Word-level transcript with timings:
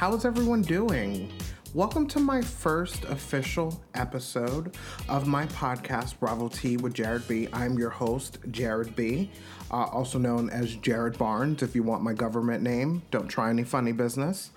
How's 0.00 0.24
everyone 0.24 0.62
doing? 0.62 1.30
Welcome 1.74 2.06
to 2.06 2.20
my 2.20 2.40
first 2.40 3.04
official 3.04 3.82
episode 3.92 4.74
of 5.10 5.26
my 5.26 5.44
podcast, 5.48 6.18
Bravo 6.18 6.44
with 6.78 6.94
Jared 6.94 7.28
B. 7.28 7.48
I'm 7.52 7.78
your 7.78 7.90
host, 7.90 8.38
Jared 8.50 8.96
B., 8.96 9.30
uh, 9.70 9.84
also 9.92 10.18
known 10.18 10.48
as 10.48 10.74
Jared 10.76 11.18
Barnes. 11.18 11.62
If 11.62 11.74
you 11.74 11.82
want 11.82 12.02
my 12.02 12.14
government 12.14 12.62
name, 12.62 13.02
don't 13.10 13.28
try 13.28 13.50
any 13.50 13.62
funny 13.62 13.92
business. 13.92 14.52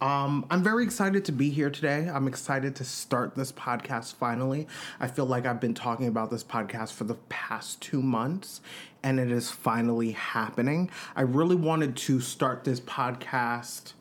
Um, 0.00 0.46
I'm 0.50 0.62
very 0.62 0.82
excited 0.82 1.26
to 1.26 1.32
be 1.32 1.50
here 1.50 1.68
today. 1.68 2.08
I'm 2.08 2.26
excited 2.26 2.74
to 2.76 2.84
start 2.84 3.34
this 3.34 3.52
podcast 3.52 4.14
finally. 4.14 4.66
I 4.98 5.08
feel 5.08 5.26
like 5.26 5.44
I've 5.44 5.60
been 5.60 5.74
talking 5.74 6.06
about 6.06 6.30
this 6.30 6.42
podcast 6.42 6.94
for 6.94 7.04
the 7.04 7.16
past 7.28 7.82
two 7.82 8.00
months, 8.00 8.62
and 9.02 9.20
it 9.20 9.30
is 9.30 9.50
finally 9.50 10.12
happening. 10.12 10.90
I 11.14 11.20
really 11.20 11.56
wanted 11.56 11.98
to 11.98 12.22
start 12.22 12.64
this 12.64 12.80
podcast 12.80 13.92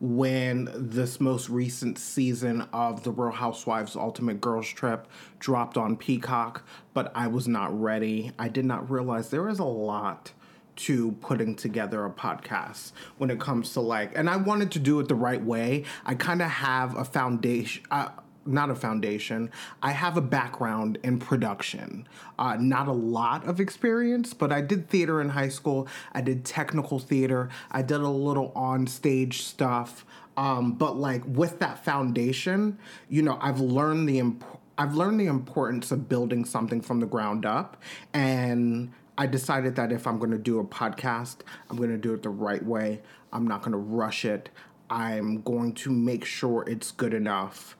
when 0.00 0.68
this 0.74 1.20
most 1.20 1.48
recent 1.48 1.98
season 1.98 2.62
of 2.72 3.02
The 3.02 3.10
Real 3.10 3.32
Housewives 3.32 3.96
Ultimate 3.96 4.40
Girls 4.40 4.68
Trip 4.68 5.08
dropped 5.38 5.76
on 5.76 5.96
Peacock, 5.96 6.66
but 6.92 7.10
I 7.14 7.28
was 7.28 7.48
not 7.48 7.78
ready. 7.78 8.32
I 8.38 8.48
did 8.48 8.64
not 8.64 8.90
realize 8.90 9.30
there 9.30 9.48
is 9.48 9.58
a 9.58 9.64
lot 9.64 10.32
to 10.76 11.12
putting 11.12 11.54
together 11.54 12.04
a 12.04 12.10
podcast 12.10 12.92
when 13.16 13.30
it 13.30 13.40
comes 13.40 13.72
to 13.72 13.80
like, 13.80 14.16
and 14.16 14.28
I 14.28 14.36
wanted 14.36 14.70
to 14.72 14.78
do 14.78 15.00
it 15.00 15.08
the 15.08 15.14
right 15.14 15.42
way. 15.42 15.84
I 16.04 16.14
kind 16.14 16.42
of 16.42 16.50
have 16.50 16.96
a 16.96 17.04
foundation. 17.04 17.84
Uh, 17.90 18.10
not 18.46 18.70
a 18.70 18.74
foundation. 18.74 19.50
I 19.82 19.92
have 19.92 20.16
a 20.16 20.20
background 20.20 20.98
in 21.02 21.18
production. 21.18 22.06
Uh, 22.38 22.56
not 22.58 22.88
a 22.88 22.92
lot 22.92 23.46
of 23.46 23.60
experience, 23.60 24.34
but 24.34 24.52
I 24.52 24.60
did 24.60 24.88
theater 24.88 25.20
in 25.20 25.30
high 25.30 25.48
school. 25.48 25.88
I 26.12 26.20
did 26.20 26.44
technical 26.44 26.98
theater. 26.98 27.48
I 27.70 27.82
did 27.82 28.00
a 28.00 28.08
little 28.08 28.52
on 28.54 28.86
stage 28.86 29.42
stuff. 29.42 30.04
Um, 30.36 30.72
but 30.72 30.96
like 30.96 31.22
with 31.26 31.58
that 31.60 31.84
foundation, 31.84 32.78
you 33.08 33.22
know, 33.22 33.38
I've 33.40 33.60
learned 33.60 34.08
the 34.08 34.18
imp- 34.18 34.44
I've 34.78 34.94
learned 34.94 35.18
the 35.18 35.26
importance 35.26 35.90
of 35.90 36.06
building 36.08 36.44
something 36.44 36.82
from 36.82 37.00
the 37.00 37.06
ground 37.06 37.46
up, 37.46 37.82
and 38.12 38.92
I 39.16 39.26
decided 39.26 39.76
that 39.76 39.90
if 39.90 40.06
I'm 40.06 40.18
going 40.18 40.32
to 40.32 40.38
do 40.38 40.58
a 40.58 40.64
podcast, 40.64 41.36
I'm 41.70 41.78
going 41.78 41.90
to 41.90 41.96
do 41.96 42.12
it 42.12 42.22
the 42.22 42.28
right 42.28 42.62
way. 42.62 43.00
I'm 43.32 43.46
not 43.46 43.62
going 43.62 43.72
to 43.72 43.78
rush 43.78 44.26
it. 44.26 44.50
I'm 44.90 45.40
going 45.42 45.72
to 45.74 45.90
make 45.90 46.24
sure 46.24 46.64
it's 46.68 46.92
good 46.92 47.14
enough 47.14 47.75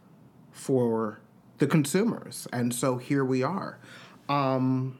for 0.56 1.20
the 1.58 1.66
consumers. 1.66 2.48
And 2.52 2.74
so 2.74 2.96
here 2.96 3.24
we 3.24 3.42
are. 3.42 3.78
Um, 4.28 4.98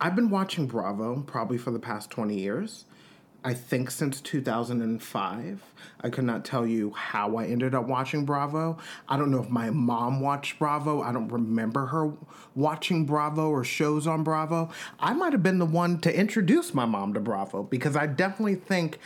I've 0.00 0.14
been 0.14 0.30
watching 0.30 0.66
Bravo 0.66 1.22
probably 1.26 1.58
for 1.58 1.72
the 1.72 1.78
past 1.78 2.10
20 2.10 2.38
years. 2.38 2.84
I 3.42 3.54
think 3.54 3.90
since 3.90 4.20
2005. 4.20 5.62
I 6.02 6.10
could 6.10 6.24
not 6.24 6.44
tell 6.44 6.66
you 6.66 6.92
how 6.92 7.36
I 7.36 7.46
ended 7.46 7.74
up 7.74 7.86
watching 7.86 8.24
Bravo. 8.24 8.78
I 9.08 9.16
don't 9.16 9.30
know 9.30 9.42
if 9.42 9.48
my 9.48 9.70
mom 9.70 10.20
watched 10.20 10.58
Bravo. 10.58 11.02
I 11.02 11.12
don't 11.12 11.28
remember 11.28 11.86
her 11.86 12.12
watching 12.54 13.06
Bravo 13.06 13.50
or 13.50 13.64
shows 13.64 14.06
on 14.06 14.22
Bravo. 14.22 14.70
I 14.98 15.14
might 15.14 15.32
have 15.32 15.42
been 15.42 15.58
the 15.58 15.66
one 15.66 16.00
to 16.00 16.14
introduce 16.14 16.72
my 16.74 16.84
mom 16.84 17.14
to 17.14 17.20
Bravo 17.20 17.62
because 17.62 17.96
I 17.96 18.06
definitely 18.06 18.56
think 18.56 18.98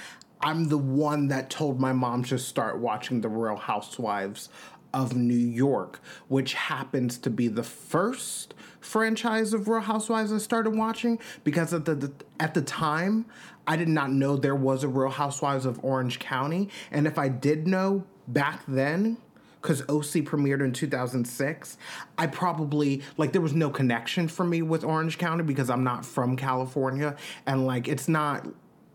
I'm 0.45 0.69
the 0.69 0.79
one 0.79 1.29
that 1.29 1.49
told 1.49 1.81
my 1.81 1.95
mom 1.95 2.23
to 2.25 2.39
start 2.39 2.79
watching 2.79 3.23
The 3.23 3.31
Real 3.31 3.57
Housewives 3.57 4.51
of 4.95 5.15
New 5.15 5.35
York, 5.35 6.01
which 6.29 6.55
happens 6.55 7.19
to 7.19 7.29
be 7.29 7.49
the 7.49 7.63
first 7.63 8.55
franchise 8.81 9.53
of 9.53 9.69
Real 9.69 9.81
Housewives 9.81 10.33
I 10.33 10.39
started 10.39 10.77
watching 10.77 11.19
because 11.43 11.75
at 11.75 11.85
the, 11.85 11.95
the, 11.95 12.13
at 12.39 12.55
the 12.55 12.63
time 12.63 13.27
I 13.67 13.77
did 13.77 13.89
not 13.89 14.11
know 14.11 14.37
there 14.37 14.55
was 14.55 14.85
a 14.85 14.89
Real 14.89 15.11
Housewives 15.11 15.67
of 15.67 15.85
Orange 15.85 16.19
County, 16.19 16.71
and 16.91 17.07
if 17.07 17.19
I 17.19 17.29
did 17.29 17.67
know 17.67 18.05
back 18.29 18.63
then, 18.69 19.19
because 19.61 19.81
OC 19.83 20.27
premiered 20.27 20.63
in 20.63 20.75
2006, 20.75 21.79
I 22.19 22.27
probably, 22.27 23.03
like, 23.17 23.33
there 23.33 23.41
was 23.41 23.55
no 23.55 23.71
connection 23.71 24.29
for 24.29 24.45
me 24.45 24.61
with 24.61 24.85
Orange 24.85 25.17
County 25.17 25.43
because 25.43 25.71
I'm 25.71 25.83
not 25.83 26.05
from 26.05 26.37
California. 26.37 27.17
And, 27.47 27.67
like, 27.67 27.89
it's 27.89 28.07
not 28.07 28.47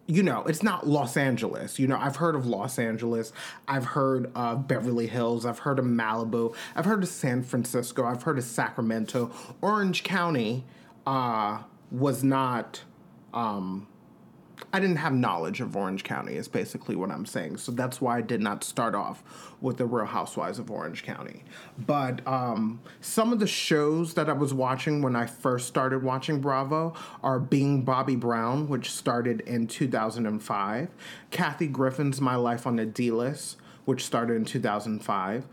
you 0.09 0.23
know, 0.23 0.43
it's 0.45 0.63
not 0.63 0.87
Los 0.87 1.15
Angeles. 1.15 1.77
You 1.77 1.85
know, 1.85 1.95
I've 1.95 2.15
heard 2.15 2.33
of 2.33 2.47
Los 2.47 2.79
Angeles. 2.79 3.31
I've 3.67 3.85
heard 3.85 4.31
of 4.33 4.67
Beverly 4.67 5.05
Hills. 5.05 5.45
I've 5.45 5.59
heard 5.59 5.77
of 5.77 5.85
Malibu. 5.85 6.55
I've 6.75 6.85
heard 6.85 7.03
of 7.03 7.09
San 7.09 7.43
Francisco. 7.43 8.03
I've 8.03 8.23
heard 8.23 8.39
of 8.39 8.43
Sacramento. 8.43 9.31
Orange 9.61 10.03
County 10.03 10.65
uh, 11.05 11.61
was 11.91 12.23
not 12.23 12.81
um, 13.35 13.85
I 14.71 14.79
didn't 14.79 14.97
have 14.97 15.13
knowledge 15.13 15.61
of 15.61 15.75
Orange 15.75 16.03
County, 16.03 16.35
is 16.35 16.47
basically 16.47 16.95
what 16.95 17.09
I'm 17.09 17.25
saying. 17.25 17.57
So 17.57 17.71
that's 17.71 17.99
why 17.99 18.17
I 18.17 18.21
did 18.21 18.41
not 18.41 18.63
start 18.63 18.93
off 18.93 19.23
with 19.61 19.77
the 19.77 19.85
Real 19.85 20.05
Housewives 20.05 20.59
of 20.59 20.69
Orange 20.69 21.03
County. 21.03 21.43
But 21.77 22.25
um, 22.27 22.79
some 23.01 23.33
of 23.33 23.39
the 23.39 23.47
shows 23.47 24.13
that 24.13 24.29
I 24.29 24.33
was 24.33 24.53
watching 24.53 25.01
when 25.01 25.15
I 25.15 25.25
first 25.25 25.67
started 25.67 26.03
watching 26.03 26.39
Bravo 26.39 26.93
are 27.23 27.39
Being 27.39 27.83
Bobby 27.83 28.15
Brown, 28.15 28.67
which 28.67 28.91
started 28.91 29.41
in 29.41 29.67
2005, 29.67 30.89
Kathy 31.31 31.67
Griffin's 31.67 32.21
My 32.21 32.35
Life 32.35 32.67
on 32.67 32.75
the 32.75 32.85
D 32.85 33.11
List, 33.11 33.57
which 33.85 34.05
started 34.05 34.35
in 34.35 34.45
2005. 34.45 35.45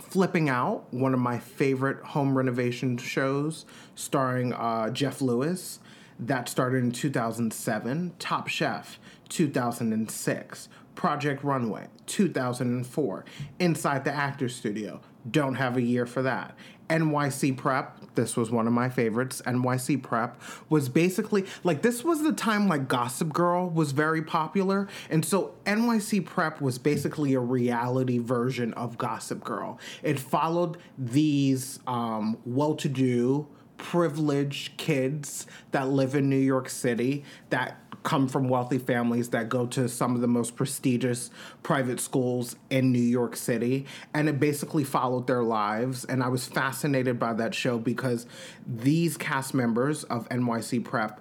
Flipping 0.00 0.48
Out, 0.48 0.92
one 0.92 1.14
of 1.14 1.20
my 1.20 1.38
favorite 1.38 2.02
home 2.02 2.36
renovation 2.36 2.96
shows, 2.96 3.66
starring 3.94 4.52
uh, 4.52 4.90
Jeff 4.90 5.20
Lewis 5.20 5.78
that 6.26 6.48
started 6.48 6.84
in 6.84 6.92
2007, 6.92 8.12
Top 8.18 8.48
Chef 8.48 8.98
2006, 9.28 10.68
Project 10.94 11.42
Runway 11.42 11.86
2004, 12.06 13.24
Inside 13.58 14.04
the 14.04 14.12
Actors 14.12 14.54
Studio, 14.54 15.00
don't 15.30 15.54
have 15.54 15.76
a 15.76 15.82
year 15.82 16.06
for 16.06 16.22
that. 16.22 16.56
NYC 16.90 17.56
Prep, 17.56 18.14
this 18.14 18.36
was 18.36 18.50
one 18.50 18.66
of 18.66 18.72
my 18.74 18.90
favorites. 18.90 19.40
NYC 19.46 20.02
Prep 20.02 20.40
was 20.68 20.90
basically 20.90 21.46
like 21.64 21.80
this 21.80 22.04
was 22.04 22.22
the 22.22 22.32
time 22.32 22.68
like 22.68 22.86
Gossip 22.86 23.32
Girl 23.32 23.70
was 23.70 23.92
very 23.92 24.20
popular. 24.20 24.88
And 25.08 25.24
so 25.24 25.54
NYC 25.64 26.26
Prep 26.26 26.60
was 26.60 26.78
basically 26.78 27.32
a 27.32 27.40
reality 27.40 28.18
version 28.18 28.74
of 28.74 28.98
Gossip 28.98 29.42
Girl. 29.42 29.78
It 30.02 30.20
followed 30.20 30.76
these 30.98 31.80
um, 31.86 32.36
well 32.44 32.74
to 32.74 32.88
do, 32.90 33.46
privileged 33.82 34.76
kids 34.76 35.44
that 35.72 35.88
live 35.88 36.14
in 36.14 36.30
New 36.30 36.36
York 36.36 36.68
City 36.68 37.24
that 37.50 37.78
come 38.04 38.28
from 38.28 38.48
wealthy 38.48 38.78
families 38.78 39.30
that 39.30 39.48
go 39.48 39.66
to 39.66 39.88
some 39.88 40.14
of 40.14 40.20
the 40.20 40.28
most 40.28 40.54
prestigious 40.54 41.30
private 41.64 41.98
schools 41.98 42.54
in 42.70 42.92
New 42.92 43.00
York 43.00 43.34
City. 43.34 43.84
And 44.14 44.28
it 44.28 44.38
basically 44.38 44.84
followed 44.84 45.26
their 45.26 45.42
lives. 45.42 46.04
And 46.04 46.22
I 46.22 46.28
was 46.28 46.46
fascinated 46.46 47.18
by 47.18 47.32
that 47.34 47.56
show 47.56 47.76
because 47.76 48.26
these 48.64 49.16
cast 49.16 49.52
members 49.52 50.04
of 50.04 50.28
NYC 50.28 50.84
Prep 50.84 51.20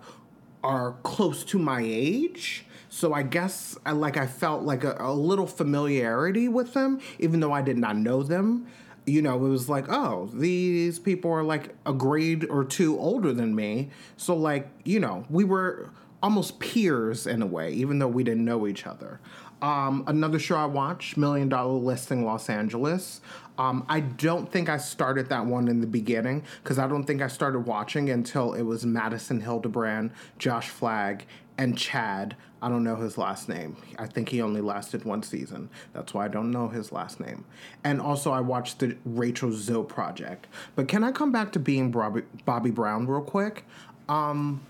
are 0.63 0.93
close 1.01 1.43
to 1.45 1.57
my 1.57 1.81
age. 1.83 2.65
So 2.89 3.11
I 3.11 3.23
guess 3.23 3.75
I, 3.87 3.93
like 3.93 4.17
I 4.17 4.27
felt 4.27 4.61
like 4.61 4.83
a, 4.83 4.97
a 4.99 5.13
little 5.13 5.47
familiarity 5.47 6.47
with 6.47 6.73
them, 6.73 7.01
even 7.17 7.39
though 7.39 7.53
I 7.53 7.63
did 7.63 7.79
not 7.79 7.97
know 7.97 8.21
them 8.21 8.67
you 9.05 9.21
know, 9.21 9.35
it 9.45 9.49
was 9.49 9.67
like, 9.67 9.89
oh, 9.89 10.29
these 10.33 10.99
people 10.99 11.31
are 11.31 11.43
like 11.43 11.75
a 11.85 11.93
grade 11.93 12.45
or 12.49 12.63
two 12.63 12.99
older 12.99 13.33
than 13.33 13.55
me. 13.55 13.89
So, 14.17 14.35
like, 14.35 14.69
you 14.83 14.99
know, 14.99 15.25
we 15.29 15.43
were 15.43 15.89
almost 16.21 16.59
peers 16.59 17.25
in 17.25 17.41
a 17.41 17.47
way, 17.47 17.71
even 17.73 17.99
though 17.99 18.07
we 18.07 18.23
didn't 18.23 18.45
know 18.45 18.67
each 18.67 18.85
other. 18.85 19.19
Um, 19.61 20.03
another 20.07 20.39
show 20.39 20.55
I 20.55 20.65
watched, 20.65 21.17
Million 21.17 21.49
Dollar 21.49 21.73
Listing 21.73 22.25
Los 22.25 22.49
Angeles. 22.49 23.21
Um, 23.57 23.85
I 23.87 23.99
don't 23.99 24.51
think 24.51 24.69
I 24.69 24.77
started 24.77 25.29
that 25.29 25.45
one 25.45 25.67
in 25.67 25.81
the 25.81 25.87
beginning 25.87 26.43
because 26.63 26.79
I 26.79 26.87
don't 26.87 27.03
think 27.03 27.21
I 27.21 27.27
started 27.27 27.59
watching 27.59 28.09
until 28.09 28.53
it 28.53 28.63
was 28.63 28.85
Madison 28.85 29.41
Hildebrand, 29.41 30.11
Josh 30.39 30.69
Flagg, 30.69 31.25
and 31.57 31.77
Chad. 31.77 32.35
I 32.61 32.69
don't 32.69 32.83
know 32.83 32.95
his 32.95 33.17
last 33.17 33.49
name. 33.49 33.75
I 33.97 34.05
think 34.05 34.29
he 34.29 34.41
only 34.41 34.61
lasted 34.61 35.03
one 35.03 35.23
season. 35.23 35.69
That's 35.93 36.13
why 36.13 36.25
I 36.25 36.27
don't 36.27 36.51
know 36.51 36.67
his 36.67 36.91
last 36.91 37.19
name. 37.19 37.43
And 37.83 37.99
also, 37.99 38.31
I 38.31 38.41
watched 38.41 38.79
the 38.79 38.95
Rachel 39.03 39.51
Zoe 39.51 39.83
project. 39.83 40.47
But 40.75 40.87
can 40.87 41.03
I 41.03 41.11
come 41.11 41.31
back 41.31 41.51
to 41.53 41.59
being 41.59 41.89
Bobby, 41.89 42.21
Bobby 42.45 42.69
Brown 42.69 43.07
real 43.07 43.21
quick? 43.21 43.65
Um, 44.07 44.61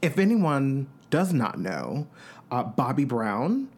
if 0.00 0.18
anyone 0.18 0.86
does 1.10 1.32
not 1.32 1.58
know, 1.58 2.06
uh, 2.50 2.62
Bobby 2.62 3.04
Brown 3.04 3.68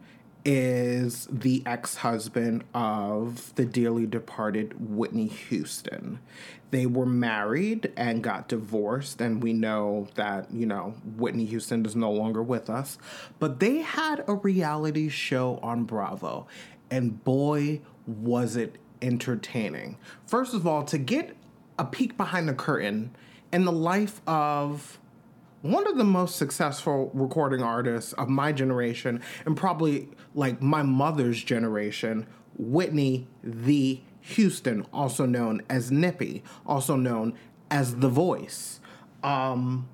is 0.45 1.27
the 1.31 1.61
ex 1.65 1.97
husband 1.97 2.63
of 2.73 3.53
the 3.55 3.65
dearly 3.65 4.05
departed 4.05 4.75
Whitney 4.79 5.27
Houston. 5.27 6.19
They 6.71 6.85
were 6.85 7.05
married 7.05 7.91
and 7.97 8.23
got 8.23 8.47
divorced, 8.47 9.21
and 9.21 9.41
we 9.41 9.53
know 9.53 10.07
that, 10.15 10.51
you 10.53 10.65
know, 10.65 10.95
Whitney 11.17 11.45
Houston 11.45 11.85
is 11.85 11.95
no 11.95 12.11
longer 12.11 12.43
with 12.43 12.69
us. 12.69 12.97
But 13.39 13.59
they 13.59 13.77
had 13.79 14.23
a 14.27 14.35
reality 14.35 15.09
show 15.09 15.59
on 15.63 15.85
Bravo, 15.85 16.47
and 16.91 17.23
boy, 17.23 17.81
was 18.05 18.55
it 18.55 18.77
entertaining. 19.01 19.97
First 20.27 20.53
of 20.53 20.67
all, 20.67 20.83
to 20.85 20.97
get 20.97 21.35
a 21.77 21.85
peek 21.85 22.17
behind 22.17 22.47
the 22.47 22.53
curtain 22.53 23.15
in 23.51 23.65
the 23.65 23.71
life 23.71 24.21
of 24.27 24.99
one 25.61 25.87
of 25.87 25.97
the 25.97 26.03
most 26.03 26.37
successful 26.37 27.11
recording 27.13 27.61
artists 27.61 28.13
of 28.13 28.29
my 28.29 28.51
generation 28.51 29.21
and 29.45 29.57
probably 29.57 30.09
like 30.33 30.61
my 30.61 30.83
mother's 30.83 31.43
generation, 31.43 32.25
Whitney 32.57 33.27
the 33.43 34.01
Houston, 34.21 34.85
also 34.93 35.25
known 35.25 35.61
as 35.69 35.91
Nippy, 35.91 36.43
also 36.65 36.95
known 36.95 37.33
as 37.71 37.97
The 37.97 38.09
Voice. 38.09 38.79
Um, 39.23 39.87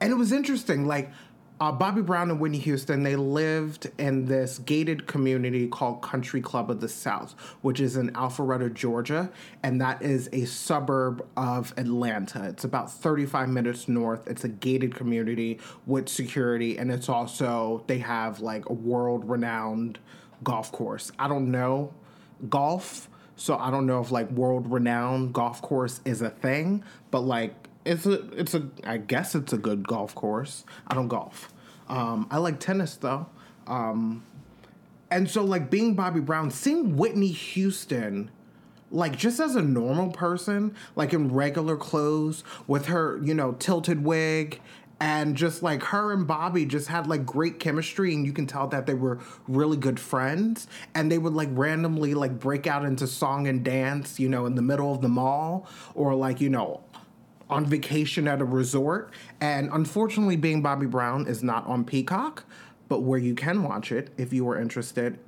and 0.00 0.12
it 0.12 0.16
was 0.16 0.32
interesting, 0.32 0.86
like, 0.86 1.10
uh, 1.60 1.70
Bobby 1.70 2.02
Brown 2.02 2.30
and 2.30 2.40
Whitney 2.40 2.58
Houston, 2.58 3.04
they 3.04 3.14
lived 3.14 3.90
in 3.98 4.26
this 4.26 4.58
gated 4.58 5.06
community 5.06 5.68
called 5.68 6.02
Country 6.02 6.40
Club 6.40 6.68
of 6.68 6.80
the 6.80 6.88
South, 6.88 7.32
which 7.62 7.78
is 7.78 7.96
in 7.96 8.10
Alpharetta, 8.10 8.74
Georgia, 8.74 9.30
and 9.62 9.80
that 9.80 10.02
is 10.02 10.28
a 10.32 10.46
suburb 10.46 11.24
of 11.36 11.72
Atlanta. 11.76 12.44
It's 12.48 12.64
about 12.64 12.90
35 12.90 13.48
minutes 13.48 13.86
north. 13.86 14.26
It's 14.26 14.42
a 14.42 14.48
gated 14.48 14.96
community 14.96 15.60
with 15.86 16.08
security, 16.08 16.76
and 16.76 16.90
it's 16.90 17.08
also, 17.08 17.84
they 17.86 17.98
have 17.98 18.40
like 18.40 18.68
a 18.68 18.72
world 18.72 19.28
renowned 19.28 20.00
golf 20.42 20.72
course. 20.72 21.12
I 21.20 21.28
don't 21.28 21.52
know 21.52 21.94
golf, 22.48 23.08
so 23.36 23.56
I 23.56 23.70
don't 23.70 23.86
know 23.86 24.00
if 24.00 24.10
like 24.10 24.28
world 24.32 24.70
renowned 24.70 25.32
golf 25.32 25.62
course 25.62 26.00
is 26.04 26.20
a 26.20 26.30
thing, 26.30 26.82
but 27.12 27.20
like 27.20 27.63
it's 27.84 28.06
a 28.06 28.12
it's 28.38 28.54
a 28.54 28.68
I 28.84 28.98
guess 28.98 29.34
it's 29.34 29.52
a 29.52 29.58
good 29.58 29.86
golf 29.86 30.14
course. 30.14 30.64
I 30.86 30.94
don't 30.94 31.08
golf. 31.08 31.52
Um, 31.88 32.26
I 32.30 32.38
like 32.38 32.60
tennis 32.60 32.96
though. 32.96 33.26
Um, 33.66 34.24
and 35.10 35.30
so 35.30 35.44
like 35.44 35.70
being 35.70 35.94
Bobby 35.94 36.20
Brown, 36.20 36.50
seeing 36.50 36.96
Whitney 36.96 37.28
Houston 37.28 38.30
like 38.90 39.16
just 39.16 39.40
as 39.40 39.56
a 39.56 39.62
normal 39.62 40.10
person, 40.10 40.74
like 40.94 41.12
in 41.12 41.32
regular 41.32 41.76
clothes 41.76 42.44
with 42.66 42.86
her, 42.86 43.20
you 43.22 43.34
know, 43.34 43.52
tilted 43.52 44.04
wig 44.04 44.60
and 45.00 45.36
just 45.36 45.62
like 45.62 45.82
her 45.82 46.12
and 46.12 46.26
Bobby 46.26 46.64
just 46.64 46.88
had 46.88 47.06
like 47.08 47.26
great 47.26 47.58
chemistry 47.58 48.14
and 48.14 48.24
you 48.24 48.32
can 48.32 48.46
tell 48.46 48.68
that 48.68 48.86
they 48.86 48.94
were 48.94 49.18
really 49.48 49.76
good 49.76 49.98
friends 49.98 50.68
and 50.94 51.10
they 51.10 51.18
would 51.18 51.34
like 51.34 51.48
randomly 51.52 52.14
like 52.14 52.38
break 52.38 52.66
out 52.66 52.84
into 52.84 53.06
song 53.06 53.48
and 53.48 53.64
dance, 53.64 54.20
you 54.20 54.28
know, 54.28 54.46
in 54.46 54.54
the 54.54 54.62
middle 54.62 54.92
of 54.92 55.00
the 55.00 55.08
mall 55.08 55.66
or 55.94 56.14
like, 56.14 56.40
you 56.40 56.48
know, 56.48 56.80
on 57.48 57.66
vacation 57.66 58.26
at 58.28 58.40
a 58.40 58.44
resort. 58.44 59.12
And 59.40 59.70
unfortunately, 59.72 60.36
being 60.36 60.62
Bobby 60.62 60.86
Brown 60.86 61.26
is 61.26 61.42
not 61.42 61.66
on 61.66 61.84
Peacock, 61.84 62.44
but 62.88 63.00
where 63.00 63.18
you 63.18 63.34
can 63.34 63.62
watch 63.62 63.92
it 63.92 64.10
if 64.16 64.32
you 64.32 64.48
are 64.48 64.60
interested. 64.60 65.18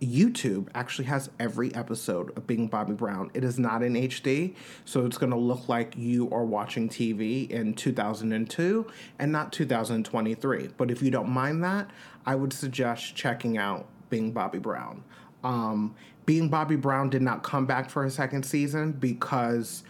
YouTube 0.00 0.68
actually 0.74 1.06
has 1.06 1.30
every 1.40 1.74
episode 1.74 2.36
of 2.36 2.46
Being 2.46 2.68
Bobby 2.68 2.92
Brown. 2.92 3.30
It 3.34 3.42
is 3.42 3.58
not 3.58 3.82
in 3.82 3.94
HD, 3.94 4.54
so 4.84 5.04
it's 5.04 5.18
going 5.18 5.32
to 5.32 5.38
look 5.38 5.68
like 5.68 5.94
you 5.96 6.30
are 6.30 6.44
watching 6.44 6.88
TV 6.88 7.50
in 7.50 7.74
2002 7.74 8.86
and 9.18 9.32
not 9.32 9.52
2023. 9.52 10.68
But 10.76 10.90
if 10.90 11.02
you 11.02 11.10
don't 11.10 11.28
mind 11.28 11.64
that, 11.64 11.90
I 12.24 12.36
would 12.36 12.52
suggest 12.52 13.16
checking 13.16 13.58
out 13.58 13.86
Being 14.08 14.30
Bobby 14.30 14.58
Brown. 14.58 15.02
Um, 15.42 15.96
Being 16.26 16.48
Bobby 16.48 16.76
Brown 16.76 17.10
did 17.10 17.22
not 17.22 17.42
come 17.42 17.66
back 17.66 17.90
for 17.90 18.04
a 18.04 18.10
second 18.10 18.44
season 18.44 18.92
because 18.92 19.82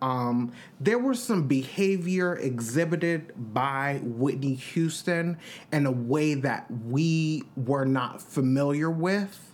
um, 0.00 0.52
there 0.80 0.98
was 0.98 1.22
some 1.22 1.46
behavior 1.46 2.36
exhibited 2.36 3.32
by 3.52 4.00
Whitney 4.02 4.54
Houston 4.54 5.38
in 5.72 5.86
a 5.86 5.90
way 5.90 6.34
that 6.34 6.66
we 6.86 7.44
were 7.56 7.84
not 7.84 8.22
familiar 8.22 8.90
with 8.90 9.52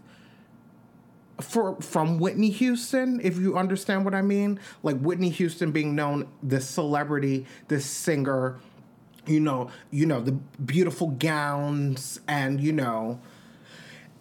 for 1.41 1.81
from 1.81 2.19
Whitney 2.19 2.51
Houston, 2.51 3.21
if 3.23 3.39
you 3.39 3.57
understand 3.57 4.05
what 4.05 4.15
I 4.15 4.23
mean. 4.23 4.61
Like 4.83 4.99
Whitney 5.01 5.31
Houston 5.31 5.73
being 5.73 5.95
known 5.95 6.29
this 6.43 6.69
celebrity, 6.69 7.47
this 7.69 7.87
singer, 7.87 8.61
you 9.27 9.41
know, 9.41 9.71
you 9.91 10.07
know, 10.07 10.21
the 10.21 10.33
beautiful 10.33 11.09
gowns 11.09 12.21
and 12.29 12.61
you 12.61 12.73
know 12.73 13.21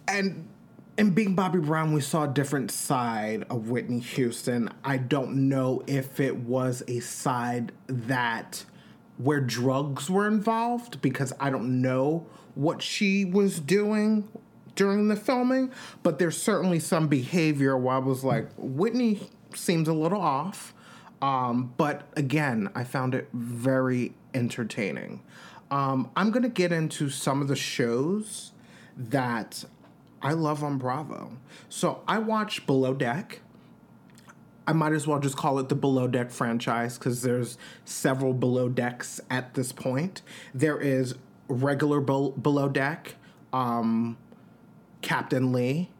and 0.06 0.48
in 0.96 1.10
being 1.10 1.34
Bobby 1.34 1.58
Brown, 1.58 1.92
we 1.92 2.00
saw 2.00 2.24
a 2.24 2.28
different 2.28 2.70
side 2.70 3.44
of 3.50 3.68
Whitney 3.68 3.98
Houston. 4.00 4.70
I 4.84 4.96
don't 4.96 5.48
know 5.48 5.82
if 5.86 6.20
it 6.20 6.36
was 6.36 6.82
a 6.86 7.00
side 7.00 7.72
that 7.86 8.64
where 9.18 9.40
drugs 9.40 10.08
were 10.08 10.26
involved 10.26 11.00
because 11.00 11.32
I 11.40 11.50
don't 11.50 11.82
know 11.82 12.26
what 12.54 12.82
she 12.82 13.24
was 13.24 13.58
doing 13.60 14.28
during 14.76 15.08
the 15.08 15.16
filming, 15.16 15.70
but 16.02 16.18
there's 16.18 16.40
certainly 16.40 16.80
some 16.80 17.08
behavior 17.08 17.76
where 17.76 17.96
I 17.96 17.98
was 17.98 18.24
like, 18.24 18.48
Whitney 18.56 19.30
seems 19.54 19.88
a 19.88 19.92
little 19.92 20.20
off. 20.20 20.74
Um, 21.22 21.72
but 21.76 22.08
again, 22.16 22.70
I 22.74 22.84
found 22.84 23.14
it 23.14 23.28
very 23.32 24.14
entertaining. 24.32 25.22
Um, 25.70 26.10
I'm 26.16 26.30
going 26.30 26.42
to 26.42 26.48
get 26.48 26.70
into 26.72 27.08
some 27.08 27.40
of 27.40 27.48
the 27.48 27.56
shows 27.56 28.52
that 28.96 29.64
I 30.24 30.32
love 30.32 30.64
on 30.64 30.78
Bravo. 30.78 31.36
So 31.68 32.02
I 32.08 32.18
watch 32.18 32.66
Below 32.66 32.94
Deck. 32.94 33.40
I 34.66 34.72
might 34.72 34.92
as 34.92 35.06
well 35.06 35.20
just 35.20 35.36
call 35.36 35.58
it 35.58 35.68
the 35.68 35.74
Below 35.74 36.08
Deck 36.08 36.30
franchise 36.30 36.96
because 36.96 37.20
there's 37.20 37.58
several 37.84 38.32
Below 38.32 38.70
Decks 38.70 39.20
at 39.28 39.52
this 39.52 39.70
point. 39.70 40.22
There 40.54 40.80
is 40.80 41.14
regular 41.48 42.00
Below 42.00 42.70
Deck, 42.70 43.16
um, 43.52 44.16
Captain 45.02 45.52
Lee, 45.52 45.90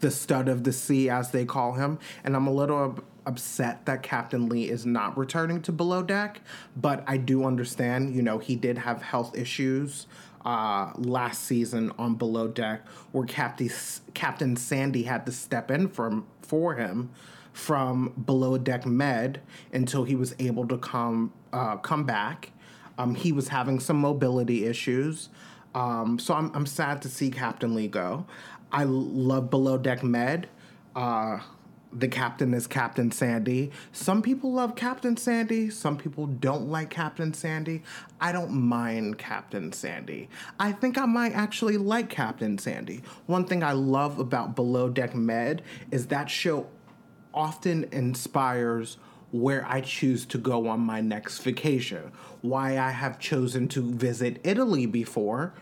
the 0.00 0.10
stud 0.10 0.48
of 0.48 0.64
the 0.64 0.72
sea, 0.72 1.08
as 1.08 1.30
they 1.30 1.46
call 1.46 1.72
him. 1.72 1.98
And 2.22 2.36
I'm 2.36 2.46
a 2.46 2.52
little 2.52 2.98
upset 3.24 3.86
that 3.86 4.02
Captain 4.02 4.50
Lee 4.50 4.68
is 4.68 4.84
not 4.84 5.16
returning 5.16 5.62
to 5.62 5.72
Below 5.72 6.02
Deck, 6.02 6.42
but 6.76 7.02
I 7.06 7.16
do 7.16 7.44
understand, 7.44 8.14
you 8.14 8.20
know, 8.20 8.36
he 8.36 8.54
did 8.54 8.76
have 8.76 9.00
health 9.00 9.34
issues 9.34 10.06
uh, 10.46 10.92
last 10.96 11.42
season 11.42 11.92
on 11.98 12.14
Below 12.14 12.46
Deck, 12.48 12.86
where 13.10 13.26
Captain 13.26 13.68
Captain 14.14 14.56
Sandy 14.56 15.02
had 15.02 15.26
to 15.26 15.32
step 15.32 15.70
in 15.72 15.88
from 15.88 16.24
for 16.40 16.76
him 16.76 17.10
from 17.52 18.12
Below 18.24 18.56
Deck 18.56 18.86
Med 18.86 19.40
until 19.72 20.04
he 20.04 20.14
was 20.14 20.36
able 20.38 20.66
to 20.68 20.78
come 20.78 21.32
uh, 21.52 21.76
come 21.78 22.04
back. 22.04 22.52
Um, 22.96 23.16
he 23.16 23.32
was 23.32 23.48
having 23.48 23.80
some 23.80 23.96
mobility 23.96 24.64
issues, 24.64 25.30
um, 25.74 26.18
so 26.18 26.32
I'm 26.32 26.52
I'm 26.54 26.66
sad 26.66 27.02
to 27.02 27.08
see 27.08 27.28
Captain 27.30 27.74
Lee 27.74 27.88
go. 27.88 28.24
I 28.70 28.84
love 28.84 29.50
Below 29.50 29.78
Deck 29.78 30.04
Med. 30.04 30.48
Uh, 30.94 31.40
the 31.98 32.08
captain 32.08 32.52
is 32.52 32.66
Captain 32.66 33.10
Sandy. 33.10 33.70
Some 33.90 34.20
people 34.20 34.52
love 34.52 34.76
Captain 34.76 35.16
Sandy, 35.16 35.70
some 35.70 35.96
people 35.96 36.26
don't 36.26 36.68
like 36.68 36.90
Captain 36.90 37.32
Sandy. 37.32 37.82
I 38.20 38.32
don't 38.32 38.52
mind 38.52 39.16
Captain 39.16 39.72
Sandy. 39.72 40.28
I 40.60 40.72
think 40.72 40.98
I 40.98 41.06
might 41.06 41.32
actually 41.32 41.78
like 41.78 42.10
Captain 42.10 42.58
Sandy. 42.58 43.02
One 43.26 43.46
thing 43.46 43.62
I 43.62 43.72
love 43.72 44.18
about 44.18 44.54
Below 44.54 44.90
Deck 44.90 45.14
Med 45.14 45.62
is 45.90 46.08
that 46.08 46.28
show 46.28 46.66
often 47.32 47.84
inspires 47.92 48.98
where 49.32 49.66
I 49.66 49.80
choose 49.80 50.26
to 50.26 50.38
go 50.38 50.68
on 50.68 50.80
my 50.80 51.00
next 51.00 51.38
vacation. 51.38 52.12
Why 52.42 52.78
I 52.78 52.90
have 52.90 53.18
chosen 53.18 53.68
to 53.68 53.80
visit 53.82 54.38
Italy 54.44 54.86
before 54.86 55.54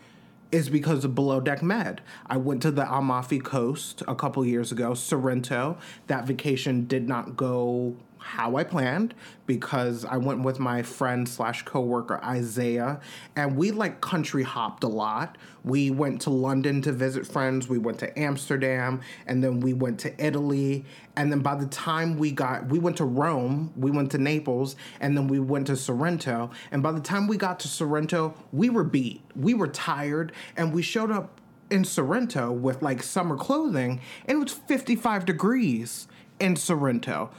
is 0.51 0.69
because 0.69 1.03
of 1.03 1.15
Below 1.15 1.39
Deck 1.41 1.61
Med. 1.61 2.01
I 2.27 2.37
went 2.37 2.61
to 2.63 2.71
the 2.71 2.91
Amalfi 2.91 3.39
Coast 3.39 4.03
a 4.07 4.15
couple 4.15 4.45
years 4.45 4.71
ago, 4.71 4.93
Sorrento. 4.93 5.77
That 6.07 6.25
vacation 6.25 6.85
did 6.85 7.07
not 7.07 7.35
go 7.35 7.95
how 8.25 8.55
I 8.55 8.63
planned 8.63 9.13
because 9.45 10.03
I 10.03 10.17
went 10.17 10.41
with 10.41 10.59
my 10.59 10.81
friend 10.81 11.29
slash 11.29 11.61
coworker 11.61 12.19
Isaiah, 12.23 12.99
and 13.35 13.55
we 13.55 13.69
like 13.69 14.01
country 14.01 14.41
hopped 14.41 14.83
a 14.83 14.87
lot. 14.87 15.37
We 15.63 15.91
went 15.91 16.21
to 16.21 16.31
London 16.31 16.81
to 16.81 16.91
visit 16.91 17.27
friends. 17.27 17.69
We 17.69 17.77
went 17.77 17.99
to 17.99 18.19
Amsterdam, 18.19 19.01
and 19.27 19.43
then 19.43 19.59
we 19.59 19.73
went 19.73 19.99
to 19.99 20.25
Italy. 20.25 20.85
And 21.15 21.31
then 21.31 21.41
by 21.41 21.53
the 21.53 21.67
time 21.67 22.17
we 22.17 22.31
got, 22.31 22.67
we 22.67 22.79
went 22.79 22.97
to 22.97 23.05
Rome, 23.05 23.71
we 23.77 23.91
went 23.91 24.09
to 24.11 24.17
Naples, 24.17 24.75
and 24.99 25.15
then 25.15 25.27
we 25.27 25.39
went 25.39 25.67
to 25.67 25.75
Sorrento. 25.75 26.49
And 26.71 26.81
by 26.81 26.93
the 26.93 27.01
time 27.01 27.27
we 27.27 27.37
got 27.37 27.59
to 27.59 27.67
Sorrento, 27.67 28.33
we 28.51 28.71
were 28.71 28.83
beat. 28.83 29.21
We 29.35 29.53
were 29.53 29.67
tired, 29.67 30.31
and 30.57 30.73
we 30.73 30.81
showed 30.81 31.11
up 31.11 31.39
in 31.69 31.85
Sorrento 31.85 32.51
with 32.51 32.81
like 32.81 33.03
summer 33.03 33.37
clothing, 33.37 34.01
and 34.25 34.37
it 34.37 34.43
was 34.43 34.53
55 34.53 35.25
degrees 35.27 36.07
in 36.39 36.55
Sorrento 36.55 37.29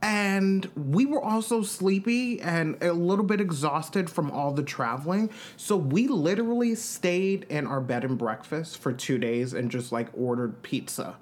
and 0.00 0.70
we 0.76 1.06
were 1.06 1.22
also 1.22 1.62
sleepy 1.62 2.40
and 2.40 2.80
a 2.82 2.92
little 2.92 3.24
bit 3.24 3.40
exhausted 3.40 4.08
from 4.08 4.30
all 4.30 4.52
the 4.52 4.62
traveling. 4.62 5.30
So 5.56 5.76
we 5.76 6.06
literally 6.06 6.74
stayed 6.76 7.46
in 7.48 7.66
our 7.66 7.80
bed 7.80 8.04
and 8.04 8.16
breakfast 8.16 8.78
for 8.78 8.92
two 8.92 9.18
days 9.18 9.54
and 9.54 9.70
just 9.70 9.90
like 9.90 10.08
ordered 10.14 10.62
pizza. 10.62 11.16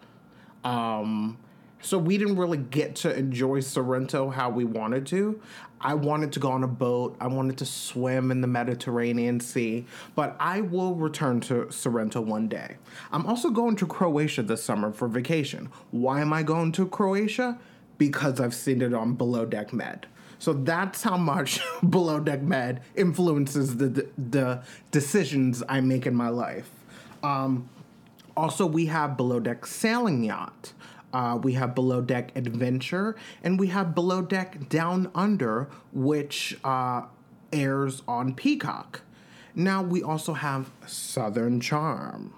Um, 0.63 1.39
so 1.81 1.99
we 1.99 2.19
didn't 2.19 2.37
really 2.37 2.59
get 2.59 2.97
to 2.97 3.17
enjoy 3.17 3.61
Sorrento 3.61 4.31
how 4.31 4.51
we 4.51 4.65
wanted 4.65 5.07
to. 5.07 5.41
I 5.81 5.95
wanted 5.95 6.33
to 6.33 6.41
go 6.41 6.51
on 6.51 6.65
a 6.65 6.69
boat. 6.69 7.17
I 7.21 7.29
wanted 7.29 7.59
to 7.59 7.67
swim 7.67 8.31
in 8.31 8.41
the 8.41 8.47
Mediterranean 8.47 9.41
Sea, 9.41 9.87
but 10.15 10.35
I 10.41 10.63
will 10.63 10.95
return 10.95 11.41
to 11.43 11.71
Sorrento 11.71 12.21
one 12.21 12.49
day. 12.49 12.77
I'm 13.13 13.27
also 13.27 13.51
going 13.51 13.77
to 13.77 13.87
Croatia 13.87 14.43
this 14.43 14.65
summer 14.65 14.91
for 14.91 15.07
vacation. 15.07 15.71
Why 15.91 16.23
am 16.23 16.33
I 16.33 16.43
going 16.43 16.73
to 16.73 16.89
Croatia? 16.89 17.59
Because 17.99 18.41
I've 18.41 18.55
seen 18.55 18.83
it 18.83 18.95
on 18.95 19.15
Below 19.15 19.47
Deck 19.47 19.73
Med. 19.73 20.07
So 20.39 20.53
that's 20.53 21.03
how 21.03 21.17
much 21.17 21.61
Below 21.89 22.21
Deck 22.21 22.43
Med 22.43 22.83
influences 22.95 23.77
the 23.77 24.09
the 24.19 24.63
decisions 24.91 25.63
I 25.69 25.81
make 25.81 26.07
in 26.07 26.15
my 26.15 26.29
life. 26.29 26.71
Um, 27.23 27.69
also, 28.37 28.67
we 28.67 28.87
have 28.87 29.17
Below 29.17 29.41
Deck 29.41 29.65
Sailing 29.65 30.25
Yacht. 30.25 30.75
Uh, 31.13 31.39
we 31.43 31.55
have 31.55 31.75
Below 31.75 32.03
Deck 32.03 32.33
Adventure, 32.37 33.17
and 33.43 33.59
we 33.59 33.69
have 33.69 33.95
Below 33.95 34.21
Deck 34.21 34.69
Down 34.69 35.11
Under, 35.15 35.69
which 35.93 36.59
uh, 36.63 37.03
airs 37.53 38.03
on 38.07 38.35
Peacock. 38.35 39.01
Now 39.55 39.83
we 39.83 40.03
also 40.03 40.35
have 40.35 40.71
Southern 40.87 41.61
Charm. 41.61 42.35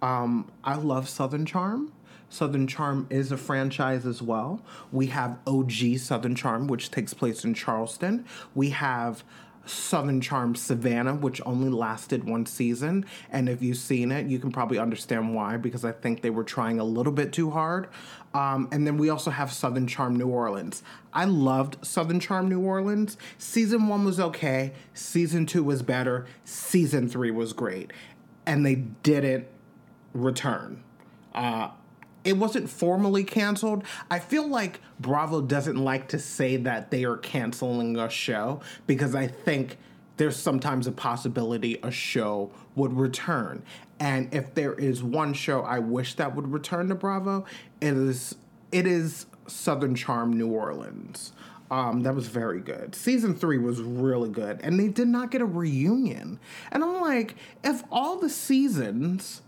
Um, 0.00 0.50
I 0.64 0.76
love 0.76 1.08
Southern 1.08 1.44
Charm. 1.44 1.92
Southern 2.32 2.66
Charm 2.66 3.06
is 3.10 3.30
a 3.30 3.36
franchise 3.36 4.06
as 4.06 4.22
well. 4.22 4.62
We 4.90 5.08
have 5.08 5.38
OG 5.46 5.98
Southern 5.98 6.34
Charm, 6.34 6.66
which 6.66 6.90
takes 6.90 7.12
place 7.12 7.44
in 7.44 7.52
Charleston. 7.52 8.24
We 8.54 8.70
have 8.70 9.22
Southern 9.66 10.22
Charm 10.22 10.54
Savannah, 10.54 11.14
which 11.14 11.42
only 11.44 11.68
lasted 11.68 12.24
one 12.24 12.46
season. 12.46 13.04
And 13.30 13.50
if 13.50 13.62
you've 13.62 13.76
seen 13.76 14.10
it, 14.10 14.28
you 14.28 14.38
can 14.38 14.50
probably 14.50 14.78
understand 14.78 15.34
why, 15.34 15.58
because 15.58 15.84
I 15.84 15.92
think 15.92 16.22
they 16.22 16.30
were 16.30 16.42
trying 16.42 16.80
a 16.80 16.84
little 16.84 17.12
bit 17.12 17.34
too 17.34 17.50
hard. 17.50 17.88
Um, 18.32 18.66
and 18.72 18.86
then 18.86 18.96
we 18.96 19.10
also 19.10 19.30
have 19.30 19.52
Southern 19.52 19.86
Charm 19.86 20.16
New 20.16 20.28
Orleans. 20.28 20.82
I 21.12 21.26
loved 21.26 21.84
Southern 21.84 22.18
Charm 22.18 22.48
New 22.48 22.60
Orleans. 22.60 23.18
Season 23.36 23.88
one 23.88 24.06
was 24.06 24.18
okay, 24.18 24.72
season 24.94 25.44
two 25.44 25.62
was 25.62 25.82
better, 25.82 26.26
season 26.46 27.10
three 27.10 27.30
was 27.30 27.52
great. 27.52 27.92
And 28.46 28.64
they 28.64 28.76
didn't 28.76 29.46
return. 30.14 30.82
Uh, 31.34 31.68
it 32.24 32.36
wasn't 32.36 32.68
formally 32.68 33.24
canceled. 33.24 33.84
I 34.10 34.18
feel 34.18 34.46
like 34.46 34.80
Bravo 35.00 35.40
doesn't 35.40 35.76
like 35.76 36.08
to 36.08 36.18
say 36.18 36.56
that 36.58 36.90
they 36.90 37.04
are 37.04 37.16
canceling 37.16 37.98
a 37.98 38.08
show 38.08 38.60
because 38.86 39.14
I 39.14 39.26
think 39.26 39.78
there's 40.16 40.36
sometimes 40.36 40.86
a 40.86 40.92
possibility 40.92 41.78
a 41.82 41.90
show 41.90 42.50
would 42.76 42.92
return. 42.92 43.62
And 43.98 44.32
if 44.32 44.54
there 44.54 44.74
is 44.74 45.02
one 45.02 45.32
show 45.32 45.62
I 45.62 45.78
wish 45.78 46.14
that 46.14 46.34
would 46.34 46.52
return 46.52 46.88
to 46.88 46.94
Bravo, 46.94 47.44
it 47.80 47.94
is 47.94 48.36
it 48.70 48.86
is 48.86 49.26
Southern 49.46 49.94
Charm 49.94 50.32
New 50.32 50.48
Orleans. 50.48 51.32
Um, 51.70 52.02
that 52.02 52.14
was 52.14 52.28
very 52.28 52.60
good. 52.60 52.94
Season 52.94 53.34
three 53.34 53.56
was 53.56 53.80
really 53.80 54.28
good, 54.28 54.60
and 54.62 54.78
they 54.78 54.88
did 54.88 55.08
not 55.08 55.30
get 55.30 55.40
a 55.40 55.46
reunion. 55.46 56.38
And 56.70 56.84
I'm 56.84 57.00
like, 57.00 57.34
if 57.64 57.82
all 57.90 58.18
the 58.18 58.28
seasons 58.28 59.40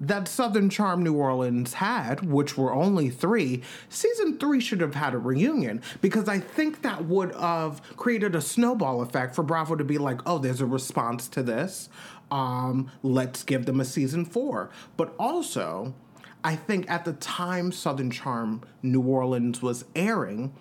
that 0.00 0.26
Southern 0.26 0.70
Charm 0.70 1.02
New 1.02 1.14
Orleans 1.14 1.74
had, 1.74 2.20
which 2.30 2.56
were 2.56 2.72
only 2.72 3.10
three, 3.10 3.62
season 3.88 4.38
three 4.38 4.60
should 4.60 4.80
have 4.80 4.94
had 4.94 5.14
a 5.14 5.18
reunion 5.18 5.82
because 6.00 6.28
I 6.28 6.40
think 6.40 6.82
that 6.82 7.04
would 7.04 7.34
have 7.34 7.82
created 7.96 8.34
a 8.34 8.40
snowball 8.40 9.02
effect 9.02 9.34
for 9.34 9.42
Bravo 9.42 9.76
to 9.76 9.84
be 9.84 9.98
like, 9.98 10.20
oh, 10.26 10.38
there's 10.38 10.60
a 10.60 10.66
response 10.66 11.28
to 11.28 11.42
this. 11.42 11.88
Um, 12.30 12.90
let's 13.02 13.42
give 13.42 13.66
them 13.66 13.80
a 13.80 13.84
season 13.84 14.24
four. 14.24 14.70
But 14.96 15.14
also, 15.18 15.94
I 16.42 16.56
think 16.56 16.90
at 16.90 17.04
the 17.04 17.12
time 17.14 17.70
Southern 17.70 18.10
Charm 18.10 18.62
New 18.82 19.02
Orleans 19.02 19.60
was 19.60 19.84
airing, 19.94 20.54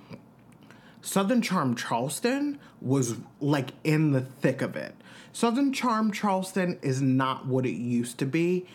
Southern 1.02 1.42
Charm 1.42 1.76
Charleston 1.76 2.60
was 2.82 3.16
like 3.40 3.70
in 3.86 4.12
the 4.12 4.22
thick 4.22 4.62
of 4.62 4.76
it. 4.76 4.96
Southern 5.32 5.72
Charm 5.72 6.12
Charleston 6.12 6.78
is 6.82 7.02
not 7.02 7.46
what 7.46 7.66
it 7.66 7.78
used 7.78 8.18
to 8.18 8.26
be 8.26 8.66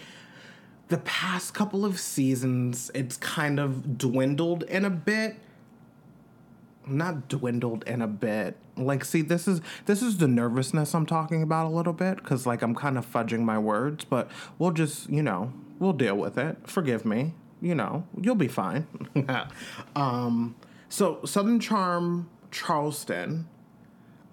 the 0.88 0.98
past 0.98 1.54
couple 1.54 1.84
of 1.84 1.98
seasons, 1.98 2.90
it's 2.94 3.16
kind 3.16 3.58
of 3.58 3.96
dwindled 3.98 4.64
in 4.64 4.84
a 4.84 4.90
bit. 4.90 5.36
Not 6.86 7.28
dwindled 7.28 7.84
in 7.84 8.02
a 8.02 8.06
bit. 8.06 8.56
Like, 8.76 9.04
see, 9.04 9.22
this 9.22 9.48
is 9.48 9.62
this 9.86 10.02
is 10.02 10.18
the 10.18 10.28
nervousness 10.28 10.94
I'm 10.94 11.06
talking 11.06 11.42
about 11.42 11.66
a 11.66 11.70
little 11.70 11.94
bit 11.94 12.16
because, 12.16 12.46
like, 12.46 12.60
I'm 12.60 12.74
kind 12.74 12.98
of 12.98 13.10
fudging 13.10 13.40
my 13.40 13.58
words, 13.58 14.04
but 14.04 14.30
we'll 14.58 14.72
just, 14.72 15.08
you 15.08 15.22
know, 15.22 15.52
we'll 15.78 15.94
deal 15.94 16.16
with 16.16 16.36
it. 16.36 16.58
Forgive 16.64 17.06
me. 17.06 17.32
You 17.62 17.74
know, 17.74 18.06
you'll 18.20 18.34
be 18.34 18.48
fine. 18.48 18.86
um, 19.96 20.54
so 20.90 21.24
Southern 21.24 21.60
Charm, 21.60 22.28
Charleston. 22.50 23.48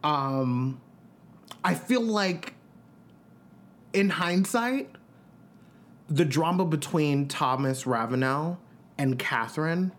Um, 0.03 0.81
I 1.63 1.75
feel 1.75 2.01
like, 2.01 2.55
in 3.93 4.09
hindsight, 4.09 4.89
the 6.11 6.25
drama 6.25 6.65
between 6.65 7.29
Thomas 7.29 7.87
Ravenel 7.87 8.59
and 8.97 9.17
Kathryn 9.17 9.91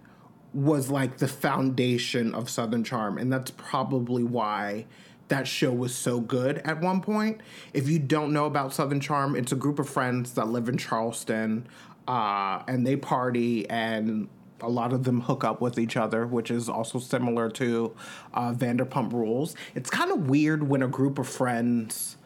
was 0.52 0.90
like 0.90 1.16
the 1.16 1.26
foundation 1.26 2.34
of 2.34 2.50
Southern 2.50 2.84
Charm, 2.84 3.16
and 3.16 3.32
that's 3.32 3.50
probably 3.52 4.22
why 4.22 4.84
that 5.28 5.48
show 5.48 5.72
was 5.72 5.94
so 5.94 6.20
good 6.20 6.58
at 6.58 6.82
one 6.82 7.00
point. 7.00 7.40
If 7.72 7.88
you 7.88 7.98
don't 7.98 8.34
know 8.34 8.44
about 8.44 8.74
Southern 8.74 9.00
Charm, 9.00 9.34
it's 9.34 9.52
a 9.52 9.56
group 9.56 9.78
of 9.78 9.88
friends 9.88 10.34
that 10.34 10.48
live 10.48 10.68
in 10.68 10.76
Charleston, 10.76 11.66
uh, 12.06 12.62
and 12.68 12.86
they 12.86 12.96
party 12.96 13.68
and 13.70 14.28
a 14.60 14.68
lot 14.68 14.92
of 14.92 15.04
them 15.04 15.22
hook 15.22 15.44
up 15.44 15.62
with 15.62 15.78
each 15.78 15.96
other, 15.96 16.26
which 16.26 16.50
is 16.50 16.68
also 16.68 16.98
similar 16.98 17.48
to 17.52 17.96
uh, 18.34 18.52
Vanderpump 18.52 19.14
Rules. 19.14 19.56
It's 19.74 19.88
kind 19.88 20.12
of 20.12 20.28
weird 20.28 20.68
when 20.68 20.82
a 20.82 20.88
group 20.88 21.18
of 21.18 21.26
friends 21.26 22.18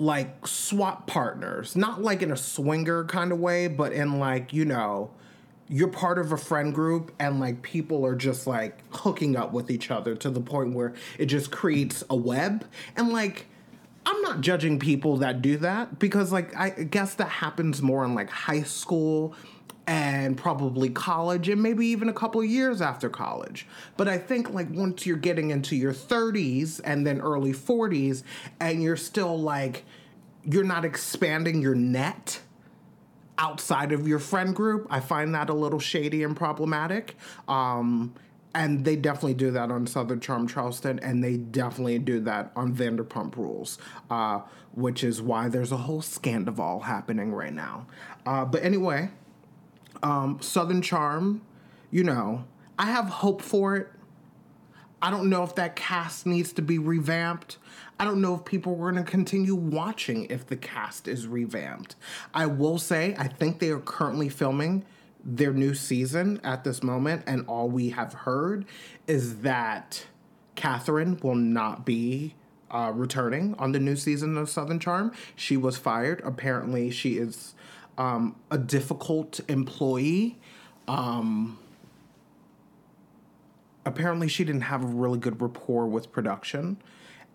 like 0.00 0.46
swap 0.46 1.06
partners, 1.06 1.76
not 1.76 2.02
like 2.02 2.22
in 2.22 2.30
a 2.30 2.36
swinger 2.36 3.04
kind 3.04 3.32
of 3.32 3.38
way, 3.38 3.66
but 3.68 3.92
in 3.92 4.18
like, 4.18 4.52
you 4.52 4.64
know, 4.64 5.10
you're 5.68 5.88
part 5.88 6.18
of 6.18 6.32
a 6.32 6.36
friend 6.36 6.74
group 6.74 7.12
and 7.18 7.40
like 7.40 7.62
people 7.62 8.06
are 8.06 8.14
just 8.14 8.46
like 8.46 8.78
hooking 8.94 9.36
up 9.36 9.52
with 9.52 9.70
each 9.70 9.90
other 9.90 10.14
to 10.16 10.30
the 10.30 10.40
point 10.40 10.72
where 10.72 10.94
it 11.18 11.26
just 11.26 11.50
creates 11.50 12.02
a 12.08 12.16
web. 12.16 12.64
And 12.96 13.10
like, 13.10 13.46
I'm 14.06 14.22
not 14.22 14.40
judging 14.40 14.78
people 14.78 15.18
that 15.18 15.42
do 15.42 15.58
that 15.58 15.98
because 15.98 16.32
like 16.32 16.56
I 16.56 16.70
guess 16.70 17.14
that 17.16 17.28
happens 17.28 17.82
more 17.82 18.04
in 18.04 18.14
like 18.14 18.30
high 18.30 18.62
school 18.62 19.34
and 19.88 20.36
probably 20.36 20.90
college 20.90 21.48
and 21.48 21.62
maybe 21.62 21.86
even 21.86 22.10
a 22.10 22.12
couple 22.12 22.44
years 22.44 22.82
after 22.82 23.08
college. 23.08 23.66
But 23.96 24.06
I 24.06 24.18
think 24.18 24.50
like 24.50 24.68
once 24.70 25.06
you're 25.06 25.16
getting 25.16 25.50
into 25.50 25.74
your 25.74 25.94
30s 25.94 26.78
and 26.84 27.06
then 27.06 27.22
early 27.22 27.54
40s 27.54 28.22
and 28.60 28.82
you're 28.82 28.98
still 28.98 29.40
like 29.40 29.86
you're 30.44 30.62
not 30.62 30.84
expanding 30.84 31.62
your 31.62 31.74
net 31.74 32.40
outside 33.38 33.92
of 33.92 34.06
your 34.06 34.18
friend 34.18 34.54
group, 34.54 34.86
I 34.90 35.00
find 35.00 35.34
that 35.34 35.48
a 35.48 35.54
little 35.54 35.80
shady 35.80 36.22
and 36.22 36.36
problematic. 36.36 37.16
Um, 37.48 38.14
and 38.54 38.84
they 38.84 38.96
definitely 38.96 39.34
do 39.34 39.52
that 39.52 39.70
on 39.70 39.86
Southern 39.86 40.20
Charm 40.20 40.48
Charleston, 40.48 40.98
and 40.98 41.22
they 41.24 41.36
definitely 41.36 41.98
do 41.98 42.20
that 42.20 42.50
on 42.56 42.74
Vanderpump 42.74 43.36
Rules, 43.36 43.78
uh, 44.10 44.40
which 44.72 45.04
is 45.04 45.22
why 45.22 45.48
there's 45.48 45.70
a 45.70 45.76
whole 45.76 46.02
scandal 46.02 46.80
happening 46.80 47.32
right 47.32 47.52
now. 47.52 47.86
Uh, 48.26 48.44
but 48.44 48.62
anyway, 48.62 49.10
um, 50.02 50.38
Southern 50.40 50.82
Charm, 50.82 51.42
you 51.90 52.04
know, 52.04 52.44
I 52.78 52.86
have 52.86 53.08
hope 53.08 53.42
for 53.42 53.76
it. 53.76 53.88
I 55.00 55.10
don't 55.10 55.30
know 55.30 55.44
if 55.44 55.54
that 55.54 55.76
cast 55.76 56.26
needs 56.26 56.52
to 56.54 56.62
be 56.62 56.78
revamped. 56.78 57.58
I 58.00 58.04
don't 58.04 58.20
know 58.20 58.34
if 58.34 58.44
people 58.44 58.72
are 58.74 58.92
going 58.92 58.96
to 58.96 59.08
continue 59.08 59.54
watching 59.54 60.26
if 60.26 60.46
the 60.46 60.56
cast 60.56 61.06
is 61.06 61.26
revamped. 61.26 61.94
I 62.34 62.46
will 62.46 62.78
say, 62.78 63.14
I 63.18 63.28
think 63.28 63.58
they 63.58 63.70
are 63.70 63.80
currently 63.80 64.28
filming 64.28 64.84
their 65.24 65.52
new 65.52 65.74
season 65.74 66.40
at 66.42 66.64
this 66.64 66.82
moment, 66.82 67.24
and 67.26 67.44
all 67.46 67.68
we 67.68 67.90
have 67.90 68.12
heard 68.12 68.64
is 69.06 69.40
that 69.40 70.06
Kathryn 70.56 71.22
will 71.22 71.34
not 71.34 71.84
be 71.84 72.34
uh, 72.70 72.92
returning 72.94 73.54
on 73.58 73.72
the 73.72 73.80
new 73.80 73.96
season 73.96 74.36
of 74.36 74.48
Southern 74.48 74.78
Charm. 74.78 75.12
She 75.34 75.56
was 75.56 75.76
fired. 75.76 76.20
Apparently, 76.24 76.90
she 76.90 77.18
is 77.18 77.54
um, 77.98 78.36
a 78.50 78.56
difficult 78.56 79.40
employee. 79.48 80.38
Um, 80.86 81.58
apparently, 83.84 84.28
she 84.28 84.44
didn't 84.44 84.62
have 84.62 84.82
a 84.82 84.86
really 84.86 85.18
good 85.18 85.42
rapport 85.42 85.86
with 85.86 86.10
production. 86.10 86.78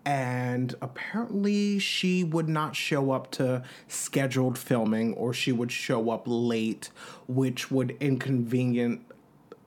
And 0.06 0.74
apparently, 0.82 1.78
she 1.78 2.24
would 2.24 2.48
not 2.48 2.74
show 2.76 3.12
up 3.12 3.30
to 3.32 3.62
scheduled 3.88 4.58
filming 4.58 5.14
or 5.14 5.32
she 5.32 5.52
would 5.52 5.70
show 5.70 6.10
up 6.10 6.24
late, 6.26 6.90
which 7.28 7.70
would 7.70 7.96
inconvenient 8.00 9.02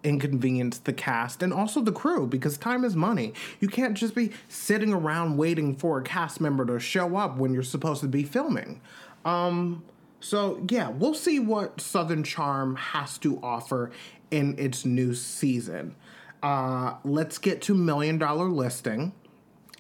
inconvenience 0.04 0.78
the 0.78 0.94
cast 0.94 1.42
and 1.42 1.52
also 1.52 1.82
the 1.82 1.92
crew 1.92 2.28
because 2.28 2.58
time 2.58 2.86
is 2.86 2.96
money. 2.96 3.34
You 3.60 3.68
can't 3.68 3.98
just 3.98 4.16
be 4.16 4.32
sitting 4.48 4.94
around 4.94 5.38
waiting 5.38 5.76
for 5.76 5.98
a 5.98 6.04
cast 6.04 6.40
member 6.40 6.66
to 6.68 6.80
show 6.80 7.18
up 7.18 7.38
when 7.38 7.54
you're 7.54 7.64
supposed 7.64 8.02
to 8.02 8.08
be 8.08 8.24
filming. 8.24 8.80
Um, 9.26 9.84
so, 10.20 10.66
yeah, 10.70 10.90
we'll 10.90 11.14
see 11.14 11.40
what 11.40 11.80
Southern 11.80 12.24
Charm 12.24 12.76
has 12.76 13.18
to 13.20 13.40
offer 13.42 13.92
in 14.32 14.58
its 14.58 14.86
new 14.86 15.14
season. 15.14 15.96
Uh, 16.42 16.96
let's 17.04 17.38
get 17.38 17.62
to 17.64 17.74
Million 17.74 18.18
Dollar 18.18 18.50
Listing. 18.50 19.14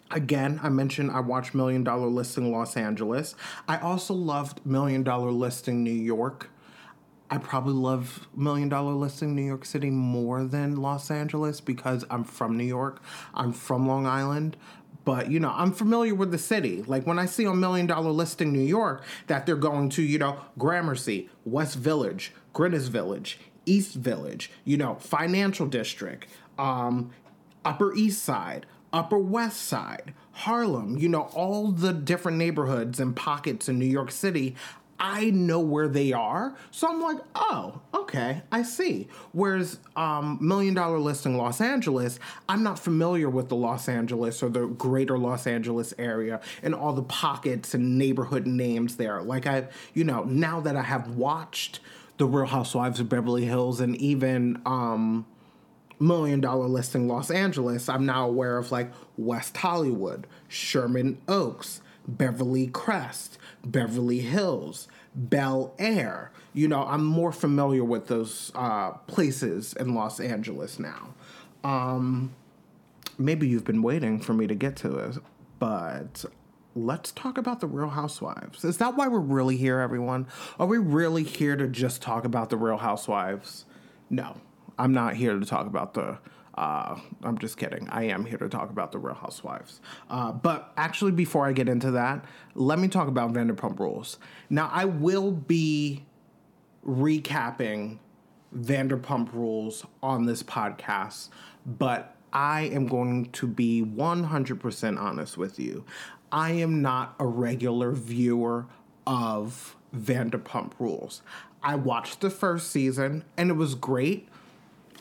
Again, 0.10 0.60
I 0.63 0.70
mentioned 0.70 1.12
I 1.12 1.20
watched 1.20 1.53
Million 1.53 1.84
Dollar 1.84 2.08
Listing 2.08 2.51
Los 2.51 2.77
Angeles. 2.77 3.36
I 3.67 3.77
also 3.77 4.13
loved 4.13 4.65
Million 4.65 5.03
Dollar 5.03 5.32
Listing 5.32 5.84
New 5.84 5.91
York. 5.91 6.50
I 7.29 7.39
probably 7.39 7.74
love 7.74 8.25
Million 8.34 8.70
Dollar 8.70 8.94
Listing 8.94 9.36
New 9.36 9.44
York 9.44 9.65
City 9.65 9.89
more 9.89 10.46
than 10.46 10.77
Los 10.77 11.12
Angeles 11.12 11.60
because 11.60 12.06
I'm 12.10 12.24
from 12.24 12.56
New 12.58 12.63
York. 12.63 13.01
I'm 13.34 13.51
from 13.51 13.86
Long 13.86 14.06
Island. 14.06 14.56
But, 15.08 15.32
you 15.32 15.40
know, 15.40 15.54
I'm 15.56 15.72
familiar 15.72 16.14
with 16.14 16.32
the 16.32 16.38
city. 16.38 16.84
Like 16.84 17.08
when 17.08 17.18
I 17.18 17.28
see 17.28 17.46
on 17.48 17.62
Million 17.62 17.88
Dollar 17.88 18.12
Listing 18.12 18.50
in 18.50 18.54
New 18.54 18.60
York 18.60 19.06
that 19.28 19.46
they're 19.46 19.56
going 19.56 19.88
to, 19.92 20.02
you 20.02 20.20
know, 20.20 20.42
Gramercy, 20.58 21.30
West 21.46 21.78
Village, 21.78 22.34
Greenwich 22.52 22.90
Village, 22.90 23.40
East 23.66 23.94
Village, 23.94 24.52
you 24.66 24.76
know, 24.76 24.96
Financial 24.96 25.66
District, 25.66 26.28
um, 26.60 27.12
Upper 27.64 27.96
East 27.96 28.22
Side, 28.22 28.66
Upper 28.92 29.18
West 29.18 29.62
Side, 29.62 30.14
Harlem, 30.34 30.98
you 30.98 31.08
know, 31.08 31.30
all 31.34 31.72
the 31.72 31.94
different 31.94 32.38
neighborhoods 32.38 33.00
and 33.00 33.16
pockets 33.16 33.70
in 33.70 33.80
New 33.80 33.86
York 33.86 34.12
City. 34.12 34.58
I 35.00 35.30
know 35.30 35.60
where 35.60 35.88
they 35.88 36.12
are. 36.12 36.56
So 36.72 36.88
I'm 36.88 37.01
like, 37.01 37.18
oh, 37.36 37.82
okay, 37.94 38.42
I 38.51 38.63
see. 38.63 39.08
Whereas 39.32 39.80
um, 39.96 40.39
Million 40.42 40.74
Dollar 40.74 40.98
Listing 40.98 41.38
Los 41.38 41.62
Angeles, 41.62 42.20
I'm 42.50 42.63
not 42.63 42.80
familiar 42.80 43.30
with 43.30 43.50
the 43.50 43.56
Los 43.56 43.88
Angeles 43.88 44.42
or 44.42 44.50
the 44.50 44.66
greater 44.66 45.18
Los 45.18 45.46
Angeles 45.46 45.94
area 46.00 46.42
and 46.63 46.74
all 46.74 46.94
the 46.94 47.04
pockets 47.04 47.74
and 47.75 47.98
neighborhood 47.98 48.48
names 48.48 48.96
there. 48.98 49.22
Like 49.22 49.46
I, 49.46 49.68
you 49.94 50.04
know, 50.04 50.24
now 50.24 50.62
that 50.62 50.75
I 50.75 50.84
have 50.84 51.16
watched 51.16 51.80
The 52.18 52.25
Real 52.25 52.48
Housewives 52.48 53.00
of 53.00 53.08
Beverly 53.08 53.46
Hills 53.46 53.80
and 53.80 53.96
even 53.98 54.62
um, 54.66 55.27
Million 56.00 56.42
Dollar 56.42 56.68
Listing 56.68 57.08
Los 57.08 57.30
Angeles, 57.30 57.88
I'm 57.88 58.06
now 58.06 58.27
aware 58.27 58.58
of 58.58 58.72
like 58.72 58.92
West 59.16 59.58
Hollywood, 59.58 60.25
Sherman 60.48 61.20
Oaks, 61.27 61.82
Beverly 62.08 62.68
Crest, 62.68 63.38
Beverly 63.71 64.19
Hills, 64.19 64.88
Bel 65.15 65.74
Air. 65.77 66.31
You 66.53 66.67
know, 66.67 66.83
I'm 66.83 67.05
more 67.05 67.31
familiar 67.31 67.83
with 67.83 68.07
those 68.07 68.51
uh, 68.55 68.91
places 69.07 69.74
in 69.74 69.93
Los 69.93 70.19
Angeles 70.19 70.79
now. 70.79 71.13
Um, 71.63 72.33
maybe 73.17 73.47
you've 73.47 73.65
been 73.65 73.81
waiting 73.81 74.19
for 74.19 74.33
me 74.33 74.47
to 74.47 74.55
get 74.55 74.75
to 74.77 74.97
it, 74.97 75.17
but 75.59 76.25
let's 76.75 77.12
talk 77.12 77.38
about 77.38 77.59
the 77.59 77.67
Real 77.67 77.89
Housewives. 77.89 78.63
Is 78.63 78.77
that 78.77 78.95
why 78.95 79.07
we're 79.07 79.19
really 79.19 79.57
here, 79.57 79.79
everyone? 79.79 80.27
Are 80.59 80.67
we 80.67 80.77
really 80.77 81.24
here 81.24 81.55
to 81.55 81.67
just 81.67 82.01
talk 82.01 82.25
about 82.25 82.50
the 82.50 82.57
Real 82.57 82.77
Housewives? 82.77 83.65
No, 84.09 84.38
I'm 84.77 84.93
not 84.93 85.15
here 85.15 85.38
to 85.38 85.45
talk 85.45 85.65
about 85.65 85.93
the 85.93 86.19
uh, 86.58 87.00
I'm 87.24 87.38
just 87.38 87.58
kidding. 87.58 87.88
I 87.90 88.06
am 88.06 88.26
here 88.26 88.40
to 88.40 88.50
talk 88.50 88.72
about 88.72 88.92
the 88.92 88.98
Real 88.98 89.14
Housewives. 89.14 89.80
Uh, 90.10 90.32
but 90.32 90.74
actually, 90.76 91.12
before 91.12 91.46
I 91.46 91.54
get 91.54 91.70
into 91.70 91.92
that, 91.92 92.26
let 92.56 92.80
me 92.80 92.88
talk 92.88 93.08
about 93.08 93.32
Vanderpump 93.32 93.80
Rules. 93.80 94.18
Now, 94.50 94.70
I 94.74 94.86
will 94.86 95.32
be 95.32 96.04
recapping 96.86 98.00
Vanderpump 98.56 99.34
Rules 99.34 99.86
on 100.02 100.26
this 100.26 100.42
podcast, 100.42 101.30
but 101.66 102.16
I 102.34 102.62
am 102.62 102.88
going 102.88 103.32
to 103.34 103.48
be 103.48 103.84
100% 103.84 105.00
honest 105.00 105.38
with 105.38 105.60
you. 105.60 105.86
I 106.32 106.52
am 106.52 106.82
not 106.82 107.16
a 107.20 107.26
regular 107.28 107.92
viewer 107.92 108.66
of 109.06 109.76
Vanderpump 109.96 110.74
Rules. 110.80 111.22
I 111.62 111.76
watched 111.76 112.22
the 112.22 112.30
first 112.30 112.72
season 112.72 113.24
and 113.38 113.50
it 113.50 113.54
was 113.54 113.76
great 113.76 114.28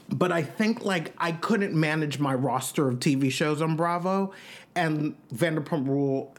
but 0.09 0.33
I 0.33 0.43
think 0.43 0.85
like 0.85 1.13
I 1.19 1.33
couldn't 1.33 1.75
manage 1.75 2.19
my 2.19 2.35
roster 2.35 2.89
of 2.89 3.01
TV 3.01 3.31
shows 3.31 3.61
on 3.61 3.77
Bravo, 3.77 4.33
and 4.75 5.17
Vanderpump 5.35 5.89
Rule 5.89 6.35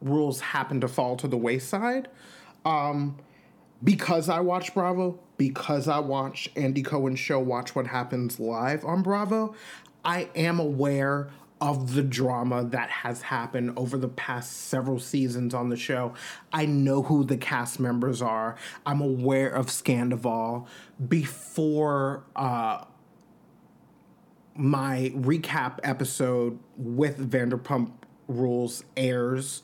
rules 0.00 0.40
happened 0.40 0.82
to 0.82 0.88
fall 0.88 1.16
to 1.16 1.28
the 1.28 1.36
wayside. 1.36 2.08
Um, 2.64 3.16
because 3.82 4.28
I 4.28 4.40
watch 4.40 4.74
Bravo, 4.74 5.18
because 5.36 5.88
I 5.88 6.00
watch 6.00 6.48
Andy 6.56 6.82
Cohen's 6.82 7.20
show, 7.20 7.38
Watch 7.38 7.74
What 7.74 7.86
Happens 7.86 8.40
Live 8.40 8.84
on 8.84 9.02
Bravo, 9.02 9.54
I 10.04 10.28
am 10.34 10.58
aware 10.58 11.30
of 11.60 11.94
the 11.94 12.02
drama 12.02 12.64
that 12.64 12.88
has 12.88 13.22
happened 13.22 13.72
over 13.76 13.98
the 13.98 14.08
past 14.08 14.52
several 14.52 14.98
seasons 14.98 15.54
on 15.54 15.68
the 15.68 15.76
show. 15.76 16.14
I 16.52 16.66
know 16.66 17.02
who 17.02 17.24
the 17.24 17.36
cast 17.36 17.80
members 17.80 18.22
are. 18.22 18.56
I'm 18.86 19.00
aware 19.00 19.50
of 19.50 19.66
Scandoval. 19.66 20.66
Before 21.08 22.22
uh, 22.36 22.84
my 24.58 25.12
recap 25.14 25.78
episode 25.82 26.58
with 26.76 27.30
Vanderpump 27.30 27.92
Rules 28.26 28.84
airs 28.96 29.62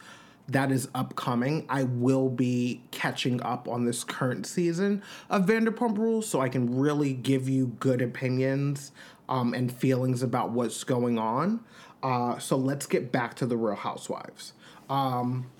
that 0.48 0.70
is 0.70 0.88
upcoming, 0.94 1.64
I 1.68 1.84
will 1.84 2.28
be 2.28 2.82
catching 2.90 3.42
up 3.42 3.68
on 3.68 3.84
this 3.84 4.04
current 4.04 4.46
season 4.46 5.02
of 5.30 5.46
Vanderpump 5.46 5.96
Rules 5.96 6.28
so 6.28 6.40
I 6.40 6.48
can 6.48 6.78
really 6.78 7.14
give 7.14 7.48
you 7.48 7.68
good 7.80 8.02
opinions 8.02 8.92
um, 9.28 9.54
and 9.54 9.72
feelings 9.72 10.22
about 10.22 10.50
what's 10.50 10.84
going 10.84 11.18
on. 11.18 11.64
Uh, 12.02 12.38
so 12.38 12.56
let's 12.56 12.86
get 12.86 13.10
back 13.10 13.34
to 13.36 13.46
the 13.46 13.56
Real 13.56 13.76
Housewives. 13.76 14.52
Um, 14.90 15.50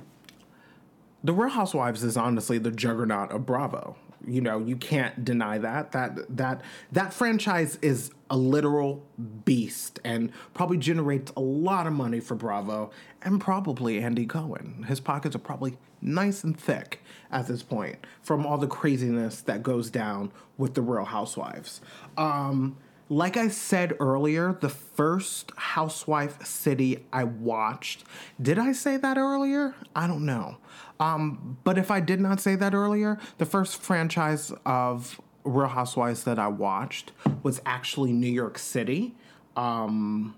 the 1.22 1.32
Real 1.32 1.48
Housewives 1.48 2.04
is 2.04 2.18
honestly 2.18 2.58
the 2.58 2.70
juggernaut 2.70 3.32
of 3.32 3.46
Bravo. 3.46 3.96
You 4.26 4.40
know, 4.40 4.58
you 4.58 4.76
can't 4.76 5.24
deny 5.24 5.58
that. 5.58 5.92
That 5.92 6.36
that 6.36 6.62
that 6.92 7.12
franchise 7.12 7.78
is 7.82 8.10
a 8.30 8.36
literal 8.36 9.04
beast 9.44 10.00
and 10.04 10.32
probably 10.54 10.78
generates 10.78 11.32
a 11.36 11.40
lot 11.40 11.86
of 11.86 11.92
money 11.92 12.20
for 12.20 12.34
Bravo 12.34 12.90
and 13.22 13.40
probably 13.40 14.00
Andy 14.00 14.26
Cohen. 14.26 14.84
His 14.88 15.00
pockets 15.00 15.36
are 15.36 15.40
probably 15.40 15.76
nice 16.00 16.44
and 16.44 16.58
thick 16.58 17.00
at 17.30 17.46
this 17.46 17.62
point 17.62 17.96
from 18.22 18.46
all 18.46 18.58
the 18.58 18.66
craziness 18.66 19.40
that 19.42 19.62
goes 19.62 19.90
down 19.90 20.32
with 20.58 20.74
the 20.74 20.82
Real 20.82 21.04
Housewives. 21.04 21.80
Um, 22.16 22.76
like 23.08 23.36
I 23.36 23.48
said 23.48 23.94
earlier, 24.00 24.56
the 24.60 24.68
first 24.68 25.52
housewife 25.56 26.44
city 26.46 27.04
I 27.12 27.24
watched, 27.24 28.04
did 28.40 28.58
I 28.58 28.72
say 28.72 28.96
that 28.96 29.18
earlier? 29.18 29.74
I 29.94 30.06
don't 30.06 30.24
know. 30.24 30.56
Um, 31.00 31.58
but 31.64 31.78
if 31.78 31.90
I 31.90 32.00
did 32.00 32.20
not 32.20 32.40
say 32.40 32.54
that 32.56 32.74
earlier, 32.74 33.18
the 33.38 33.46
first 33.46 33.82
franchise 33.82 34.52
of 34.64 35.20
Real 35.44 35.68
Housewives 35.68 36.24
that 36.24 36.38
I 36.38 36.48
watched 36.48 37.12
was 37.42 37.60
actually 37.66 38.12
New 38.12 38.30
York 38.30 38.58
City. 38.58 39.14
Um, 39.56 40.34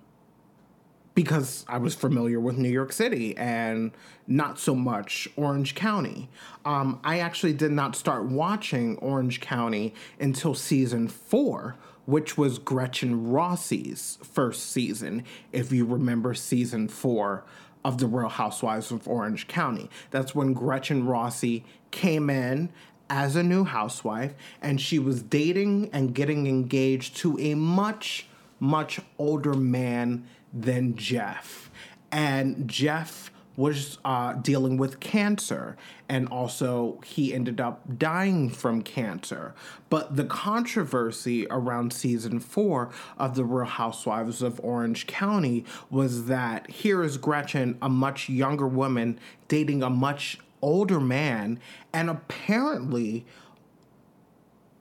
because 1.16 1.64
I 1.66 1.78
was 1.78 1.94
familiar 1.94 2.38
with 2.38 2.58
New 2.58 2.68
York 2.68 2.92
City 2.92 3.34
and 3.38 3.90
not 4.26 4.58
so 4.58 4.74
much 4.74 5.26
Orange 5.34 5.74
County. 5.74 6.28
Um, 6.66 7.00
I 7.02 7.20
actually 7.20 7.54
did 7.54 7.72
not 7.72 7.96
start 7.96 8.26
watching 8.26 8.98
Orange 8.98 9.40
County 9.40 9.94
until 10.20 10.54
season 10.54 11.08
four, 11.08 11.76
which 12.04 12.36
was 12.36 12.58
Gretchen 12.58 13.30
Rossi's 13.30 14.18
first 14.22 14.70
season, 14.70 15.24
if 15.52 15.72
you 15.72 15.86
remember 15.86 16.34
season 16.34 16.86
four 16.86 17.44
of 17.86 17.98
The 17.98 18.06
Real 18.08 18.28
Housewives 18.28 18.90
of 18.90 19.06
Orange 19.06 19.46
County. 19.46 19.88
That's 20.10 20.34
when 20.34 20.54
Gretchen 20.54 21.06
Rossi 21.06 21.64
came 21.92 22.28
in 22.28 22.70
as 23.08 23.36
a 23.36 23.44
new 23.44 23.62
housewife 23.62 24.34
and 24.60 24.80
she 24.80 24.98
was 24.98 25.22
dating 25.22 25.90
and 25.92 26.12
getting 26.12 26.48
engaged 26.48 27.16
to 27.18 27.38
a 27.38 27.54
much, 27.54 28.26
much 28.58 28.98
older 29.18 29.54
man 29.54 30.26
than 30.52 30.96
Jeff. 30.96 31.70
And 32.10 32.66
Jeff 32.66 33.30
was 33.56 33.98
uh, 34.04 34.34
dealing 34.34 34.76
with 34.76 35.00
cancer, 35.00 35.76
and 36.08 36.28
also 36.28 37.00
he 37.04 37.32
ended 37.32 37.60
up 37.60 37.98
dying 37.98 38.50
from 38.50 38.82
cancer. 38.82 39.54
But 39.88 40.16
the 40.16 40.24
controversy 40.24 41.46
around 41.50 41.92
season 41.92 42.38
four 42.38 42.90
of 43.18 43.34
The 43.34 43.44
Real 43.44 43.66
Housewives 43.66 44.42
of 44.42 44.60
Orange 44.62 45.06
County 45.06 45.64
was 45.90 46.26
that 46.26 46.70
here 46.70 47.02
is 47.02 47.16
Gretchen, 47.16 47.78
a 47.80 47.88
much 47.88 48.28
younger 48.28 48.66
woman, 48.66 49.18
dating 49.48 49.82
a 49.82 49.90
much 49.90 50.38
older 50.60 51.00
man, 51.00 51.58
and 51.92 52.10
apparently 52.10 53.24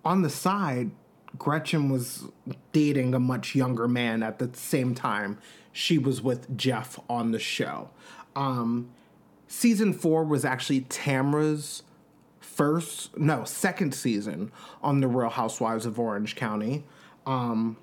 on 0.03 0.21
the 0.21 0.29
side, 0.29 0.91
Gretchen 1.37 1.89
was 1.89 2.25
dating 2.71 3.13
a 3.13 3.19
much 3.19 3.55
younger 3.55 3.87
man 3.87 4.23
at 4.23 4.39
the 4.39 4.49
same 4.53 4.95
time 4.95 5.37
she 5.73 5.97
was 5.97 6.21
with 6.21 6.55
Jeff 6.55 6.97
on 7.09 7.31
the 7.31 7.39
show. 7.39 7.89
Um, 8.35 8.89
season 9.47 9.93
four 9.93 10.23
was 10.23 10.45
actually 10.45 10.81
Tamra's 10.81 11.83
first, 12.39 13.17
no, 13.17 13.43
second 13.43 13.93
season 13.93 14.51
on 14.81 15.01
The 15.01 15.07
Real 15.07 15.29
Housewives 15.29 15.85
of 15.85 15.99
Orange 15.99 16.35
County. 16.35 16.83
Um, 17.25 17.77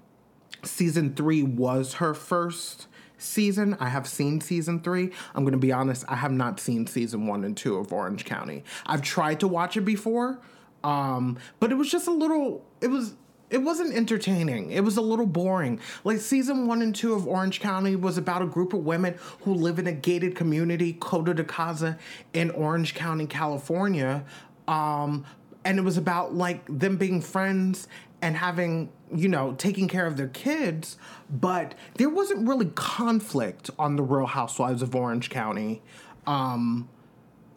season 0.63 1.15
three 1.15 1.43
was 1.43 1.95
her 1.95 2.15
first 2.15 2.87
season. 3.19 3.77
I 3.81 3.89
have 3.89 4.09
seen 4.09 4.41
season 4.41 4.81
three. 4.81 5.11
I'm 5.35 5.45
going 5.45 5.53
to 5.53 5.59
be 5.59 5.73
honest, 5.73 6.05
I 6.09 6.17
have 6.17 6.33
not 6.33 6.61
seen 6.61 6.87
season 6.87 7.27
one 7.27 7.45
and 7.45 7.57
two 7.57 7.77
of 7.77 7.93
Orange 7.93 8.25
County. 8.25 8.65
I've 8.87 9.03
tried 9.03 9.41
to 9.41 9.49
watch 9.49 9.77
it 9.77 9.83
before, 9.83 10.39
um, 10.85 11.39
but 11.61 11.71
it 11.71 11.77
was 11.77 11.91
just 11.91 12.09
a 12.09 12.13
little, 12.13 12.65
it 12.81 12.89
was 12.89 13.15
it 13.53 13.59
wasn't 13.59 13.95
entertaining. 13.95 14.71
It 14.71 14.83
was 14.83 14.97
a 14.97 15.03
little 15.03 15.27
boring. 15.27 15.79
Like 16.05 16.19
season 16.19 16.67
one 16.67 16.83
and 16.83 16.95
two 16.95 17.15
of 17.15 17.29
Orange 17.29 17.61
County 17.61 17.97
was 17.97 18.17
about 18.17 18.43
a 18.43 18.47
group 18.47 18.73
of 18.73 18.81
women 18.81 19.15
who 19.43 19.55
live 19.55 19.79
in 19.79 19.87
a 19.87 19.93
gated 19.93 20.35
community, 20.35 20.95
Coto 20.95 21.35
de 21.35 21.45
Caza, 21.45 21.99
in 22.33 22.51
Orange 22.51 22.95
County, 22.95 23.27
California. 23.27 24.25
Um, 24.67 25.27
and 25.65 25.79
it 25.79 25.83
was 25.83 25.97
about 25.97 26.35
like 26.35 26.65
them 26.67 26.97
being 26.97 27.21
friends 27.21 27.89
and 28.21 28.37
having 28.37 28.91
you 29.15 29.29
know 29.29 29.53
taking 29.59 29.89
care 29.89 30.07
of 30.07 30.17
their 30.17 30.29
kids 30.29 30.97
but 31.29 31.75
there 31.97 32.09
wasn't 32.09 32.49
really 32.49 32.71
conflict 32.75 33.69
on 33.79 33.97
the 33.97 34.03
real 34.03 34.27
housewives 34.27 34.81
of 34.81 34.95
orange 34.95 35.29
county 35.29 35.83
um, 36.27 36.89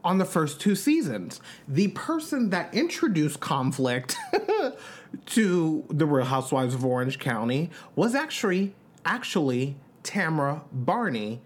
on 0.03 0.17
the 0.17 0.25
first 0.25 0.59
two 0.59 0.75
seasons 0.75 1.39
the 1.67 1.87
person 1.89 2.49
that 2.49 2.73
introduced 2.73 3.39
conflict 3.39 4.17
to 5.25 5.85
the 5.89 6.05
real 6.05 6.25
housewives 6.25 6.73
of 6.73 6.85
orange 6.85 7.19
county 7.19 7.69
was 7.95 8.15
actually 8.15 8.73
actually 9.05 9.75
tamra 10.03 10.61
barney 10.71 11.41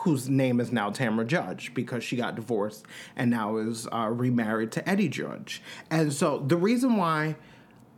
whose 0.00 0.28
name 0.28 0.60
is 0.60 0.70
now 0.70 0.90
Tamra 0.90 1.26
Judge 1.26 1.72
because 1.74 2.04
she 2.04 2.16
got 2.16 2.34
divorced 2.34 2.84
and 3.16 3.30
now 3.30 3.56
is 3.56 3.88
uh, 3.92 4.08
remarried 4.12 4.70
to 4.72 4.88
Eddie 4.88 5.08
Judge. 5.08 5.62
And 5.90 6.12
so 6.12 6.38
the 6.46 6.56
reason 6.56 6.96
why 6.96 7.36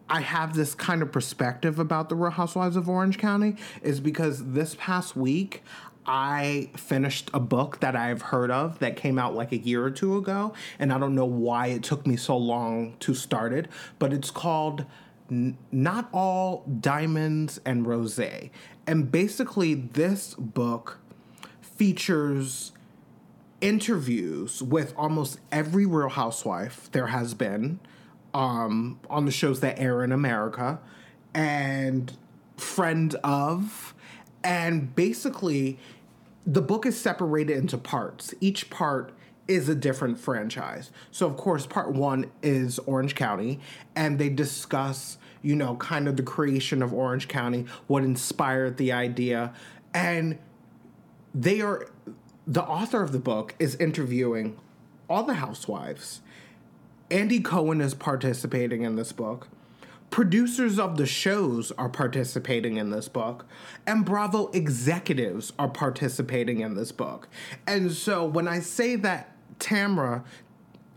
I 0.09 0.21
have 0.21 0.55
this 0.55 0.75
kind 0.75 1.03
of 1.03 1.13
perspective 1.13 1.79
about 1.79 2.09
the 2.09 2.17
Real 2.17 2.33
Housewives 2.33 2.77
of 2.77 2.89
Orange 2.89 3.19
County 3.19 3.57
is 3.83 4.01
because 4.01 4.53
this 4.53 4.77
past 4.79 5.15
week 5.15 5.63
I 6.13 6.71
finished 6.77 7.31
a 7.33 7.39
book 7.39 7.79
that 7.79 7.95
I've 7.95 8.21
heard 8.21 8.51
of 8.51 8.81
that 8.81 8.97
came 8.97 9.17
out 9.17 9.37
like 9.37 9.53
a 9.53 9.59
year 9.59 9.85
or 9.85 9.93
two 9.93 10.17
ago, 10.17 10.55
and 10.81 10.93
I 10.93 10.99
don't 10.99 11.15
know 11.15 11.25
why 11.25 11.69
it 11.69 11.85
took 11.85 12.05
me 12.05 12.17
so 12.17 12.37
long 12.37 12.97
to 12.99 13.15
start 13.15 13.53
it, 13.53 13.69
but 14.01 14.13
it's 14.13 14.33
called 14.33 14.87
Not 15.29 16.09
All 16.13 16.65
Diamonds 16.81 17.61
and 17.65 17.87
Rose. 17.87 18.19
And 18.89 19.13
basically, 19.13 19.75
this 19.75 20.35
book 20.35 20.99
features 21.61 22.73
interviews 23.61 24.65
with 24.65 24.93
almost 24.97 25.39
every 25.53 25.87
real 25.87 26.09
housewife 26.09 26.91
there 26.91 27.07
has 27.07 27.35
been 27.35 27.79
um, 28.35 28.99
on 29.09 29.27
the 29.27 29.31
shows 29.31 29.61
that 29.61 29.79
air 29.79 30.03
in 30.03 30.11
America 30.11 30.81
and 31.35 32.17
friend 32.57 33.15
of 33.23 33.95
and 34.43 34.95
basically 34.95 35.79
the 36.47 36.63
book 36.63 36.87
is 36.87 36.99
separated 36.99 37.57
into 37.57 37.79
parts 37.79 38.35
each 38.41 38.71
part 38.71 39.13
is 39.49 39.69
a 39.69 39.75
different 39.75 40.19
franchise 40.19 40.91
so 41.11 41.27
of 41.27 41.37
course 41.37 41.67
part 41.67 41.93
one 41.93 42.31
is 42.43 42.79
orange 42.81 43.15
county 43.15 43.59
and 43.95 44.19
they 44.19 44.29
discuss 44.29 45.19
you 45.43 45.55
know 45.55 45.77
kind 45.77 46.09
of 46.09 46.17
the 46.17 46.23
creation 46.23 46.83
of 46.83 46.93
orange 46.93 47.29
county 47.29 47.67
what 47.87 48.03
inspired 48.03 48.77
the 48.77 48.93
idea 48.93 49.53
and 49.93 50.39
they 51.35 51.61
are 51.61 51.89
the 52.47 52.65
author 52.65 53.03
of 53.03 53.13
the 53.13 53.19
book 53.19 53.55
is 53.59 53.77
interviewing 53.77 54.59
all 55.09 55.25
the 55.25 55.35
housewives. 55.35 56.21
Andy 57.11 57.41
Cohen 57.41 57.81
is 57.81 57.95
participating 57.95 58.83
in 58.83 58.97
this 58.97 59.13
book. 59.13 59.49
Producers 60.11 60.79
of 60.79 60.97
the 60.97 61.07
shows 61.07 61.71
are 61.73 61.89
participating 61.89 62.77
in 62.77 62.91
this 62.91 63.09
book, 63.09 63.47
and 63.87 64.05
Bravo 64.05 64.49
executives 64.49 65.53
are 65.59 65.69
participating 65.69 66.61
in 66.61 66.75
this 66.75 66.91
book. 66.91 67.29
And 67.67 67.93
so 67.93 68.25
when 68.25 68.49
I 68.49 68.59
say 68.59 68.97
that 68.97 69.37
Tamra 69.61 70.25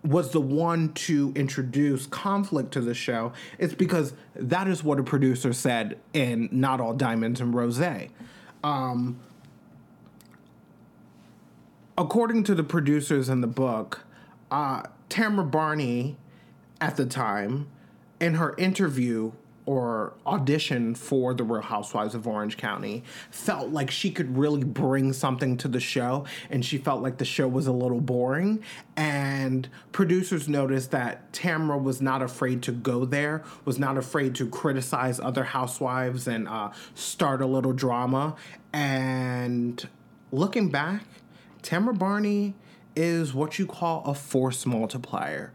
was 0.04 0.32
the 0.32 0.42
one 0.42 0.94
to 0.94 1.32
introduce 1.36 2.08
conflict 2.08 2.72
to 2.74 2.82
the 2.82 2.96
show, 2.96 3.34
it's 3.60 3.76
because 3.76 4.14
that 4.36 4.68
is 4.68 4.84
what 4.84 5.00
a 5.00 5.04
producer 5.04 5.54
said 5.54 6.00
in 6.14 6.50
Not 6.52 6.82
All 6.82 6.94
Diamonds 6.94 7.40
and 7.40 7.54
Rose. 7.54 7.82
Um, 8.64 9.20
according 11.98 12.44
to 12.46 12.56
the 12.56 12.64
producers 12.64 13.30
in 13.30 13.42
the 13.42 13.48
book, 13.48 14.06
uh, 14.50 14.84
Tamra 15.10 15.50
Barney, 15.50 16.18
at 16.82 16.98
the 16.98 17.06
time, 17.06 17.68
in 18.24 18.36
her 18.36 18.56
interview 18.58 19.34
or 19.66 20.14
audition 20.26 20.94
for 20.96 21.34
the 21.34 21.44
Real 21.44 21.62
Housewives 21.62 22.16
of 22.16 22.28
Orange 22.28 22.58
County, 22.58 23.04
felt 23.32 23.70
like 23.70 23.92
she 23.92 24.12
could 24.12 24.38
really 24.38 24.64
bring 24.64 25.14
something 25.14 25.56
to 25.58 25.68
the 25.68 25.80
show, 25.80 26.26
and 26.50 26.66
she 26.66 26.78
felt 26.78 27.02
like 27.02 27.18
the 27.18 27.26
show 27.26 27.48
was 27.48 27.68
a 27.68 27.72
little 27.72 28.02
boring. 28.02 28.62
And 28.98 29.70
producers 29.92 30.50
noticed 30.50 30.92
that 30.92 31.32
Tamra 31.32 31.82
was 31.82 32.02
not 32.02 32.22
afraid 32.22 32.62
to 32.64 32.72
go 32.72 33.06
there, 33.06 33.44
was 33.66 33.80
not 33.80 33.98
afraid 33.98 34.36
to 34.36 34.48
criticize 34.48 35.20
other 35.20 35.44
housewives 35.44 36.28
and 36.28 36.48
uh, 36.48 36.72
start 36.94 37.42
a 37.42 37.48
little 37.48 37.74
drama. 37.74 38.36
And 38.74 39.88
looking 40.32 40.70
back, 40.70 41.04
Tamra 41.62 41.98
Barney 41.98 42.54
is 42.96 43.34
what 43.34 43.60
you 43.60 43.66
call 43.66 44.04
a 44.06 44.14
force 44.14 44.66
multiplier. 44.66 45.54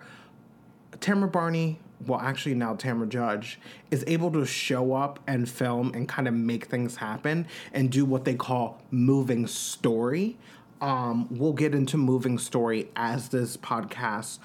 Tamra 1.01 1.31
Barney, 1.31 1.79
well, 2.07 2.21
actually 2.21 2.55
now 2.55 2.75
Tamra 2.75 3.09
Judge, 3.09 3.59
is 3.91 4.05
able 4.07 4.31
to 4.33 4.47
show 4.47 4.95
up 4.95 5.19
and 5.27 5.49
film 5.49 5.93
and 5.95 6.09
kind 6.09 6.29
of 6.29 6.35
make 6.35 6.67
things 6.67 6.97
happen 6.97 7.47
and 7.73 7.91
do 7.91 8.05
what 8.05 8.25
they 8.25 8.35
call 8.35 8.81
moving 8.91 9.47
story. 9.47 10.37
Um, 10.81 11.27
we'll 11.31 11.53
get 11.53 11.75
into 11.75 11.97
moving 11.97 12.39
story 12.39 12.89
as 12.95 13.31
this 13.31 13.57
podcast 13.57 14.39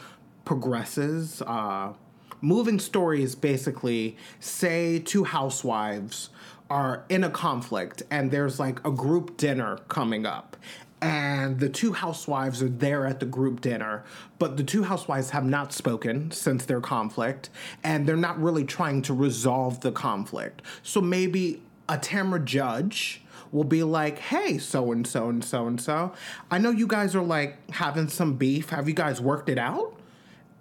progresses. 0.45 1.41
Uh, 1.43 1.93
moving 2.41 2.79
story 2.79 3.21
is 3.23 3.35
basically 3.35 4.17
say 4.39 4.99
two 4.99 5.23
housewives 5.23 6.29
are 6.69 7.05
in 7.09 7.23
a 7.23 7.29
conflict 7.29 8.01
and 8.09 8.31
there's 8.31 8.59
like 8.59 8.79
a 8.85 8.91
group 8.91 9.37
dinner 9.37 9.77
coming 9.89 10.25
up 10.25 10.57
and 11.03 11.59
the 11.59 11.69
two 11.69 11.93
housewives 11.93 12.63
are 12.63 12.69
there 12.69 13.05
at 13.05 13.19
the 13.19 13.25
group 13.25 13.61
dinner, 13.61 14.03
but 14.39 14.57
the 14.57 14.63
two 14.63 14.83
housewives 14.83 15.31
have 15.31 15.45
not 15.45 15.73
spoken 15.73 16.31
since 16.31 16.65
their 16.65 16.81
conflict, 16.81 17.49
and 17.83 18.07
they're 18.07 18.15
not 18.15 18.41
really 18.41 18.63
trying 18.63 19.01
to 19.03 19.13
resolve 19.13 19.81
the 19.81 19.91
conflict. 19.91 20.61
So 20.81 21.01
maybe 21.01 21.61
a 21.89 21.97
Tamra 21.97 22.43
judge 22.43 23.21
will 23.51 23.63
be 23.63 23.83
like, 23.83 24.17
hey, 24.17 24.57
so 24.57 24.91
and 24.91 25.05
so 25.05 25.29
and 25.29 25.43
so 25.43 25.67
and 25.67 25.79
so, 25.79 26.13
I 26.49 26.57
know 26.57 26.71
you 26.71 26.87
guys 26.87 27.15
are 27.15 27.21
like 27.21 27.69
having 27.71 28.07
some 28.07 28.35
beef. 28.35 28.69
Have 28.69 28.87
you 28.87 28.95
guys 28.95 29.21
worked 29.21 29.49
it 29.49 29.59
out? 29.59 29.99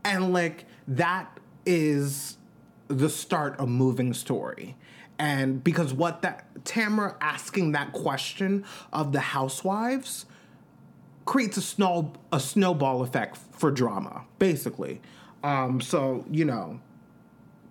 And 0.04 0.32
like, 0.32 0.66
that 0.88 1.38
is 1.64 2.36
the 2.88 3.08
start 3.08 3.58
of 3.58 3.68
moving 3.68 4.12
story. 4.12 4.76
And 5.18 5.62
because 5.62 5.94
what 5.94 6.22
that 6.22 6.52
Tamra 6.64 7.14
asking 7.20 7.72
that 7.72 7.92
question 7.92 8.64
of 8.92 9.12
the 9.12 9.20
housewives 9.20 10.26
creates 11.24 11.56
a 11.56 11.62
snow 11.62 12.12
a 12.32 12.40
snowball 12.40 13.02
effect 13.02 13.38
for 13.52 13.70
drama, 13.70 14.24
basically. 14.38 15.00
Um, 15.42 15.80
so 15.80 16.24
you 16.30 16.44
know, 16.44 16.80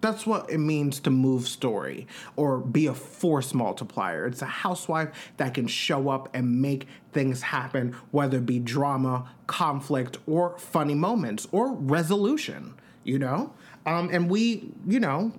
that's 0.02 0.26
what 0.26 0.50
it 0.50 0.58
means 0.58 1.00
to 1.02 1.10
move 1.10 1.48
story 1.48 2.08
or 2.36 2.58
be 2.58 2.88
a 2.88 2.94
force 2.94 3.54
multiplier. 3.54 4.26
It's 4.26 4.42
a 4.42 4.46
housewife 4.46 5.10
that 5.38 5.54
can 5.54 5.68
show 5.68 6.10
up 6.10 6.30
and 6.34 6.62
make 6.62 6.88
things 7.14 7.42
happen, 7.42 7.96
whether 8.12 8.38
it 8.38 8.46
be 8.46 8.60
drama, 8.60 9.30
conflict, 9.48 10.18
or 10.28 10.58
funny 10.58 10.96
moments 10.96 11.48
or 11.52 11.74
resolution. 11.74 12.74
You 13.04 13.18
know, 13.18 13.54
um, 13.86 14.10
and 14.12 14.30
we, 14.30 14.72
you 14.88 15.00
know, 15.00 15.32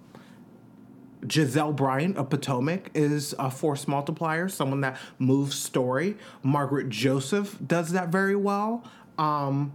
Gizelle 1.26 1.72
Bryant 1.72 2.16
of 2.16 2.30
Potomac 2.30 2.90
is 2.94 3.34
a 3.38 3.50
force 3.50 3.86
multiplier, 3.86 4.48
someone 4.48 4.80
that 4.80 4.98
moves 5.18 5.58
story. 5.58 6.16
Margaret 6.42 6.88
Joseph 6.88 7.56
does 7.64 7.92
that 7.92 8.08
very 8.08 8.36
well. 8.36 8.84
Um, 9.18 9.72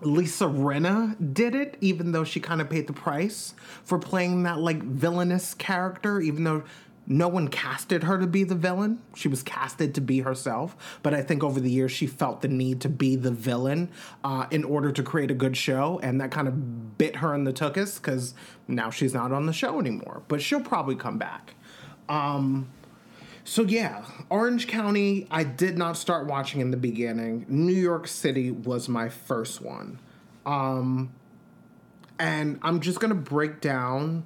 Lisa 0.00 0.44
Rinna 0.44 1.16
did 1.32 1.54
it, 1.54 1.76
even 1.80 2.12
though 2.12 2.24
she 2.24 2.40
kind 2.40 2.60
of 2.60 2.68
paid 2.68 2.86
the 2.86 2.92
price 2.92 3.54
for 3.84 3.98
playing 3.98 4.42
that 4.42 4.58
like 4.58 4.82
villainous 4.82 5.54
character, 5.54 6.20
even 6.20 6.44
though 6.44 6.64
no 7.06 7.28
one 7.28 7.48
casted 7.48 8.04
her 8.04 8.18
to 8.18 8.26
be 8.26 8.44
the 8.44 8.54
villain. 8.54 9.00
She 9.14 9.28
was 9.28 9.42
casted 9.42 9.94
to 9.94 10.00
be 10.00 10.20
herself. 10.20 10.98
But 11.02 11.12
I 11.12 11.22
think 11.22 11.44
over 11.44 11.60
the 11.60 11.70
years 11.70 11.92
she 11.92 12.06
felt 12.06 12.40
the 12.40 12.48
need 12.48 12.80
to 12.82 12.88
be 12.88 13.16
the 13.16 13.30
villain 13.30 13.90
uh, 14.22 14.46
in 14.50 14.64
order 14.64 14.90
to 14.92 15.02
create 15.02 15.30
a 15.30 15.34
good 15.34 15.56
show. 15.56 16.00
And 16.02 16.20
that 16.20 16.30
kind 16.30 16.48
of 16.48 16.96
bit 16.96 17.16
her 17.16 17.34
in 17.34 17.44
the 17.44 17.52
tuchus 17.52 17.96
because 18.00 18.34
now 18.66 18.90
she's 18.90 19.12
not 19.12 19.32
on 19.32 19.46
the 19.46 19.52
show 19.52 19.78
anymore. 19.78 20.22
But 20.28 20.40
she'll 20.40 20.62
probably 20.62 20.96
come 20.96 21.18
back. 21.18 21.54
Um, 22.08 22.70
so 23.44 23.62
yeah, 23.62 24.04
Orange 24.30 24.66
County, 24.66 25.26
I 25.30 25.44
did 25.44 25.76
not 25.76 25.98
start 25.98 26.26
watching 26.26 26.62
in 26.62 26.70
the 26.70 26.78
beginning. 26.78 27.44
New 27.48 27.74
York 27.74 28.08
City 28.08 28.50
was 28.50 28.88
my 28.88 29.10
first 29.10 29.60
one. 29.60 30.00
Um, 30.46 31.12
and 32.18 32.58
I'm 32.62 32.80
just 32.80 33.00
going 33.00 33.10
to 33.10 33.20
break 33.20 33.60
down 33.60 34.24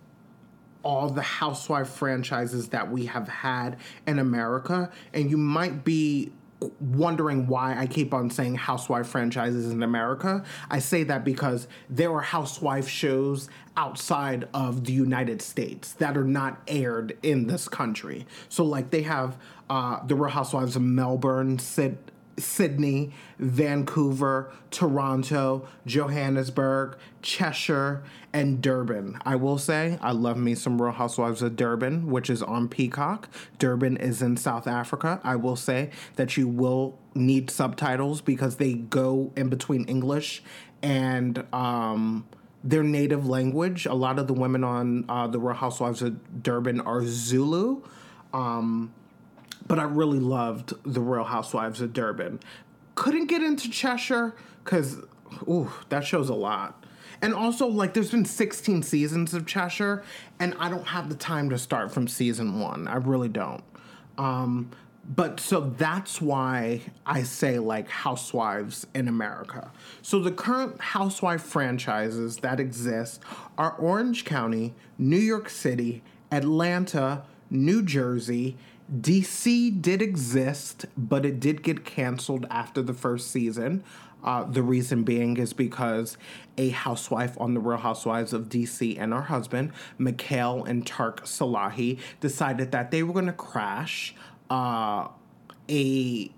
all 0.82 1.10
the 1.10 1.22
housewife 1.22 1.88
franchises 1.88 2.68
that 2.68 2.90
we 2.90 3.06
have 3.06 3.28
had 3.28 3.76
in 4.06 4.18
America. 4.18 4.90
And 5.12 5.30
you 5.30 5.36
might 5.36 5.84
be 5.84 6.32
wondering 6.80 7.46
why 7.46 7.78
I 7.78 7.86
keep 7.86 8.12
on 8.12 8.30
saying 8.30 8.56
housewife 8.56 9.06
franchises 9.06 9.70
in 9.70 9.82
America. 9.82 10.44
I 10.70 10.80
say 10.80 11.04
that 11.04 11.24
because 11.24 11.68
there 11.88 12.12
are 12.12 12.20
housewife 12.20 12.88
shows 12.88 13.48
outside 13.76 14.48
of 14.52 14.84
the 14.84 14.92
United 14.92 15.40
States 15.40 15.92
that 15.94 16.16
are 16.16 16.24
not 16.24 16.60
aired 16.66 17.16
in 17.22 17.46
this 17.46 17.68
country. 17.68 18.26
So, 18.48 18.64
like, 18.64 18.90
they 18.90 19.02
have 19.02 19.36
uh, 19.70 20.04
the 20.04 20.16
Real 20.16 20.30
Housewives 20.30 20.74
of 20.74 20.82
Melbourne 20.82 21.58
sit 21.58 22.10
Sydney, 22.42 23.12
Vancouver, 23.38 24.52
Toronto, 24.70 25.66
Johannesburg, 25.86 26.96
Cheshire, 27.22 28.02
and 28.32 28.60
Durban. 28.60 29.18
I 29.24 29.36
will 29.36 29.58
say 29.58 29.98
I 30.00 30.12
love 30.12 30.36
me 30.36 30.54
some 30.54 30.80
Real 30.80 30.92
Housewives 30.92 31.42
of 31.42 31.56
Durban, 31.56 32.10
which 32.10 32.30
is 32.30 32.42
on 32.42 32.68
Peacock. 32.68 33.28
Durban 33.58 33.96
is 33.96 34.22
in 34.22 34.36
South 34.36 34.66
Africa. 34.66 35.20
I 35.24 35.36
will 35.36 35.56
say 35.56 35.90
that 36.16 36.36
you 36.36 36.48
will 36.48 36.98
need 37.14 37.50
subtitles 37.50 38.20
because 38.20 38.56
they 38.56 38.74
go 38.74 39.32
in 39.36 39.48
between 39.48 39.84
English 39.84 40.42
and 40.82 41.44
um, 41.52 42.26
their 42.62 42.82
native 42.82 43.26
language. 43.26 43.86
A 43.86 43.94
lot 43.94 44.18
of 44.18 44.26
the 44.26 44.34
women 44.34 44.64
on 44.64 45.04
uh, 45.08 45.26
the 45.26 45.38
Real 45.38 45.54
Housewives 45.54 46.02
of 46.02 46.42
Durban 46.42 46.80
are 46.80 47.02
Zulu. 47.04 47.82
Um, 48.32 48.92
but 49.68 49.78
I 49.78 49.84
really 49.84 50.18
loved 50.18 50.72
the 50.84 51.00
Real 51.00 51.24
Housewives 51.24 51.80
of 51.80 51.92
Durban. 51.92 52.40
Couldn't 52.94 53.26
get 53.26 53.42
into 53.42 53.70
Cheshire 53.70 54.34
because, 54.64 54.96
ooh, 55.42 55.70
that 55.90 56.04
shows 56.04 56.28
a 56.28 56.34
lot. 56.34 56.84
And 57.20 57.34
also, 57.34 57.66
like, 57.66 57.94
there's 57.94 58.10
been 58.10 58.24
16 58.24 58.82
seasons 58.82 59.34
of 59.34 59.44
Cheshire, 59.46 60.02
and 60.40 60.54
I 60.58 60.68
don't 60.68 60.86
have 60.86 61.08
the 61.08 61.14
time 61.14 61.50
to 61.50 61.58
start 61.58 61.92
from 61.92 62.08
season 62.08 62.60
one. 62.60 62.88
I 62.88 62.96
really 62.96 63.28
don't. 63.28 63.62
Um, 64.16 64.70
but 65.08 65.40
so 65.40 65.60
that's 65.60 66.20
why 66.20 66.82
I 67.06 67.22
say 67.22 67.58
like 67.58 67.88
housewives 67.88 68.86
in 68.94 69.08
America. 69.08 69.72
So 70.02 70.20
the 70.20 70.30
current 70.30 70.80
housewife 70.80 71.42
franchises 71.42 72.36
that 72.38 72.60
exist 72.60 73.22
are 73.56 73.72
Orange 73.78 74.26
County, 74.26 74.74
New 74.98 75.16
York 75.16 75.48
City, 75.48 76.02
Atlanta, 76.30 77.22
New 77.48 77.82
Jersey, 77.82 78.58
DC 78.94 79.82
did 79.82 80.00
exist, 80.00 80.86
but 80.96 81.26
it 81.26 81.40
did 81.40 81.62
get 81.62 81.84
canceled 81.84 82.46
after 82.50 82.82
the 82.82 82.94
first 82.94 83.30
season. 83.30 83.84
Uh, 84.24 84.44
the 84.44 84.62
reason 84.62 85.04
being 85.04 85.36
is 85.36 85.52
because 85.52 86.16
a 86.56 86.70
housewife 86.70 87.40
on 87.40 87.54
The 87.54 87.60
Real 87.60 87.78
Housewives 87.78 88.32
of 88.32 88.48
DC 88.48 88.98
and 88.98 89.12
her 89.12 89.22
husband, 89.22 89.72
Michaele 89.96 90.64
and 90.64 90.84
Tareq 90.84 91.20
Salahi, 91.20 91.98
decided 92.20 92.72
that 92.72 92.90
they 92.90 93.02
were 93.02 93.12
going 93.12 93.26
to 93.26 93.32
crash 93.32 94.14
uh, 94.50 95.08
a 95.68 96.30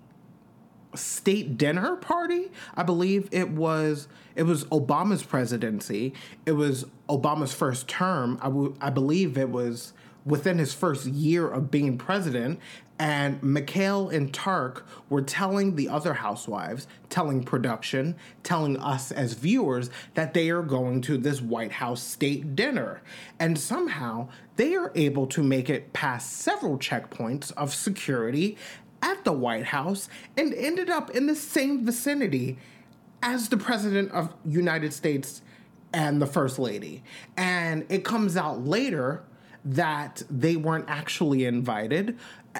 state 0.93 1.57
dinner 1.57 1.95
party. 1.95 2.51
I 2.75 2.83
believe 2.83 3.29
it 3.31 3.49
was 3.49 4.07
it 4.35 4.43
was 4.43 4.65
Obama's 4.65 5.23
presidency. 5.23 6.13
It 6.45 6.53
was 6.53 6.85
Obama's 7.09 7.53
first 7.53 7.87
term. 7.87 8.37
I, 8.41 8.45
w- 8.45 8.75
I 8.79 8.89
believe 8.89 9.37
it 9.37 9.49
was 9.49 9.93
within 10.25 10.57
his 10.57 10.73
first 10.73 11.05
year 11.05 11.47
of 11.47 11.71
being 11.71 11.97
president. 11.97 12.59
And 12.99 13.41
Michaele 13.41 14.09
and 14.09 14.31
Tareq 14.31 14.83
were 15.09 15.23
telling 15.23 15.75
the 15.75 15.89
other 15.89 16.13
housewives, 16.13 16.87
telling 17.09 17.43
production, 17.43 18.15
telling 18.43 18.77
us 18.77 19.11
as 19.11 19.33
viewers 19.33 19.89
that 20.13 20.35
they 20.35 20.51
are 20.51 20.61
going 20.61 21.01
to 21.01 21.17
this 21.17 21.41
White 21.41 21.71
House 21.71 22.03
state 22.03 22.55
dinner. 22.55 23.01
And 23.39 23.57
somehow 23.57 24.29
they 24.55 24.75
are 24.75 24.91
able 24.93 25.25
to 25.27 25.41
make 25.41 25.67
it 25.67 25.93
past 25.93 26.31
several 26.33 26.77
checkpoints 26.77 27.51
of 27.53 27.73
security 27.73 28.55
at 29.01 29.23
the 29.23 29.31
White 29.31 29.65
House 29.65 30.07
and 30.37 30.53
ended 30.53 30.91
up 30.91 31.09
in 31.09 31.25
the 31.25 31.35
same 31.35 31.83
vicinity 31.83 32.59
as 33.23 33.49
the 33.49 33.57
president 33.57 34.11
of 34.11 34.33
United 34.45 34.93
States 34.93 35.41
and 35.93 36.21
the 36.21 36.27
first 36.27 36.59
lady. 36.59 37.03
And 37.35 37.85
it 37.89 38.03
comes 38.03 38.37
out 38.37 38.65
later 38.65 39.23
that 39.63 40.23
they 40.29 40.55
weren't 40.55 40.85
actually 40.87 41.45
invited. 41.45 42.17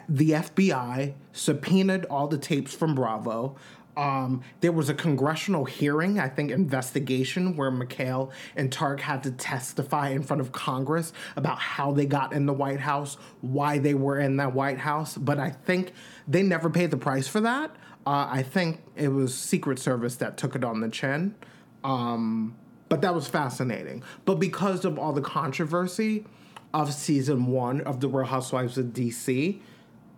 The 0.08 0.32
FBI 0.32 1.14
subpoenaed 1.34 2.06
all 2.06 2.28
the 2.28 2.38
tapes 2.38 2.74
from 2.74 2.96
Bravo. 2.96 3.56
Um, 3.98 4.42
there 4.62 4.72
was 4.72 4.90
a 4.90 4.94
congressional 4.94 5.66
hearing, 5.66 6.20
I 6.20 6.30
think, 6.30 6.50
investigation 6.50 7.58
where 7.58 7.70
Michaele 7.70 8.32
and 8.56 8.72
Tareq 8.72 9.02
had 9.02 9.24
to 9.24 9.32
testify 9.32 10.10
in 10.10 10.24
front 10.24 10.40
of 10.40 10.54
Congress 10.54 11.12
about 11.36 11.60
how 11.60 11.92
they 11.92 12.06
got 12.06 12.32
in 12.32 12.46
the 12.46 12.54
White 12.54 12.80
House, 12.80 13.18
why 13.42 13.80
they 13.80 13.94
were 13.94 14.20
in 14.20 14.38
that 14.38 14.54
White 14.54 14.78
House. 14.78 15.18
But 15.18 15.40
I 15.40 15.50
think 15.50 15.92
they 16.28 16.42
never 16.42 16.70
paid 16.70 16.92
the 16.92 16.98
price 16.98 17.28
for 17.28 17.42
that. 17.42 17.72
Uh, 18.08 18.28
I 18.32 18.44
think 18.44 18.82
it 18.96 19.10
was 19.10 19.38
Secret 19.38 19.78
Service 19.78 20.16
that 20.18 20.38
took 20.38 20.56
it 20.56 20.64
on 20.64 20.80
the 20.80 20.90
chin. 20.90 21.36
Um, 21.84 22.56
but 22.90 23.02
that 23.02 23.14
was 23.14 23.28
fascinating. 23.28 24.04
But 24.26 24.36
because 24.36 24.86
of 24.86 24.98
all 24.98 25.14
the 25.14 25.22
controversy, 25.22 26.26
of 26.74 26.94
season 26.94 27.48
one 27.48 27.82
of 27.82 28.00
The 28.00 28.08
Real 28.08 28.26
Housewives 28.26 28.78
of 28.78 28.88
DC, 28.88 29.60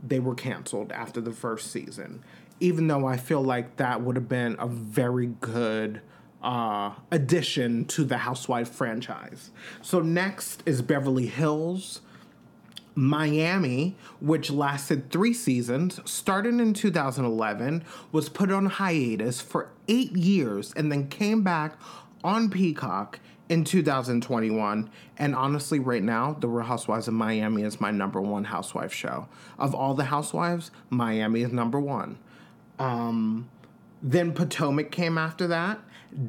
they 0.06 0.20
were 0.20 0.36
canceled 0.36 0.92
after 0.92 1.22
the 1.22 1.32
first 1.32 1.72
season. 1.72 2.24
Even 2.60 2.88
though 2.88 3.08
I 3.08 3.18
feel 3.18 3.42
like 3.42 3.78
that 3.78 4.02
would 4.02 4.16
have 4.16 4.30
been 4.30 4.56
a 4.60 4.68
very 4.68 5.28
good 5.28 6.02
uh, 6.42 6.92
addition 7.10 7.86
to 7.86 8.04
the 8.04 8.18
Housewife 8.18 8.70
franchise. 8.70 9.52
So 9.82 10.02
next 10.02 10.62
is 10.66 10.82
Beverly 10.82 11.28
Hills. 11.28 12.02
Miami, 12.96 13.96
which 14.20 14.52
lasted 14.52 15.10
three 15.10 15.34
seasons, 15.34 16.00
started 16.06 16.60
in 16.60 16.76
2011, 16.76 17.84
was 18.12 18.30
put 18.30 18.52
on 18.52 18.68
hiatus 18.68 19.42
for 19.42 19.70
eight 19.88 20.12
years, 20.12 20.74
and 20.76 20.92
then 20.92 21.08
came 21.08 21.42
back 21.42 21.76
on 22.24 22.50
Peacock 22.50 23.20
in 23.49 23.63
2021. 23.63 24.89
And 25.17 25.36
honestly, 25.36 25.79
right 25.79 26.03
now, 26.03 26.34
The 26.39 26.47
Real 26.47 26.65
Housewives 26.65 27.08
of 27.08 27.13
Miami 27.13 27.63
is 27.63 27.79
my 27.82 27.91
number 27.91 28.21
one 28.21 28.45
housewife 28.45 28.93
show. 28.93 29.27
Of 29.58 29.75
all 29.75 29.93
the 29.93 30.06
housewives, 30.06 30.71
Miami 30.89 31.41
is 31.41 31.51
number 31.51 31.79
one. 31.79 32.17
Um, 32.79 33.49
then 34.01 34.34
Potomac 34.34 34.91
came 34.91 35.17
after 35.17 35.47
that. 35.47 35.79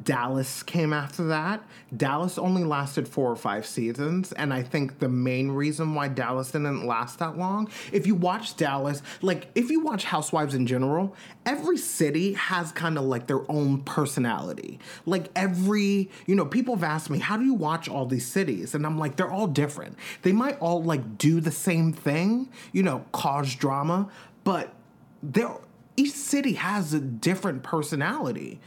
Dallas 0.03 0.63
came 0.63 0.93
after 0.93 1.25
that. 1.27 1.63
Dallas 1.95 2.37
only 2.37 2.63
lasted 2.63 3.07
four 3.07 3.31
or 3.31 3.35
five 3.35 3.65
seasons, 3.65 4.31
and 4.33 4.53
I 4.53 4.63
think 4.63 4.99
the 4.99 5.09
main 5.09 5.51
reason 5.51 5.93
why 5.93 6.07
Dallas 6.07 6.51
didn't 6.51 6.85
last 6.85 7.19
that 7.19 7.37
long, 7.37 7.69
if 7.91 8.07
you 8.07 8.15
watch 8.15 8.55
Dallas, 8.57 9.01
like 9.21 9.47
if 9.55 9.69
you 9.69 9.81
watch 9.81 10.05
Housewives 10.05 10.53
in 10.53 10.65
general, 10.65 11.15
every 11.45 11.77
city 11.77 12.33
has 12.33 12.71
kind 12.71 12.97
of 12.97 13.05
like 13.05 13.27
their 13.27 13.49
own 13.49 13.81
personality. 13.83 14.79
Like 15.05 15.29
every, 15.35 16.09
you 16.25 16.35
know, 16.35 16.45
people 16.45 16.75
have 16.75 16.83
asked 16.83 17.09
me, 17.09 17.19
how 17.19 17.37
do 17.37 17.45
you 17.45 17.53
watch 17.53 17.87
all 17.87 18.05
these 18.05 18.25
cities? 18.25 18.75
And 18.75 18.85
I'm 18.85 18.97
like, 18.97 19.15
they're 19.15 19.31
all 19.31 19.47
different. 19.47 19.97
They 20.21 20.31
might 20.31 20.59
all 20.59 20.83
like 20.83 21.17
do 21.17 21.39
the 21.39 21.51
same 21.51 21.93
thing, 21.93 22.49
you 22.71 22.83
know, 22.83 23.05
cause 23.11 23.55
drama, 23.55 24.09
but 24.43 24.73
they're 25.21 25.55
each 25.97 26.11
city 26.11 26.53
has 26.53 26.93
a 26.93 26.99
different 26.99 27.63
personality. 27.63 28.59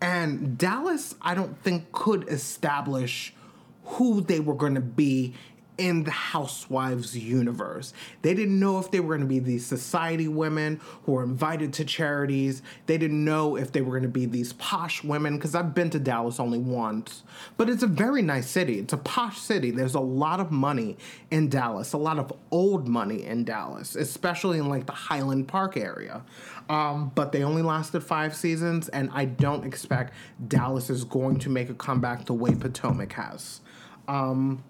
And 0.00 0.58
Dallas, 0.58 1.14
I 1.22 1.34
don't 1.34 1.60
think 1.62 1.92
could 1.92 2.28
establish 2.28 3.32
who 3.84 4.20
they 4.20 4.40
were 4.40 4.54
going 4.54 4.74
to 4.74 4.80
be 4.80 5.34
in 5.78 6.04
the 6.04 6.10
housewives 6.10 7.16
universe. 7.16 7.92
They 8.22 8.34
didn't 8.34 8.58
know 8.58 8.78
if 8.78 8.90
they 8.90 9.00
were 9.00 9.16
going 9.16 9.28
to 9.28 9.32
be 9.34 9.38
these 9.38 9.66
society 9.66 10.28
women 10.28 10.80
who 11.04 11.12
were 11.12 11.22
invited 11.22 11.72
to 11.74 11.84
charities. 11.84 12.62
They 12.86 12.98
didn't 12.98 13.24
know 13.24 13.56
if 13.56 13.72
they 13.72 13.82
were 13.82 13.90
going 13.90 14.02
to 14.02 14.08
be 14.08 14.26
these 14.26 14.54
posh 14.54 15.04
women 15.04 15.36
because 15.36 15.54
I've 15.54 15.74
been 15.74 15.90
to 15.90 15.98
Dallas 15.98 16.40
only 16.40 16.58
once. 16.58 17.24
But 17.56 17.68
it's 17.68 17.82
a 17.82 17.88
very 17.88 18.22
nice 18.22 18.48
city. 18.48 18.78
It's 18.78 18.92
a 18.92 18.98
posh 18.98 19.38
city. 19.38 19.70
There's 19.70 19.94
a 19.94 20.00
lot 20.00 20.40
of 20.40 20.50
money 20.50 20.96
in 21.30 21.48
Dallas, 21.48 21.92
a 21.92 21.98
lot 21.98 22.18
of 22.18 22.32
old 22.50 22.88
money 22.88 23.24
in 23.24 23.44
Dallas, 23.44 23.96
especially 23.96 24.58
in 24.58 24.68
like 24.68 24.86
the 24.86 24.92
Highland 24.92 25.48
Park 25.48 25.76
area. 25.76 26.22
Um, 26.68 27.12
but 27.14 27.32
they 27.32 27.44
only 27.44 27.62
lasted 27.62 28.00
five 28.00 28.34
seasons, 28.34 28.88
and 28.88 29.10
I 29.12 29.24
don't 29.26 29.64
expect 29.64 30.14
Dallas 30.48 30.90
is 30.90 31.04
going 31.04 31.38
to 31.40 31.50
make 31.50 31.70
a 31.70 31.74
comeback 31.74 32.24
the 32.24 32.34
way 32.34 32.54
Potomac 32.54 33.12
has. 33.12 33.60
Um, 34.08 34.64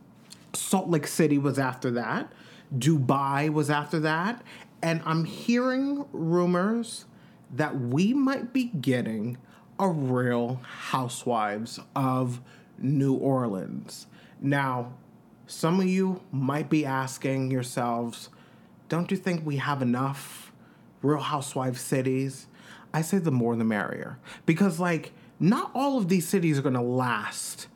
Salt 0.56 0.88
Lake 0.88 1.06
City 1.06 1.38
was 1.38 1.58
after 1.58 1.90
that. 1.92 2.32
Dubai 2.76 3.52
was 3.52 3.70
after 3.70 4.00
that. 4.00 4.42
And 4.82 5.00
I'm 5.04 5.24
hearing 5.24 6.06
rumors 6.12 7.06
that 7.54 7.78
we 7.78 8.12
might 8.12 8.52
be 8.52 8.64
getting 8.64 9.38
a 9.78 9.88
real 9.88 10.60
Housewives 10.64 11.78
of 11.94 12.40
New 12.78 13.14
Orleans. 13.14 14.06
Now, 14.40 14.92
some 15.46 15.80
of 15.80 15.86
you 15.86 16.22
might 16.32 16.68
be 16.68 16.84
asking 16.84 17.50
yourselves, 17.50 18.30
don't 18.88 19.10
you 19.10 19.16
think 19.16 19.44
we 19.44 19.56
have 19.56 19.82
enough 19.82 20.52
Real 21.02 21.20
Housewives 21.20 21.80
cities? 21.80 22.46
I 22.92 23.02
say 23.02 23.18
the 23.18 23.30
more 23.30 23.56
the 23.56 23.64
merrier. 23.64 24.18
Because, 24.44 24.80
like, 24.80 25.12
not 25.38 25.70
all 25.74 25.98
of 25.98 26.08
these 26.08 26.26
cities 26.26 26.58
are 26.58 26.62
to 26.74 26.80
last 26.80 27.68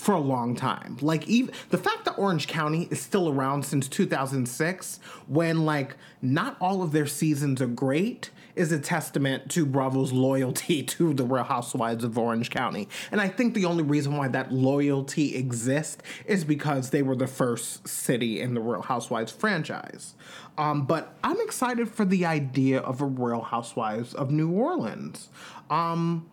for 0.00 0.14
a 0.14 0.20
long 0.20 0.56
time. 0.56 0.96
Like 1.00 1.28
even 1.28 1.54
the 1.68 1.78
fact 1.78 2.06
that 2.06 2.18
Orange 2.18 2.48
County 2.48 2.88
is 2.90 3.00
still 3.00 3.28
around 3.28 3.64
since 3.64 3.86
2006 3.86 4.98
when 5.28 5.66
like 5.66 5.96
not 6.22 6.56
all 6.60 6.82
of 6.82 6.92
their 6.92 7.06
seasons 7.06 7.60
are 7.60 7.66
great 7.66 8.30
is 8.56 8.72
a 8.72 8.78
testament 8.78 9.50
to 9.50 9.64
Bravo's 9.64 10.12
loyalty 10.12 10.82
to 10.94 11.12
the 11.12 11.24
Real 11.24 11.44
Housewives 11.44 12.02
of 12.02 12.16
Orange 12.16 12.50
County. 12.50 12.88
And 13.12 13.20
I 13.20 13.28
think 13.28 13.54
the 13.54 13.66
only 13.66 13.82
reason 13.82 14.16
why 14.16 14.28
that 14.28 14.52
loyalty 14.52 15.36
exists 15.36 16.02
is 16.24 16.44
because 16.44 16.90
they 16.90 17.02
were 17.02 17.16
the 17.16 17.26
first 17.26 17.86
city 17.86 18.40
in 18.40 18.54
the 18.54 18.60
Real 18.60 18.82
Housewives 18.82 19.32
franchise. 19.32 20.14
Um, 20.56 20.86
but 20.86 21.14
I'm 21.22 21.40
excited 21.40 21.88
for 21.90 22.04
the 22.04 22.24
idea 22.24 22.80
of 22.80 23.00
a 23.00 23.06
Real 23.06 23.42
Housewives 23.42 24.14
of 24.14 24.30
New 24.30 24.50
Orleans. 24.50 25.28
Um, 25.68 26.28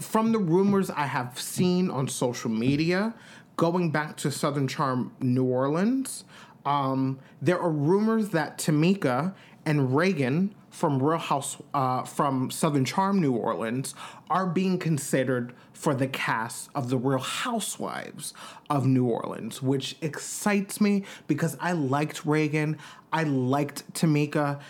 from 0.00 0.32
the 0.32 0.38
rumors 0.38 0.90
I 0.90 1.06
have 1.06 1.40
seen 1.40 1.90
on 1.90 2.08
social 2.08 2.50
media, 2.50 3.14
going 3.56 3.90
back 3.90 4.16
to 4.18 4.30
Southern 4.30 4.68
Charm 4.68 5.12
New 5.20 5.44
Orleans, 5.44 6.24
um, 6.64 7.18
there 7.40 7.60
are 7.60 7.70
rumors 7.70 8.30
that 8.30 8.58
Tamica 8.58 9.34
and 9.64 9.94
Reagan 9.96 10.54
from 10.70 11.02
Real 11.02 11.18
House 11.18 11.56
uh, 11.72 12.02
from 12.02 12.50
Southern 12.50 12.84
Charm 12.84 13.20
New 13.20 13.32
Orleans 13.32 13.94
are 14.28 14.46
being 14.46 14.78
considered 14.78 15.54
for 15.72 15.94
the 15.94 16.06
cast 16.06 16.68
of 16.74 16.90
the 16.90 16.98
Real 16.98 17.18
Housewives 17.18 18.34
of 18.68 18.86
New 18.86 19.06
Orleans, 19.06 19.62
which 19.62 19.96
excites 20.02 20.80
me 20.80 21.04
because 21.26 21.56
I 21.60 21.72
liked 21.72 22.26
Reagan, 22.26 22.76
I 23.10 23.22
liked 23.22 23.90
Tamica. 23.94 24.60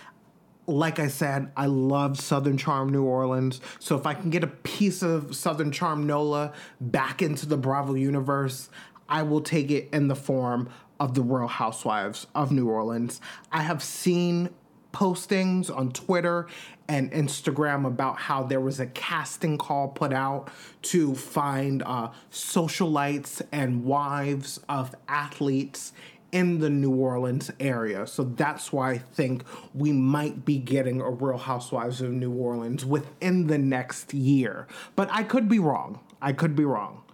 Like 0.67 0.99
I 0.99 1.09
said, 1.09 1.53
I 1.57 1.67
love 1.67 2.19
Southern 2.19 2.57
Charm 2.57 2.89
New 2.89 3.05
Orleans. 3.05 3.61
So 3.79 3.97
if 3.97 4.07
I 4.07 4.15
can 4.15 4.31
get 4.31 4.43
a 4.43 4.49
piece 4.49 5.03
of 5.03 5.37
Southern 5.37 5.71
Charm 5.71 6.07
Nola 6.07 6.53
back 6.81 7.23
into 7.23 7.47
the 7.47 7.57
Bravo 7.57 7.95
universe, 7.95 8.69
I 9.09 9.23
will 9.23 9.41
take 9.41 9.71
it 9.71 9.89
in 9.93 10.09
the 10.09 10.17
form 10.17 10.69
of 10.99 11.15
the 11.15 11.23
Real 11.23 11.47
Housewives 11.47 12.27
of 12.35 12.51
New 12.51 12.69
Orleans. 12.69 13.21
I 13.53 13.63
have 13.63 13.83
seen 13.83 14.51
postings 14.93 15.75
on 15.75 15.93
Twitter 15.93 16.47
and 16.89 17.13
Instagram 17.13 17.87
about 17.87 18.19
how 18.19 18.43
there 18.43 18.61
was 18.61 18.81
a 18.81 18.87
casting 18.87 19.59
call 19.59 19.89
put 19.89 20.13
out 20.13 20.49
to 20.81 21.15
find 21.15 21.83
uh, 21.85 22.11
socialites 22.31 23.43
and 23.53 23.85
wives 23.85 24.59
of 24.69 24.95
athletes 25.07 25.93
in 26.37 26.59
the 26.59 26.69
New 26.69 26.91
Orleans 26.91 27.51
area. 27.59 28.07
So 28.07 28.23
that's 28.23 28.71
why 28.71 28.91
I 28.91 28.99
think 28.99 29.43
we 29.73 29.91
might 29.91 30.45
be 30.45 30.59
getting 30.59 31.01
a 31.01 31.09
Real 31.09 31.39
Housewives 31.39 32.03
of 32.03 32.13
New 32.13 32.31
Orleans 32.31 32.85
within 32.85 33.47
the 33.47 33.57
next 33.57 34.13
year. 34.13 34.67
But 34.97 35.09
I 35.11 35.23
could 35.23 35.49
be 35.49 35.59
wrong. 35.59 36.01
I 36.21 36.35
could 36.35 36.55
be 36.55 36.67
wrong. 36.67 37.05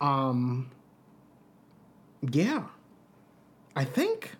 Um, 0.00 0.70
yeah. 2.32 2.68
I 3.76 3.84
think 3.84 4.36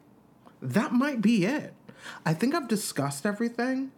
that 0.63 0.93
might 0.93 1.21
be 1.21 1.45
it. 1.45 1.75
I 2.25 2.33
think 2.33 2.55
I've 2.55 2.67
discussed 2.67 3.27
everything. 3.27 3.93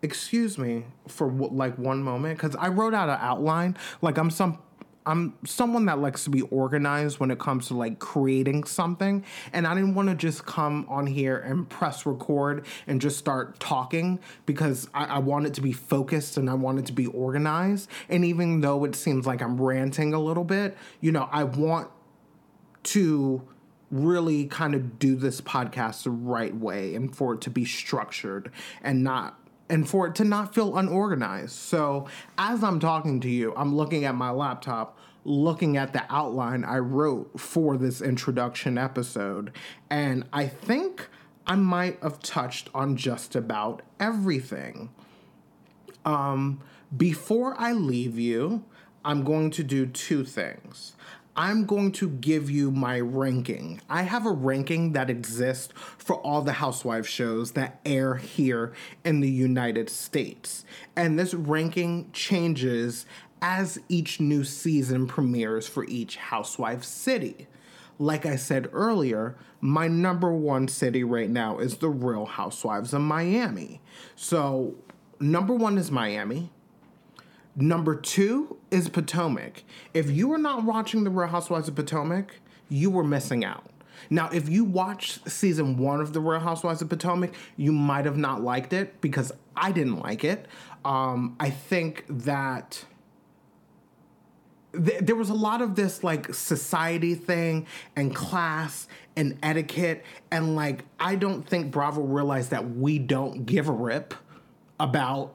Excuse 0.00 0.56
me 0.56 0.86
for 1.06 1.30
like 1.30 1.76
one 1.76 2.02
moment 2.02 2.38
cuz 2.38 2.56
I 2.56 2.68
wrote 2.68 2.94
out 2.94 3.10
an 3.10 3.18
outline. 3.20 3.76
Like 4.00 4.16
I'm 4.16 4.30
some 4.30 4.58
I'm 5.04 5.34
someone 5.44 5.86
that 5.86 5.98
likes 5.98 6.24
to 6.24 6.30
be 6.30 6.42
organized 6.42 7.18
when 7.18 7.30
it 7.30 7.38
comes 7.38 7.68
to 7.68 7.74
like 7.74 7.98
creating 7.98 8.64
something. 8.64 9.24
And 9.52 9.66
I 9.66 9.74
didn't 9.74 9.94
want 9.94 10.08
to 10.08 10.14
just 10.14 10.46
come 10.46 10.86
on 10.88 11.06
here 11.06 11.38
and 11.38 11.68
press 11.68 12.06
record 12.06 12.66
and 12.86 13.00
just 13.00 13.18
start 13.18 13.58
talking 13.58 14.20
because 14.46 14.88
I, 14.94 15.04
I 15.06 15.18
want 15.18 15.46
it 15.46 15.54
to 15.54 15.60
be 15.60 15.72
focused 15.72 16.36
and 16.36 16.48
I 16.48 16.54
want 16.54 16.78
it 16.78 16.86
to 16.86 16.92
be 16.92 17.06
organized. 17.06 17.88
And 18.08 18.24
even 18.24 18.60
though 18.60 18.84
it 18.84 18.94
seems 18.94 19.26
like 19.26 19.42
I'm 19.42 19.60
ranting 19.60 20.14
a 20.14 20.20
little 20.20 20.44
bit, 20.44 20.76
you 21.00 21.12
know, 21.12 21.28
I 21.32 21.44
want 21.44 21.90
to 22.84 23.42
really 23.90 24.46
kind 24.46 24.74
of 24.74 24.98
do 24.98 25.14
this 25.14 25.40
podcast 25.40 26.04
the 26.04 26.10
right 26.10 26.56
way 26.56 26.94
and 26.94 27.14
for 27.14 27.34
it 27.34 27.42
to 27.42 27.50
be 27.50 27.64
structured 27.64 28.50
and 28.82 29.04
not 29.04 29.38
and 29.72 29.88
for 29.88 30.06
it 30.06 30.14
to 30.14 30.24
not 30.24 30.54
feel 30.54 30.76
unorganized. 30.76 31.54
So, 31.54 32.06
as 32.36 32.62
I'm 32.62 32.78
talking 32.78 33.20
to 33.20 33.28
you, 33.28 33.54
I'm 33.56 33.74
looking 33.74 34.04
at 34.04 34.14
my 34.14 34.28
laptop, 34.28 34.98
looking 35.24 35.78
at 35.78 35.94
the 35.94 36.04
outline 36.10 36.62
I 36.62 36.76
wrote 36.76 37.40
for 37.40 37.78
this 37.78 38.02
introduction 38.02 38.76
episode, 38.76 39.50
and 39.88 40.24
I 40.30 40.46
think 40.46 41.08
I 41.46 41.56
might 41.56 41.98
have 42.02 42.20
touched 42.20 42.68
on 42.74 42.96
just 42.98 43.34
about 43.34 43.80
everything. 43.98 44.90
Um, 46.04 46.60
before 46.94 47.58
I 47.58 47.72
leave 47.72 48.18
you, 48.18 48.64
I'm 49.06 49.24
going 49.24 49.50
to 49.52 49.64
do 49.64 49.86
two 49.86 50.22
things. 50.22 50.96
I'm 51.34 51.64
going 51.64 51.92
to 51.92 52.10
give 52.10 52.50
you 52.50 52.70
my 52.70 53.00
ranking. 53.00 53.80
I 53.88 54.02
have 54.02 54.26
a 54.26 54.32
ranking 54.32 54.92
that 54.92 55.08
exists 55.08 55.72
for 55.74 56.16
all 56.16 56.42
the 56.42 56.52
housewife 56.52 57.06
shows 57.06 57.52
that 57.52 57.80
air 57.86 58.16
here 58.16 58.74
in 59.02 59.20
the 59.20 59.30
United 59.30 59.88
States. 59.88 60.66
And 60.94 61.18
this 61.18 61.32
ranking 61.32 62.10
changes 62.12 63.06
as 63.40 63.80
each 63.88 64.20
new 64.20 64.44
season 64.44 65.06
premieres 65.06 65.66
for 65.66 65.84
each 65.84 66.16
housewife 66.16 66.84
city. 66.84 67.48
Like 67.98 68.26
I 68.26 68.36
said 68.36 68.68
earlier, 68.72 69.36
my 69.60 69.88
number 69.88 70.32
one 70.32 70.68
city 70.68 71.02
right 71.02 71.30
now 71.30 71.58
is 71.58 71.76
the 71.76 71.88
Real 71.88 72.26
Housewives 72.26 72.92
of 72.92 73.00
Miami. 73.00 73.80
So, 74.16 74.74
number 75.18 75.54
one 75.54 75.78
is 75.78 75.90
Miami. 75.90 76.50
Number 77.54 77.94
two 77.94 78.56
is 78.70 78.88
Potomac. 78.88 79.64
If 79.92 80.10
you 80.10 80.32
are 80.32 80.38
not 80.38 80.64
watching 80.64 81.04
The 81.04 81.10
Real 81.10 81.28
Housewives 81.28 81.68
of 81.68 81.74
Potomac, 81.74 82.36
you 82.68 82.90
were 82.90 83.04
missing 83.04 83.44
out. 83.44 83.64
Now, 84.08 84.30
if 84.30 84.48
you 84.48 84.64
watched 84.64 85.28
season 85.30 85.76
one 85.76 86.00
of 86.00 86.12
The 86.12 86.20
Real 86.20 86.40
Housewives 86.40 86.82
of 86.82 86.88
Potomac, 86.88 87.34
you 87.56 87.72
might 87.72 88.04
have 88.04 88.16
not 88.16 88.42
liked 88.42 88.72
it 88.72 89.00
because 89.00 89.32
I 89.54 89.70
didn't 89.70 90.00
like 90.00 90.24
it. 90.24 90.46
Um, 90.84 91.36
I 91.38 91.50
think 91.50 92.04
that 92.08 92.84
th- 94.72 95.00
there 95.02 95.16
was 95.16 95.30
a 95.30 95.34
lot 95.34 95.60
of 95.60 95.74
this 95.74 96.02
like 96.02 96.32
society 96.34 97.14
thing 97.14 97.66
and 97.94 98.14
class 98.14 98.88
and 99.14 99.38
etiquette. 99.42 100.04
And 100.30 100.56
like, 100.56 100.84
I 100.98 101.14
don't 101.14 101.46
think 101.46 101.70
Bravo 101.70 102.02
realized 102.02 102.50
that 102.50 102.70
we 102.70 102.98
don't 102.98 103.44
give 103.44 103.68
a 103.68 103.72
rip 103.72 104.14
about 104.80 105.34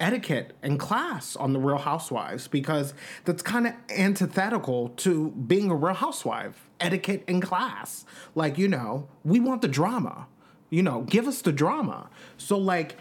etiquette 0.00 0.56
and 0.62 0.78
class 0.78 1.36
on 1.36 1.52
the 1.52 1.58
Real 1.58 1.78
Housewives 1.78 2.48
because 2.48 2.94
that's 3.24 3.42
kind 3.42 3.66
of 3.66 3.74
antithetical 3.90 4.90
to 4.90 5.30
being 5.30 5.70
a 5.70 5.74
Real 5.74 5.94
Housewife. 5.94 6.68
Etiquette 6.80 7.24
and 7.28 7.40
class. 7.40 8.04
Like, 8.34 8.58
you 8.58 8.68
know, 8.68 9.08
we 9.24 9.40
want 9.40 9.62
the 9.62 9.68
drama. 9.68 10.26
You 10.70 10.82
know, 10.82 11.02
give 11.02 11.26
us 11.28 11.40
the 11.40 11.52
drama. 11.52 12.10
So, 12.36 12.58
like, 12.58 12.96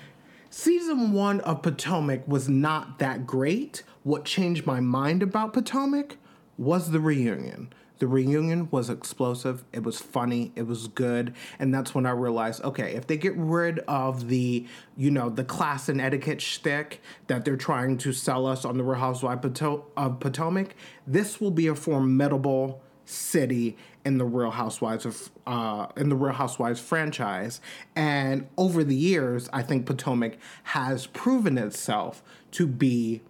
season 0.49 1.12
one 1.12 1.41
of 1.41 1.62
Potomac 1.63 2.27
was 2.27 2.47
not 2.47 2.99
that 2.99 3.25
great. 3.25 3.84
What 4.03 4.25
changed 4.25 4.65
my 4.65 4.79
mind 4.79 5.23
about 5.23 5.53
Potomac 5.53 6.17
was 6.58 6.91
the 6.91 6.99
reunion. 6.99 7.73
The 8.03 8.09
reunion 8.09 8.67
was 8.69 8.89
explosive. 8.89 9.63
It 9.71 9.83
was 9.83 10.01
funny. 10.01 10.51
It 10.57 10.63
was 10.63 10.89
good. 10.89 11.33
And 11.57 11.73
that's 11.73 11.95
when 11.95 12.05
I 12.05 12.09
realized, 12.09 12.61
okay, 12.61 12.95
if 12.95 13.07
they 13.07 13.15
get 13.15 13.33
rid 13.37 13.79
of 13.87 14.27
the, 14.27 14.67
you 14.97 15.09
know, 15.09 15.29
the 15.29 15.45
class 15.45 15.87
and 15.87 16.01
etiquette 16.01 16.41
shtick 16.41 17.01
that 17.27 17.45
they're 17.45 17.55
trying 17.55 17.97
to 17.99 18.11
sell 18.11 18.45
us 18.45 18.65
on 18.65 18.77
the 18.77 18.83
Real 18.83 18.99
Housewives 18.99 19.61
of 19.95 20.19
Potomac, 20.19 20.75
this 21.07 21.39
will 21.39 21.49
be 21.49 21.67
a 21.67 21.75
formidable 21.75 22.81
city 23.05 23.77
in 24.03 24.17
the 24.17 24.25
Real 24.25 24.51
Housewives 24.51 25.05
of 25.05 25.31
uh, 25.47 25.87
in 25.95 26.09
the 26.09 26.17
Real 26.17 26.33
Housewives 26.33 26.81
franchise. 26.81 27.61
And 27.95 28.49
over 28.57 28.83
the 28.83 28.97
years, 28.97 29.49
I 29.53 29.61
think 29.61 29.85
Potomac 29.85 30.37
has 30.63 31.07
proven 31.07 31.57
itself 31.57 32.21
to 32.51 32.67
be 32.67 33.21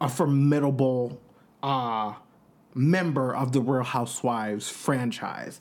a 0.00 0.08
formidable 0.08 1.20
uh, 1.60 2.14
member 2.76 3.34
of 3.34 3.52
the 3.52 3.60
Real 3.60 3.82
Housewives 3.82 4.68
franchise. 4.68 5.60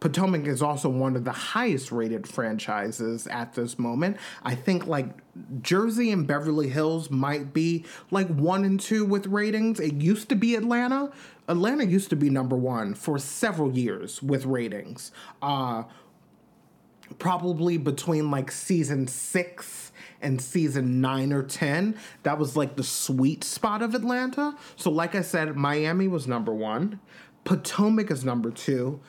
Potomac 0.00 0.46
is 0.46 0.60
also 0.60 0.90
one 0.90 1.16
of 1.16 1.24
the 1.24 1.32
highest 1.32 1.90
rated 1.90 2.28
franchises 2.28 3.26
at 3.26 3.54
this 3.54 3.78
moment. 3.78 4.18
I 4.42 4.54
think 4.54 4.86
like 4.86 5.08
Jersey 5.62 6.10
and 6.10 6.26
Beverly 6.26 6.68
Hills 6.68 7.10
might 7.10 7.54
be 7.54 7.86
like 8.10 8.28
one 8.28 8.64
and 8.64 8.78
two 8.78 9.06
with 9.06 9.26
ratings. 9.26 9.80
It 9.80 9.94
used 9.94 10.28
to 10.28 10.36
be 10.36 10.56
Atlanta. 10.56 11.10
Atlanta 11.48 11.86
used 11.86 12.10
to 12.10 12.16
be 12.16 12.28
number 12.28 12.54
one 12.54 12.92
for 12.92 13.18
several 13.18 13.72
years 13.72 14.22
with 14.22 14.44
ratings. 14.44 15.10
Uh, 15.40 15.84
probably 17.18 17.78
between 17.78 18.30
like 18.30 18.50
season 18.50 19.06
six 19.06 19.90
and 20.24 20.40
season 20.40 21.00
nine 21.00 21.32
or 21.32 21.42
10. 21.42 21.96
That 22.24 22.38
was 22.38 22.56
like 22.56 22.76
the 22.76 22.82
sweet 22.82 23.44
spot 23.44 23.82
of 23.82 23.94
Atlanta. 23.94 24.56
So, 24.74 24.90
like 24.90 25.14
I 25.14 25.20
said, 25.20 25.54
Miami 25.54 26.08
was 26.08 26.26
number 26.26 26.52
one, 26.52 26.98
Potomac 27.44 28.10
is 28.10 28.24
number 28.24 28.50
two. 28.50 29.00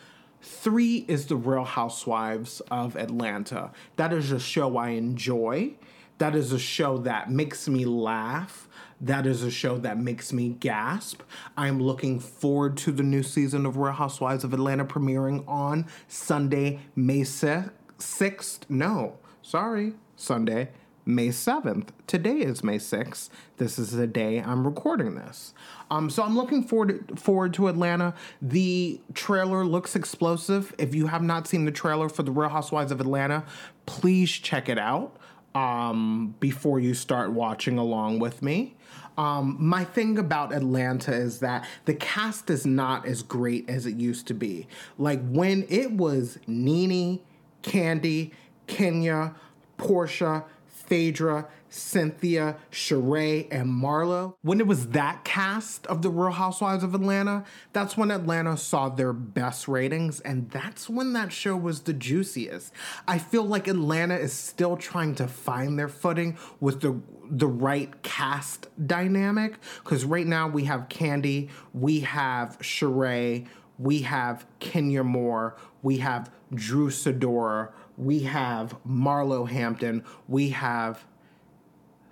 Three 0.42 1.06
is 1.08 1.26
The 1.26 1.38
Real 1.38 1.64
Housewives 1.64 2.62
of 2.70 2.96
Atlanta. 2.96 3.72
That 3.96 4.14
is 4.14 4.32
a 4.32 4.40
show 4.40 4.78
I 4.78 4.90
enjoy. 4.90 5.74
That 6.20 6.36
is 6.36 6.52
a 6.52 6.60
show 6.60 7.00
that 7.00 7.32
makes 7.32 7.68
me 7.68 7.84
laugh. 7.84 8.70
That 9.02 9.26
is 9.26 9.42
a 9.44 9.50
show 9.52 9.78
that 9.80 9.98
makes 9.98 10.32
me 10.32 10.50
gasp. 10.50 11.22
I'm 11.58 11.82
looking 11.82 12.20
forward 12.20 12.78
to 12.78 12.92
the 12.92 13.04
new 13.04 13.24
season 13.24 13.66
of 13.66 13.78
Real 13.78 13.94
Housewives 13.94 14.44
of 14.44 14.54
Atlanta 14.54 14.86
premiering 14.86 15.44
on 15.48 15.88
Sunday, 16.08 16.80
May 16.96 17.22
6th. 17.22 18.60
No, 18.70 19.18
sorry, 19.42 19.94
Sunday, 20.16 20.70
May 21.06 21.28
7th. 21.28 21.90
Today 22.08 22.40
is 22.40 22.64
May 22.64 22.78
6th. 22.78 23.30
This 23.58 23.78
is 23.78 23.92
the 23.92 24.08
day 24.08 24.40
I'm 24.40 24.66
recording 24.66 25.14
this. 25.14 25.54
Um, 25.92 26.10
so 26.10 26.24
I'm 26.24 26.36
looking 26.36 26.64
forward 26.64 27.08
to, 27.08 27.16
forward 27.16 27.54
to 27.56 27.68
Atlanta. 27.68 28.16
The 28.42 29.00
trailer 29.14 29.64
looks 29.66 29.96
explosive. 29.96 30.74
If 30.80 30.96
you 30.96 31.06
have 31.08 31.22
not 31.22 31.48
seen 31.48 31.66
the 31.66 31.72
trailer 31.72 32.10
for 32.10 32.24
The 32.24 32.32
Real 32.32 32.50
Housewives 32.50 32.92
of 32.92 33.00
Atlanta, 33.00 33.44
please 33.86 34.32
check 34.32 34.68
it 34.68 34.80
out 34.80 35.16
um, 35.54 36.34
before 36.40 36.80
you 36.80 36.96
start 36.96 37.32
watching 37.32 37.78
along 37.78 38.18
with 38.18 38.42
me. 38.42 38.76
Um, 39.18 39.58
my 39.60 39.84
thing 39.84 40.18
about 40.18 40.54
Atlanta 40.54 41.14
is 41.14 41.40
that 41.40 41.66
the 41.86 41.94
cast 41.94 42.50
is 42.50 42.66
not 42.66 43.06
as 43.06 43.22
great 43.22 43.70
as 43.70 43.86
it 43.86 43.96
used 43.96 44.28
to 44.28 44.34
be. 44.34 44.68
Like 44.98 45.22
when 45.30 45.66
it 45.70 45.92
was 45.92 46.40
Nene, 46.48 47.20
Candy, 47.62 48.34
Kenya, 48.68 49.36
Porsha, 49.78 50.44
Phaedra, 50.88 51.48
Cynthia, 51.70 52.58
Sheree, 52.72 53.48
and 53.52 53.70
Marlo. 53.70 54.36
When 54.42 54.60
it 54.60 54.68
was 54.68 54.88
that 54.90 55.24
cast 55.24 55.86
of 55.88 56.02
The 56.02 56.10
Real 56.10 56.32
Housewives 56.32 56.84
of 56.84 56.96
Atlanta, 56.96 57.44
that's 57.74 57.98
when 57.98 58.12
Atlanta 58.12 58.58
saw 58.58 58.90
their 58.90 59.14
best 59.14 59.68
ratings, 59.68 60.20
and 60.22 60.50
that's 60.52 60.90
when 60.90 61.14
that 61.14 61.32
show 61.32 61.56
was 61.56 61.82
the 61.82 61.94
juiciest. 61.94 62.72
I 63.08 63.18
feel 63.18 63.44
like 63.44 63.68
Atlanta 63.68 64.16
is 64.16 64.34
still 64.34 64.78
trying 64.78 65.16
to 65.16 65.28
find 65.28 65.78
their 65.78 65.90
footing 65.90 66.38
with 66.60 66.82
the 66.82 67.00
the 67.28 67.48
right 67.48 68.04
cast 68.04 68.68
dynamic 68.86 69.56
because 69.84 70.06
right 70.06 70.28
now 70.28 70.48
we 70.48 70.66
have 70.66 70.90
Candy, 70.90 71.50
we 71.74 72.02
have 72.02 72.58
Sheree, 72.60 73.48
we 73.78 74.02
have 74.02 74.46
Kenya 74.60 75.04
Moore, 75.04 75.56
we 75.82 75.98
have 75.98 76.32
Drew 76.54 76.90
Sidora, 76.90 77.72
we 77.98 78.22
have 78.22 78.78
Marlo 78.88 79.48
Hampton, 79.48 80.04
we 80.28 80.50
have 80.50 81.06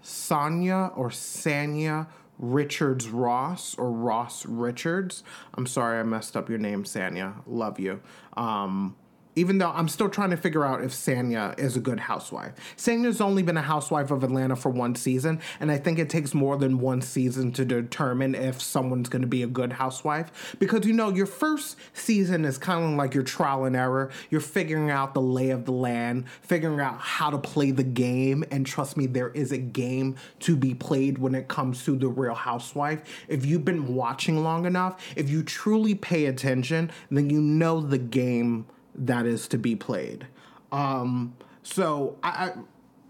Sanya 0.04 0.96
or 0.98 1.10
Sanya 1.10 2.08
Richards 2.40 3.08
Ross 3.08 3.76
or 3.76 3.92
Ross 3.92 4.46
Richards. 4.46 5.24
I'm 5.54 5.66
sorry 5.66 6.00
I 6.00 6.04
messed 6.04 6.36
up 6.36 6.50
your 6.50 6.58
name, 6.58 6.84
Sanya. 6.84 7.36
Love 7.46 7.80
you. 7.80 8.02
Um, 8.36 8.96
even 9.36 9.58
though 9.58 9.70
I'm 9.70 9.88
still 9.88 10.10
trying 10.10 10.32
to 10.32 10.38
figure 10.38 10.66
out 10.66 10.84
if 10.84 10.92
Sanya 10.92 11.58
is 11.60 11.76
a 11.76 11.80
good 11.80 12.00
housewife. 12.00 12.54
Sanya's 12.78 13.22
only 13.22 13.44
been 13.44 13.58
a 13.58 13.62
housewife 13.62 14.12
of 14.12 14.24
Atlanta 14.24 14.56
for 14.56 14.70
one 14.70 14.96
season, 14.96 15.40
and 15.60 15.72
I 15.72 15.78
think 15.78 16.00
it 16.00 16.10
takes 16.10 16.34
more 16.34 16.58
than 16.58 16.80
one 16.80 17.02
season 17.02 17.52
to 17.54 17.66
determine 17.66 18.36
if 18.36 18.62
someone's 18.62 19.10
going 19.10 19.22
to 19.22 19.28
be 19.28 19.44
a 19.44 19.48
good 19.48 19.74
housewife. 19.74 20.56
Because, 20.60 20.86
you 20.86 20.94
know, 20.94 21.10
your 21.10 21.26
first 21.26 21.78
season 21.94 22.46
is 22.46 22.58
kind 22.58 22.84
of 22.84 22.92
like 22.98 23.14
your 23.14 23.24
trial 23.24 23.66
and 23.66 23.76
error. 23.76 24.12
You're 24.30 24.42
figuring 24.42 24.90
out 24.90 25.14
the 25.14 25.22
lay 25.22 25.50
of 25.50 25.66
the 25.66 25.72
land, 25.72 26.28
figuring 26.42 26.80
out 26.80 27.00
how 27.00 27.30
to 27.30 27.38
play 27.38 27.72
the 27.72 27.84
game, 27.84 28.44
and 28.52 28.66
trust 28.66 28.98
me, 28.98 29.06
there 29.08 29.30
is 29.30 29.52
a 29.52 29.58
game 29.58 30.16
to 30.40 30.56
be 30.56 30.74
played 30.74 31.18
when 31.18 31.36
it 31.36 31.48
comes 31.48 31.84
to 31.86 31.96
the 31.96 32.08
real 32.08 32.36
housewife. 32.36 33.02
If 33.28 33.46
you've 33.46 33.66
been 33.66 33.96
watching 33.96 34.44
long 34.44 34.66
enough, 34.66 35.02
if 35.16 35.30
you 35.30 35.44
truly 35.44 35.96
pay 35.96 36.26
attention, 36.26 36.92
then 37.10 37.30
you 37.30 37.42
know 37.42 37.82
the 37.82 37.98
game 37.98 38.66
that 38.96 39.26
is 39.26 39.48
to 39.50 39.58
be 39.58 39.76
played. 39.76 40.28
Um, 40.72 41.36
so 41.64 42.18
I, 42.24 42.30
I 42.30 42.54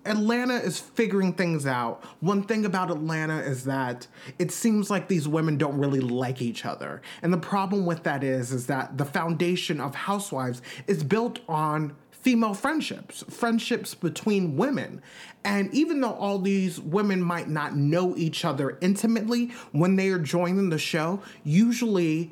Atlanta 0.05 0.55
is 0.55 0.79
figuring 0.79 1.33
things 1.33 1.65
out. 1.65 2.03
One 2.19 2.43
thing 2.43 2.65
about 2.65 2.91
Atlanta 2.91 3.39
is 3.39 3.63
that 3.65 4.07
it 4.37 4.51
seems 4.51 4.89
like 4.89 5.07
these 5.07 5.27
women 5.27 5.57
don't 5.57 5.77
really 5.77 6.01
like 6.01 6.41
each 6.41 6.65
other. 6.65 7.01
And 7.21 7.31
the 7.31 7.37
problem 7.37 7.85
with 7.85 8.03
that 8.03 8.23
is 8.23 8.51
is 8.51 8.67
that 8.67 8.97
the 8.97 9.05
foundation 9.05 9.79
of 9.79 9.95
housewives 9.95 10.61
is 10.87 11.03
built 11.03 11.39
on 11.47 11.95
female 12.11 12.53
friendships, 12.53 13.23
friendships 13.29 13.95
between 13.95 14.55
women. 14.55 15.01
And 15.43 15.73
even 15.73 15.99
though 15.99 16.13
all 16.13 16.39
these 16.39 16.79
women 16.79 17.21
might 17.21 17.49
not 17.49 17.75
know 17.75 18.15
each 18.15 18.45
other 18.45 18.77
intimately 18.81 19.51
when 19.71 19.97
they 19.97 20.09
are 20.09 20.19
joining 20.19 20.69
the 20.69 20.77
show, 20.77 21.21
usually 21.43 22.31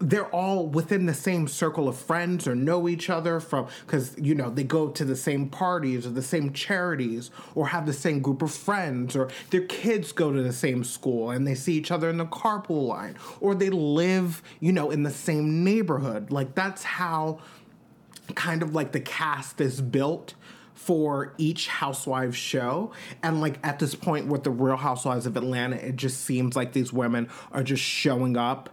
they're 0.00 0.28
all 0.30 0.66
within 0.66 1.04
the 1.04 1.14
same 1.14 1.46
circle 1.46 1.86
of 1.86 1.96
friends 1.96 2.48
or 2.48 2.54
know 2.54 2.88
each 2.88 3.10
other 3.10 3.38
from 3.38 3.66
because 3.84 4.16
you 4.18 4.34
know 4.34 4.48
they 4.48 4.64
go 4.64 4.88
to 4.88 5.04
the 5.04 5.14
same 5.14 5.48
parties 5.48 6.06
or 6.06 6.10
the 6.10 6.22
same 6.22 6.52
charities 6.52 7.30
or 7.54 7.68
have 7.68 7.84
the 7.84 7.92
same 7.92 8.20
group 8.20 8.40
of 8.40 8.50
friends 8.50 9.14
or 9.14 9.28
their 9.50 9.64
kids 9.66 10.10
go 10.12 10.32
to 10.32 10.42
the 10.42 10.52
same 10.52 10.82
school 10.82 11.30
and 11.30 11.46
they 11.46 11.54
see 11.54 11.74
each 11.74 11.90
other 11.90 12.08
in 12.08 12.16
the 12.16 12.26
carpool 12.26 12.86
line 12.86 13.14
or 13.40 13.54
they 13.54 13.68
live 13.68 14.42
you 14.58 14.72
know 14.72 14.90
in 14.90 15.02
the 15.02 15.10
same 15.10 15.62
neighborhood. 15.62 16.30
Like 16.30 16.54
that's 16.54 16.82
how 16.82 17.38
kind 18.34 18.62
of 18.62 18.74
like 18.74 18.92
the 18.92 19.00
cast 19.00 19.60
is 19.60 19.82
built 19.82 20.34
for 20.72 21.34
each 21.36 21.68
housewives 21.68 22.36
show. 22.36 22.90
And 23.22 23.42
like 23.42 23.58
at 23.62 23.78
this 23.78 23.94
point 23.94 24.28
with 24.28 24.44
the 24.44 24.50
real 24.50 24.76
housewives 24.76 25.26
of 25.26 25.36
atlanta 25.36 25.76
it 25.76 25.96
just 25.96 26.22
seems 26.22 26.56
like 26.56 26.72
these 26.72 26.90
women 26.90 27.28
are 27.52 27.62
just 27.62 27.82
showing 27.82 28.38
up 28.38 28.70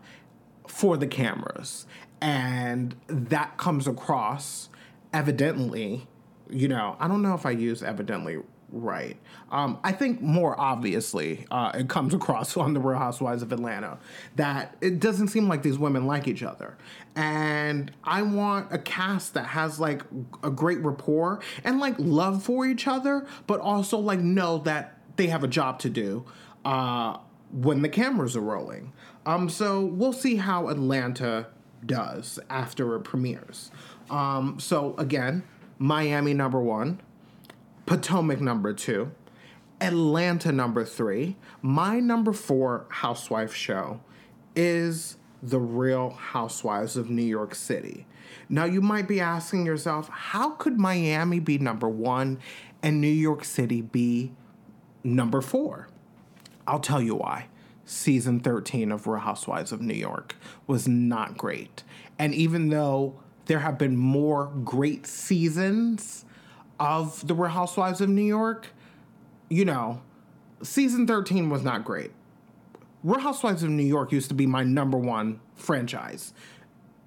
for 0.77 0.95
the 0.95 1.07
cameras. 1.07 1.87
And 2.21 2.95
that 3.07 3.57
comes 3.57 3.87
across 3.87 4.69
evidently, 5.11 6.05
you 6.51 6.67
know, 6.67 6.95
I 6.99 7.07
don't 7.07 7.23
know 7.23 7.33
if 7.33 7.47
I 7.47 7.51
use 7.51 7.81
evidently 7.81 8.37
right. 8.71 9.17
Um, 9.51 9.79
I 9.83 9.91
think 9.91 10.21
more 10.21 10.59
obviously 10.59 11.47
uh, 11.49 11.71
it 11.73 11.89
comes 11.89 12.13
across 12.19 12.55
on 12.55 12.75
the 12.75 12.79
Real 12.79 12.99
Housewives 12.99 13.41
of 13.41 13.51
Atlanta 13.51 13.97
that 14.35 14.77
it 14.79 14.99
doesn't 14.99 15.29
seem 15.29 15.47
like 15.47 15.63
these 15.63 15.79
women 15.79 16.05
like 16.05 16.27
each 16.27 16.43
other. 16.43 16.77
And 17.15 17.91
I 18.03 18.21
want 18.21 18.71
a 18.71 18.77
cast 18.77 19.33
that 19.33 19.47
has 19.47 19.79
like 19.79 20.03
a 20.43 20.51
great 20.51 20.77
rapport 20.83 21.39
and 21.63 21.79
like 21.79 21.95
love 21.97 22.43
for 22.43 22.67
each 22.67 22.87
other, 22.87 23.25
but 23.47 23.59
also 23.59 23.97
like 23.97 24.19
know 24.19 24.59
that 24.59 24.99
they 25.15 25.25
have 25.25 25.43
a 25.43 25.47
job 25.47 25.79
to 25.79 25.89
do 25.89 26.23
uh, 26.65 27.17
when 27.51 27.81
the 27.81 27.89
cameras 27.89 28.35
are 28.35 28.41
rolling. 28.41 28.93
Um, 29.27 29.49
so 29.49 29.81
we'll 29.81 30.13
see 30.13 30.37
how 30.37 30.69
Atlanta 30.69 31.47
does 31.85 32.39
after 32.49 32.95
it 32.95 33.01
premieres. 33.01 33.71
Um, 34.09 34.57
so 34.57 34.95
again, 34.97 35.43
Miami 35.77 36.33
number 36.33 36.61
one, 36.61 37.01
Potomac 37.85 38.39
number 38.39 38.73
two, 38.73 39.11
Atlanta 39.81 40.53
number 40.53 40.85
three. 40.85 41.35
My 41.61 41.99
number 41.99 42.31
four 42.31 42.85
housewife 42.87 43.53
show 43.53 43.99
is 44.55 45.17
The 45.43 45.59
Real 45.59 46.11
Housewives 46.11 46.95
of 46.95 47.09
New 47.09 47.21
York 47.21 47.53
City. 47.53 48.07
Now, 48.47 48.63
you 48.63 48.81
might 48.81 49.09
be 49.09 49.19
asking 49.19 49.65
yourself, 49.65 50.07
how 50.07 50.51
could 50.51 50.79
Miami 50.79 51.41
be 51.41 51.57
number 51.57 51.89
one 51.89 52.39
and 52.81 53.01
New 53.01 53.07
York 53.07 53.43
City 53.43 53.81
be 53.81 54.31
number 55.03 55.41
four? 55.41 55.89
I'll 56.65 56.79
tell 56.79 57.01
you 57.01 57.15
why 57.15 57.47
season 57.87 58.41
13 58.41 58.91
of 58.91 59.07
Real 59.07 59.21
Housewives 59.21 59.71
of 59.71 59.81
New 59.81 59.93
York 59.93 60.35
was 60.67 60.87
not 60.87 61.37
great. 61.37 61.83
And 62.19 62.35
even 62.35 62.69
though 62.69 63.19
there 63.45 63.59
have 63.59 63.77
been 63.77 63.95
more 63.95 64.47
great 64.63 65.07
seasons 65.07 66.25
of 66.79 67.25
The 67.25 67.33
Real 67.33 67.49
Housewives 67.49 68.01
of 68.01 68.09
New 68.09 68.21
York, 68.21 68.67
you 69.49 69.65
know, 69.65 70.01
season 70.61 71.07
13 71.07 71.49
was 71.49 71.63
not 71.63 71.85
great. 71.85 72.11
Real 73.03 73.21
Housewives 73.21 73.63
of 73.63 73.69
New 73.69 73.83
York 73.85 74.11
used 74.11 74.27
to 74.29 74.35
be 74.35 74.45
my 74.45 74.63
number 74.63 74.97
one 74.97 75.39
franchise. 75.55 76.33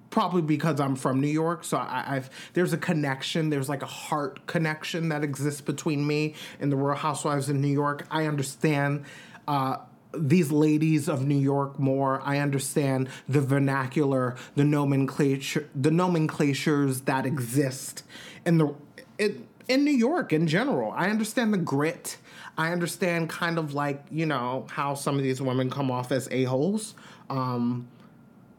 Probably 0.09 0.41
because 0.41 0.79
I'm 0.81 0.95
from 0.95 1.21
New 1.21 1.27
York, 1.27 1.63
so 1.63 1.77
I, 1.77 2.15
have 2.15 2.29
there's 2.53 2.73
a 2.73 2.77
connection. 2.77 3.49
There's 3.49 3.69
like 3.69 3.81
a 3.81 3.85
heart 3.87 4.45
connection 4.45 5.07
that 5.07 5.23
exists 5.23 5.61
between 5.61 6.05
me 6.05 6.35
and 6.59 6.69
the 6.69 6.75
Real 6.75 6.97
Housewives 6.97 7.47
of 7.47 7.55
New 7.55 7.69
York. 7.69 8.05
I 8.11 8.25
understand 8.25 9.05
uh, 9.47 9.77
these 10.13 10.51
ladies 10.51 11.07
of 11.07 11.25
New 11.25 11.37
York 11.37 11.79
more. 11.79 12.21
I 12.23 12.39
understand 12.39 13.09
the 13.27 13.41
vernacular, 13.41 14.35
the 14.55 14.63
nomenclature, 14.63 15.69
the 15.75 15.91
nomenclatures 15.91 17.01
that 17.01 17.25
exist 17.25 18.03
in 18.45 18.57
the 18.57 18.73
in, 19.17 19.47
in 19.67 19.83
New 19.83 19.91
York 19.91 20.33
in 20.33 20.47
general. 20.47 20.91
I 20.91 21.09
understand 21.09 21.53
the 21.53 21.57
grit. 21.57 22.17
I 22.57 22.71
understand 22.71 23.29
kind 23.29 23.57
of 23.57 23.73
like 23.73 24.03
you 24.11 24.25
know 24.25 24.65
how 24.69 24.95
some 24.95 25.17
of 25.17 25.23
these 25.23 25.41
women 25.41 25.69
come 25.69 25.89
off 25.89 26.11
as 26.11 26.27
a 26.31 26.43
holes. 26.43 26.95
Um, 27.29 27.87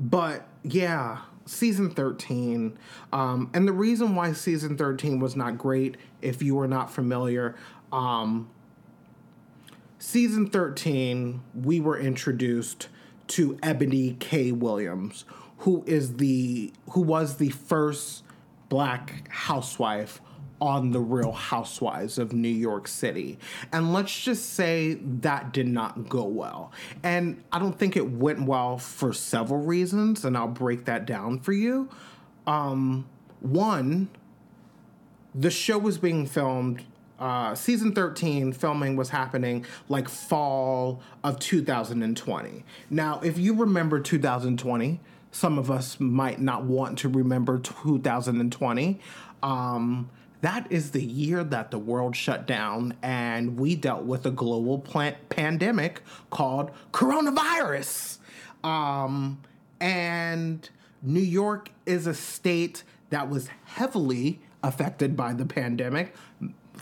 but 0.01 0.47
yeah, 0.63 1.19
season 1.47 1.91
13 1.91 2.79
um, 3.13 3.51
and 3.53 3.67
the 3.67 3.73
reason 3.73 4.15
why 4.15 4.33
season 4.33 4.77
13 4.77 5.21
was 5.21 5.37
not 5.37 5.59
great 5.59 5.97
if 6.21 6.41
you 6.41 6.59
are 6.59 6.69
not 6.69 6.91
familiar 6.91 7.57
um, 7.93 8.49
season 10.03 10.49
13, 10.49 11.41
we 11.55 11.81
were 11.81 11.97
introduced 11.97 12.89
to 13.29 13.55
Eboni 13.59 14.19
K. 14.19 14.51
Williams, 14.51 15.25
who 15.59 15.85
is 15.87 16.17
the 16.17 16.73
who 16.91 17.01
was 17.01 17.37
the 17.37 17.51
first 17.51 18.25
black 18.69 19.29
housewife 19.31 20.21
on 20.61 20.91
the 20.91 20.99
Real 21.01 21.33
Housewives 21.33 22.19
of 22.19 22.33
New 22.33 22.49
York 22.49 22.89
City. 22.89 23.39
And 23.73 23.93
let's 23.93 24.17
just 24.19 24.55
say 24.55 24.95
that 25.21 25.53
did 25.53 25.67
not 25.67 26.09
go 26.09 26.25
well. 26.25 26.73
And 27.03 27.43
I 27.53 27.59
don't 27.59 27.77
think 27.77 27.97
it 27.97 28.11
went 28.11 28.43
well 28.43 28.79
for 28.79 29.13
several 29.13 29.61
reasons, 29.61 30.25
and 30.25 30.37
I'll 30.37 30.49
break 30.49 30.85
that 30.87 31.07
down 31.07 31.39
for 31.41 31.53
you. 31.53 31.89
Um, 32.47 33.07
one, 33.41 34.09
the 35.35 35.51
show 35.51 35.79
was 35.79 35.99
being 35.99 36.27
filmed 36.27 36.85
uh, 37.23 37.55
season 37.55 37.93
13 37.93 38.53
filming 38.53 38.97
was 38.97 39.11
happening 39.11 39.65
like 39.89 40.09
fall 40.09 41.01
of 41.23 41.39
2020. 41.39 42.65
Now, 42.91 43.21
if 43.23 43.39
you 43.39 43.55
remember 43.55 44.01
2020, 44.01 44.99
some 45.31 45.57
of 45.57 45.71
us 45.71 46.01
might 46.01 46.41
not 46.41 46.65
want 46.65 46.99
to 46.99 47.09
remember 47.09 47.61
2020. 47.61 48.99
Um, 49.41 50.11
that 50.41 50.67
is 50.71 50.91
the 50.91 51.03
year 51.03 51.45
that 51.45 51.71
the 51.71 51.79
world 51.79 52.17
shut 52.17 52.45
down 52.45 52.97
and 53.03 53.57
we 53.57 53.77
dealt 53.77 54.03
with 54.03 54.27
a 54.27 54.33
global 54.33 54.81
plant 54.81 55.29
pandemic 55.29 56.03
called 56.31 56.73
coronavirus. 56.93 58.19
Um, 58.65 59.41
and 59.81 60.69
New 61.01 61.21
York 61.21 61.71
is 61.87 62.09
a 62.09 62.15
state 62.15 62.83
that 63.11 63.31
was 63.31 63.49
heavily 63.65 64.41
affected 64.65 65.17
by 65.17 65.35
the 65.35 65.45
pandemic. 65.45 66.17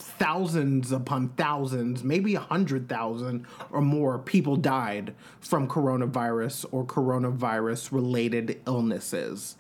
Thousands 0.01 0.93
upon 0.93 1.29
thousands, 1.31 2.03
maybe 2.03 2.35
a 2.35 2.41
hundred 2.41 2.89
thousand 2.89 3.47
or 3.71 3.83
more 3.83 4.19
people 4.19 4.57
died 4.57 5.15
from 5.41 5.69
coronavirus 5.69 6.65
or 6.73 6.85
coronavirus 6.85 7.93
related 7.93 8.61
illnesses. 8.67 9.57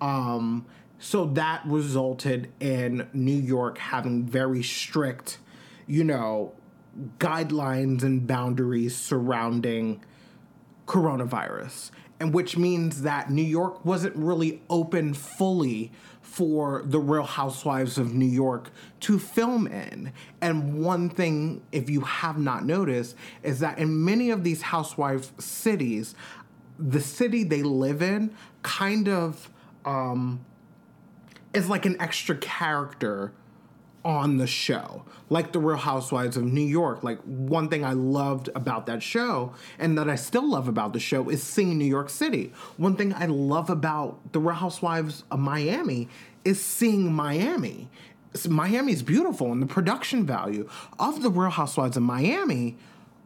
Um, 0.00 0.66
so 0.98 1.26
that 1.26 1.62
resulted 1.64 2.50
in 2.60 3.08
New 3.12 3.38
York 3.38 3.78
having 3.78 4.24
very 4.26 4.62
strict, 4.62 5.38
you 5.86 6.02
know, 6.02 6.52
guidelines 7.18 8.02
and 8.02 8.26
boundaries 8.26 8.96
surrounding 8.96 10.02
coronavirus. 10.86 11.90
And 12.20 12.32
which 12.32 12.56
means 12.56 13.02
that 13.02 13.30
New 13.30 13.42
York 13.42 13.84
wasn't 13.84 14.16
really 14.16 14.62
open 14.70 15.14
fully 15.14 15.92
for 16.34 16.82
the 16.84 16.98
Real 16.98 17.22
Housewives 17.22 17.96
of 17.96 18.12
New 18.12 18.26
York 18.26 18.72
to 18.98 19.20
film 19.20 19.68
in. 19.68 20.12
And 20.40 20.82
one 20.82 21.08
thing, 21.08 21.62
if 21.70 21.88
you 21.88 22.00
have 22.00 22.38
not 22.38 22.64
noticed, 22.64 23.14
is 23.44 23.60
that 23.60 23.78
in 23.78 24.04
many 24.04 24.30
of 24.30 24.42
these 24.42 24.60
housewife 24.60 25.30
cities, 25.40 26.16
the 26.76 27.00
city 27.00 27.44
they 27.44 27.62
live 27.62 28.02
in 28.02 28.34
kind 28.62 29.08
of 29.08 29.48
um, 29.84 30.44
is 31.52 31.68
like 31.68 31.86
an 31.86 31.94
extra 32.00 32.36
character 32.36 33.32
on 34.04 34.36
the 34.36 34.46
show, 34.46 35.04
like 35.30 35.52
The 35.52 35.58
Real 35.58 35.78
Housewives 35.78 36.36
of 36.36 36.44
New 36.44 36.66
York. 36.66 37.02
Like, 37.02 37.20
one 37.22 37.68
thing 37.68 37.84
I 37.84 37.92
loved 37.92 38.50
about 38.54 38.86
that 38.86 39.02
show, 39.02 39.54
and 39.78 39.96
that 39.96 40.08
I 40.10 40.16
still 40.16 40.48
love 40.48 40.68
about 40.68 40.92
the 40.92 41.00
show, 41.00 41.28
is 41.30 41.42
seeing 41.42 41.78
New 41.78 41.84
York 41.84 42.10
City. 42.10 42.52
One 42.76 42.96
thing 42.96 43.14
I 43.14 43.26
love 43.26 43.70
about 43.70 44.32
The 44.32 44.40
Real 44.40 44.56
Housewives 44.56 45.24
of 45.30 45.40
Miami 45.40 46.08
is 46.44 46.62
seeing 46.62 47.12
Miami. 47.12 47.88
Miami 48.48 48.92
is 48.92 49.02
beautiful, 49.02 49.52
and 49.52 49.62
the 49.62 49.66
production 49.66 50.26
value 50.26 50.68
of 50.98 51.22
The 51.22 51.30
Real 51.30 51.50
Housewives 51.50 51.96
of 51.96 52.02
Miami 52.02 52.76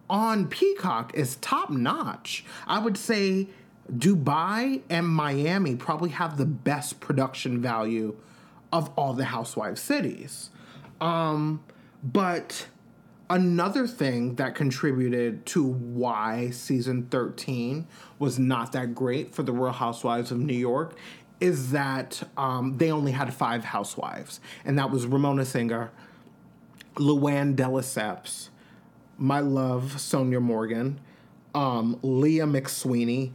on 0.09 0.47
Peacock 0.47 1.15
is 1.15 1.37
top 1.37 1.71
notch. 1.71 2.45
I 2.67 2.79
would 2.79 2.97
say 2.97 3.49
Dubai 3.93 4.83
and 4.89 5.09
Miami 5.09 5.75
probably 5.75 6.11
have 6.11 6.37
the 6.37 6.47
best 6.47 7.01
production 7.01 7.61
value 7.61 8.17
of 8.73 8.91
all 8.97 9.15
the 9.15 9.25
housewife 9.25 9.79
cities. 9.79 10.51
Um, 11.01 11.63
but 12.03 12.67
another 13.31 13.87
thing 13.87 14.37
that 14.37 14.55
contributed 14.55 15.45
to 15.47 15.65
why 15.65 16.51
season 16.51 17.07
13 17.11 17.87
was 18.19 18.39
not 18.39 18.73
that 18.73 18.95
great 18.95 19.35
for 19.35 19.43
the 19.43 19.53
Real 19.53 19.73
Housewives 19.73 20.31
of 20.31 20.39
New 20.39 20.55
York 20.55 20.97
is 21.41 21.71
that 21.71 22.23
um, 22.37 22.79
they 22.79 22.91
only 22.91 23.13
had 23.13 23.33
five 23.33 23.65
housewives, 23.65 24.41
and 24.65 24.79
that 24.79 24.91
was 24.91 25.07
Ramona 25.07 25.45
Singer, 25.45 25.91
Luann 26.97 27.55
de 27.55 27.63
Lesseps, 27.63 28.49
my 29.19 29.39
love, 29.39 29.95
Sonja 29.99 30.43
Morgan, 30.43 30.99
um, 31.55 31.99
Leah 32.03 32.47
McSweeney, 32.47 33.33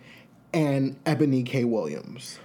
and 0.53 1.01
Eboni 1.05 1.45
K. 1.45 1.63
Williams. 1.63 2.39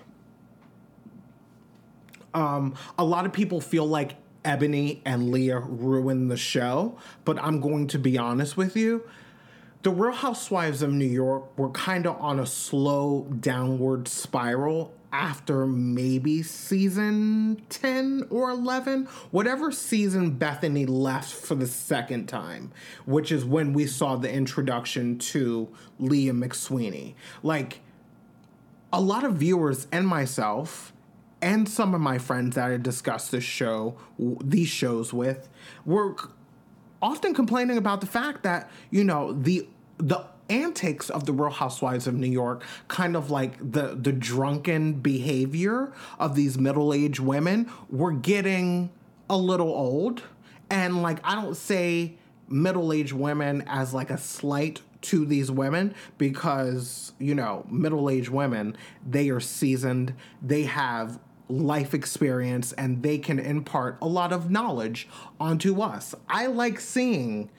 Um, 2.35 2.75
a 2.97 3.05
lot 3.05 3.27
of 3.27 3.33
people 3.33 3.61
feel 3.61 3.87
like 3.87 4.13
Eboni 4.45 5.01
and 5.05 5.31
Leah 5.31 5.61
ruined 5.61 6.31
the 6.31 6.37
show, 6.37 6.99
but 7.25 7.39
I'm 7.43 7.61
going 7.61 7.87
to 7.89 7.99
be 7.99 8.17
honest 8.17 8.57
with 8.57 8.77
you. 8.77 9.09
The 9.83 9.91
Real 9.91 10.13
Housewives 10.13 10.83
of 10.83 10.93
New 10.93 11.07
York 11.07 11.57
were 11.57 11.71
kind 11.71 12.07
of 12.07 12.21
on 12.21 12.41
a 12.41 12.47
slow 12.47 13.29
downward 13.41 14.09
spiral 14.09 14.93
after 15.13 15.67
maybe 15.67 16.43
season 16.43 17.63
10 17.69 18.27
or 18.31 18.51
11, 18.51 19.07
whatever 19.31 19.73
season 19.73 20.33
Bethany 20.33 20.85
left 20.85 21.33
for 21.33 21.55
the 21.55 21.67
second 21.67 22.27
time, 22.27 22.73
which 23.07 23.33
is 23.33 23.45
when 23.45 23.73
we 23.73 23.87
saw 23.87 24.17
the 24.17 24.31
introduction 24.31 25.19
to 25.19 25.69
Leah 25.99 26.33
McSweeney. 26.33 27.15
Like, 27.43 27.81
a 28.93 29.01
lot 29.01 29.25
of 29.25 29.35
viewers 29.35 29.87
and 29.93 30.07
myself 30.07 30.93
and 31.41 31.69
some 31.69 31.95
of 31.95 32.01
my 32.01 32.19
friends 32.19 32.57
that 32.57 32.71
I 32.71 32.77
discussed 32.77 33.31
this 33.31 33.45
show, 33.45 33.97
these 34.19 34.69
shows 34.69 35.13
with, 35.13 35.49
were 35.85 36.17
often 37.01 37.35
complaining 37.35 37.79
about 37.79 38.01
the 38.01 38.07
fact 38.07 38.43
that 38.43 38.71
you 38.91 39.05
know 39.05 39.33
the 39.33 39.69
the 39.99 40.25
antics 40.51 41.11
of 41.11 41.27
the 41.27 41.33
Real 41.33 41.51
Housewives 41.51 42.07
of 42.07 42.15
New 42.15 42.31
York, 42.31 42.65
kind 42.89 43.17
of 43.17 43.31
like 43.31 43.59
the 43.59 43.95
the 44.01 44.13
drunken 44.13 44.95
behavior 44.95 45.93
of 46.19 46.35
these 46.35 46.59
middle 46.59 46.93
aged 46.93 47.21
women, 47.21 47.71
were 47.91 48.13
getting 48.13 48.91
a 49.31 49.37
little 49.37 49.69
old, 49.69 50.23
and 50.71 51.03
like 51.03 51.19
I 51.25 51.35
don't 51.35 51.57
say 51.57 52.17
middle 52.49 52.93
aged 52.93 53.13
women 53.13 53.63
as 53.67 53.93
like 53.93 54.11
a 54.11 54.19
slight 54.19 54.81
to 55.01 55.25
these 55.25 55.51
women 55.51 55.95
because 56.17 57.13
you 57.19 57.35
know 57.35 57.65
middle-aged 57.71 58.31
women 58.31 58.77
they 59.09 59.29
are 59.29 59.41
seasoned 59.41 60.13
they 60.43 60.65
have 60.65 61.21
life 61.49 61.95
experience 61.95 62.73
and 62.73 63.03
they 63.03 63.19
can 63.19 63.39
impart 63.39 63.99
a 64.03 64.07
lot 64.07 64.33
of 64.33 64.51
knowledge 64.51 65.09
onto 65.41 65.81
us. 65.81 66.15
I 66.29 66.47
like 66.47 66.81
seeing 66.81 67.51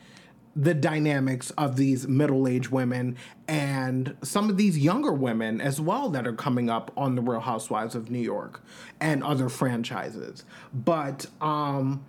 the 0.55 0.73
dynamics 0.73 1.51
of 1.51 1.75
these 1.75 2.07
middle-aged 2.07 2.69
women 2.69 3.15
and 3.47 4.15
some 4.21 4.49
of 4.49 4.57
these 4.57 4.77
younger 4.77 5.13
women 5.13 5.61
as 5.61 5.79
well 5.79 6.09
that 6.09 6.27
are 6.27 6.33
coming 6.33 6.69
up 6.69 6.91
on 6.97 7.15
the 7.15 7.21
real 7.21 7.39
housewives 7.39 7.95
of 7.95 8.09
new 8.09 8.19
york 8.19 8.61
and 8.99 9.23
other 9.23 9.47
franchises. 9.47 10.43
But 10.73 11.27
um 11.39 12.03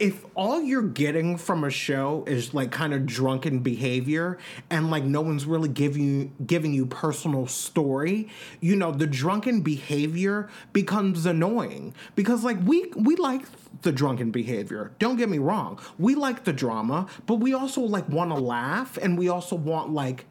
if 0.00 0.24
all 0.34 0.60
you're 0.60 0.82
getting 0.82 1.36
from 1.36 1.62
a 1.62 1.70
show 1.70 2.24
is 2.26 2.52
like 2.52 2.72
kind 2.72 2.92
of 2.92 3.06
drunken 3.06 3.60
behavior 3.60 4.38
and 4.68 4.90
like 4.90 5.04
no 5.04 5.20
one's 5.20 5.46
really 5.46 5.68
giving 5.68 6.02
you 6.02 6.32
giving 6.44 6.72
you 6.72 6.84
personal 6.84 7.46
story 7.46 8.28
you 8.60 8.74
know 8.74 8.90
the 8.90 9.06
drunken 9.06 9.60
behavior 9.60 10.48
becomes 10.72 11.26
annoying. 11.26 11.94
Because 12.16 12.42
like 12.42 12.58
we 12.64 12.90
we 12.96 13.16
like 13.16 13.44
the 13.82 13.92
drunken 13.92 14.30
behavior 14.30 14.92
don't 14.98 15.16
get 15.16 15.28
me 15.28 15.38
wrong. 15.38 15.78
We 15.98 16.14
like 16.14 16.44
the 16.44 16.52
drama 16.52 17.06
but 17.26 17.36
we 17.36 17.54
also 17.54 17.80
like 17.80 18.08
want 18.08 18.30
to 18.30 18.36
laugh 18.36 18.96
and 18.96 19.16
we 19.16 19.28
also 19.28 19.54
want 19.54 19.92
like 19.92 20.26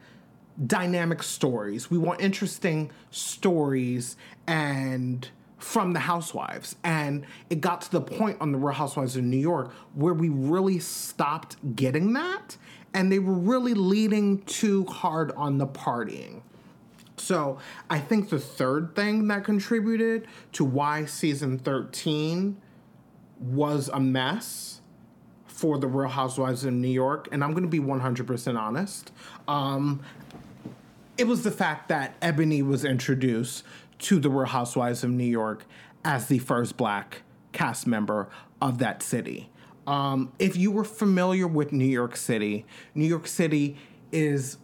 dynamic 0.68 1.24
stories. 1.24 1.89
We 1.89 1.97
want 1.97 2.22
interesting 2.22 2.91
stories 3.11 4.18
and 4.45 5.30
from 5.64 5.93
the 5.93 5.99
housewives. 5.99 6.76
And 6.84 7.26
it 7.49 7.61
got 7.61 7.82
to 7.84 7.91
the 7.91 8.01
point 8.01 8.38
on 8.41 8.51
the 8.51 8.57
Real 8.57 8.74
Housewives 8.74 9.16
of 9.16 9.24
New 9.24 9.38
York 9.38 9.72
where 9.95 10.14
we 10.14 10.28
really 10.30 10.78
stopped 10.80 11.55
getting 11.76 12.14
that. 12.14 12.57
And 12.93 13.11
they 13.11 13.20
were 13.20 13.34
really 13.34 13.74
leading 13.74 14.39
too 14.43 14.86
hard 14.86 15.32
on 15.32 15.57
the 15.57 15.66
partying. 15.66 16.41
So 17.18 17.59
I 17.89 17.99
think 17.99 18.30
the 18.30 18.39
third 18.39 18.95
thing 18.95 19.28
that 19.30 19.45
contributed 19.45 20.28
to 20.53 20.66
why 20.66 21.05
season 21.05 21.57
13 21.57 22.57
was 23.39 23.89
a 23.93 23.99
mess 23.99 24.82
for 25.45 25.78
the 25.78 25.88
Real 25.88 26.09
Housewives 26.09 26.66
of 26.66 26.74
New 26.74 26.89
York, 26.89 27.30
and 27.32 27.43
I'm 27.43 27.51
going 27.51 27.64
to 27.64 27.70
be 27.70 27.80
100% 27.80 28.59
honest, 28.59 29.11
um, 29.47 30.01
it 31.18 31.28
was 31.28 31.43
the 31.43 31.51
fact 31.51 31.89
that 31.89 32.20
Eboni 32.22 32.66
was 32.66 32.84
introduced 32.84 33.64
to 34.04 34.20
the 34.20 34.30
Real 34.30 34.45
Housewives 34.45 35.04
of 35.04 35.10
New 35.10 35.24
York 35.24 35.66
as 36.04 36.28
the 36.28 36.39
first 36.39 36.78
black 36.78 37.24
cast 37.54 37.88
member 37.88 38.30
of 38.62 38.80
that 38.80 39.01
city. 39.01 39.49
Um, 39.88 40.32
if 40.39 40.56
you 40.56 40.72
were 40.72 40.84
familiar 40.84 41.47
with 41.47 41.72
New 41.72 41.86
York 41.86 42.16
City, 42.16 42.66
New 42.95 43.06
York 43.06 43.28
City 43.28 43.78
is, 44.12 44.58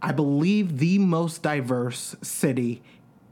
I 0.00 0.12
believe, 0.12 0.78
the 0.78 0.98
most 0.98 1.42
diverse 1.42 2.16
city 2.22 2.82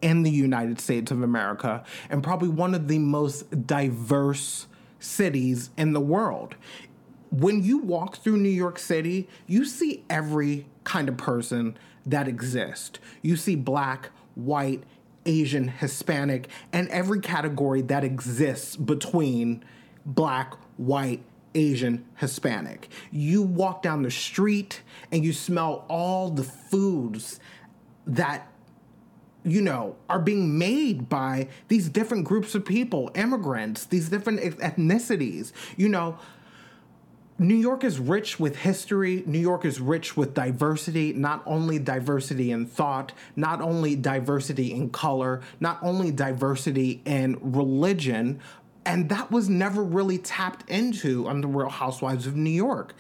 in 0.03 0.23
the 0.23 0.31
United 0.31 0.81
States 0.81 1.11
of 1.11 1.23
America 1.23 1.83
and 2.11 2.23
probably 2.23 2.49
one 2.49 2.75
of 2.75 2.89
the 2.89 2.99
most 2.99 3.67
diverse 3.67 4.67
cities 4.99 5.71
in 5.79 5.95
the 5.95 6.01
world. 6.01 6.57
When 7.31 7.63
you 7.63 7.79
walk 7.79 8.17
through 8.17 8.37
New 8.37 8.49
York 8.51 8.79
City, 8.79 9.29
you 9.47 9.65
see 9.65 10.05
every 10.11 10.67
kind 10.85 11.09
of 11.09 11.17
person 11.17 11.77
that 12.07 12.29
exists. 12.29 12.99
You 13.23 13.37
see 13.37 13.57
black, 13.57 14.11
white, 14.35 14.85
Asian, 15.27 15.69
Hispanic, 15.69 16.49
and 16.73 16.89
every 16.89 17.21
category 17.21 17.83
that 17.83 18.05
exists 18.05 18.77
between 18.77 19.65
black, 20.05 20.55
white, 20.77 21.23
Asian, 21.55 22.05
Hispanic. 22.17 22.89
You 23.11 23.43
walk 23.43 23.83
down 23.83 24.03
the 24.03 24.11
street 24.11 24.83
and 25.13 25.25
you 25.25 25.33
smell 25.33 25.85
all 25.89 26.31
the 26.31 26.43
foods 26.43 27.39
that 28.07 28.49
you 29.45 29.61
know, 29.61 29.95
are 30.09 30.19
being 30.19 30.59
made 30.59 31.09
by 31.09 31.49
these 31.69 31.91
different 31.91 32.25
groups 32.25 32.55
of 32.55 32.65
people, 32.65 33.11
immigrants, 33.15 33.85
these 33.85 34.09
different 34.09 34.41
ethnicities. 34.41 35.53
You 35.77 35.91
know, 35.91 36.19
New 37.39 37.57
York 37.57 37.83
is 37.83 37.99
rich 37.99 38.39
with 38.39 38.57
history. 38.57 39.25
New 39.27 39.41
York 39.41 39.65
is 39.65 39.81
rich 39.81 40.17
with 40.17 40.35
diversity, 40.35 41.13
not 41.13 41.43
only 41.47 41.81
diversity 41.81 42.53
in 42.53 42.65
thought, 42.65 43.13
not 43.35 43.61
only 43.61 43.97
diversity 43.97 44.73
in 44.73 44.89
color, 44.91 45.41
not 45.59 45.81
only 45.83 46.13
diversity 46.13 47.03
in 47.05 47.37
religion, 47.41 48.39
and 48.87 49.09
that 49.09 49.33
was 49.33 49.49
never 49.49 49.83
really 49.83 50.19
tapped 50.19 50.69
into 50.71 51.27
on 51.27 51.41
the 51.41 51.49
Real 51.49 51.69
Housewives 51.69 52.27
of 52.29 52.37
New 52.37 52.51
York. 52.51 52.95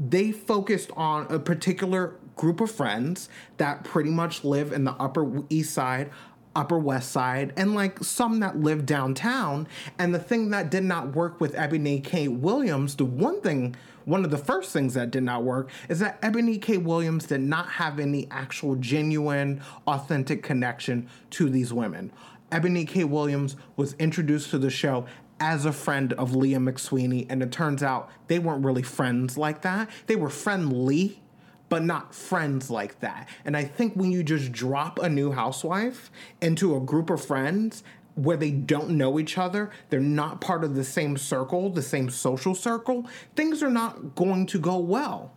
They 0.00 0.32
focused 0.32 0.90
on 0.96 1.26
a 1.32 1.38
particular 1.38 2.16
group 2.34 2.60
of 2.60 2.72
friends 2.72 3.28
that 3.58 3.84
pretty 3.84 4.10
much 4.10 4.42
live 4.42 4.72
in 4.72 4.84
the 4.84 4.92
Upper 4.92 5.44
East 5.50 5.72
Side, 5.72 6.10
Upper 6.58 6.78
West 6.78 7.12
Side, 7.12 7.52
and 7.56 7.76
like 7.76 8.02
some 8.02 8.40
that 8.40 8.58
live 8.58 8.84
downtown. 8.84 9.68
And 9.96 10.12
the 10.12 10.18
thing 10.18 10.50
that 10.50 10.70
did 10.70 10.82
not 10.82 11.14
work 11.14 11.40
with 11.40 11.54
Eboni 11.54 12.02
K. 12.02 12.26
Williams, 12.26 12.96
the 12.96 13.04
one 13.04 13.40
thing, 13.40 13.76
one 14.06 14.24
of 14.24 14.32
the 14.32 14.38
first 14.38 14.72
things 14.72 14.94
that 14.94 15.12
did 15.12 15.22
not 15.22 15.44
work 15.44 15.70
is 15.88 16.00
that 16.00 16.20
Eboni 16.20 16.60
K. 16.60 16.76
Williams 16.76 17.26
did 17.26 17.42
not 17.42 17.68
have 17.68 18.00
any 18.00 18.26
actual 18.32 18.74
genuine, 18.74 19.62
authentic 19.86 20.42
connection 20.42 21.08
to 21.30 21.48
these 21.48 21.72
women. 21.72 22.10
Eboni 22.50 22.88
K. 22.88 23.04
Williams 23.04 23.54
was 23.76 23.92
introduced 24.00 24.50
to 24.50 24.58
the 24.58 24.70
show 24.70 25.06
as 25.38 25.64
a 25.64 25.72
friend 25.72 26.12
of 26.14 26.34
Leah 26.34 26.58
McSweeney, 26.58 27.24
and 27.30 27.40
it 27.40 27.52
turns 27.52 27.84
out 27.84 28.10
they 28.26 28.40
weren't 28.40 28.64
really 28.64 28.82
friends 28.82 29.38
like 29.38 29.62
that. 29.62 29.88
They 30.08 30.16
were 30.16 30.30
friendly, 30.30 31.22
but 31.68 31.84
not 31.84 32.14
friends 32.14 32.70
like 32.70 33.00
that. 33.00 33.28
And 33.44 33.56
I 33.56 33.64
think 33.64 33.94
when 33.94 34.10
you 34.10 34.22
just 34.22 34.52
drop 34.52 34.98
a 34.98 35.08
new 35.08 35.32
housewife 35.32 36.10
into 36.40 36.76
a 36.76 36.80
group 36.80 37.10
of 37.10 37.24
friends 37.24 37.82
where 38.14 38.36
they 38.36 38.50
don't 38.50 38.90
know 38.90 39.18
each 39.18 39.38
other, 39.38 39.70
they're 39.90 40.00
not 40.00 40.40
part 40.40 40.64
of 40.64 40.74
the 40.74 40.84
same 40.84 41.16
circle, 41.16 41.70
the 41.70 41.82
same 41.82 42.10
social 42.10 42.54
circle, 42.54 43.06
things 43.36 43.62
are 43.62 43.70
not 43.70 44.14
going 44.14 44.46
to 44.46 44.58
go 44.58 44.76
well. 44.78 45.32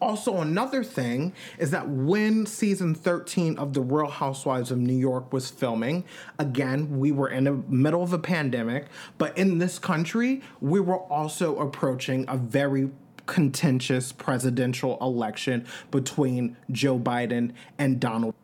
Also, 0.00 0.42
another 0.42 0.84
thing 0.84 1.32
is 1.56 1.70
that 1.70 1.88
when 1.88 2.44
season 2.44 2.94
13 2.94 3.56
of 3.56 3.72
The 3.72 3.80
Real 3.80 4.10
Housewives 4.10 4.70
of 4.70 4.78
New 4.78 4.96
York 4.96 5.32
was 5.32 5.48
filming, 5.48 6.04
again, 6.38 6.98
we 6.98 7.12
were 7.12 7.28
in 7.28 7.44
the 7.44 7.52
middle 7.52 8.02
of 8.02 8.12
a 8.12 8.18
pandemic, 8.18 8.86
but 9.16 9.38
in 9.38 9.58
this 9.58 9.78
country, 9.78 10.42
we 10.60 10.80
were 10.80 10.98
also 10.98 11.56
approaching 11.58 12.24
a 12.28 12.36
very 12.36 12.90
contentious 13.26 14.12
presidential 14.12 14.98
election 15.00 15.66
between 15.90 16.56
Joe 16.70 16.98
Biden 16.98 17.52
and 17.78 18.00
Donald. 18.00 18.34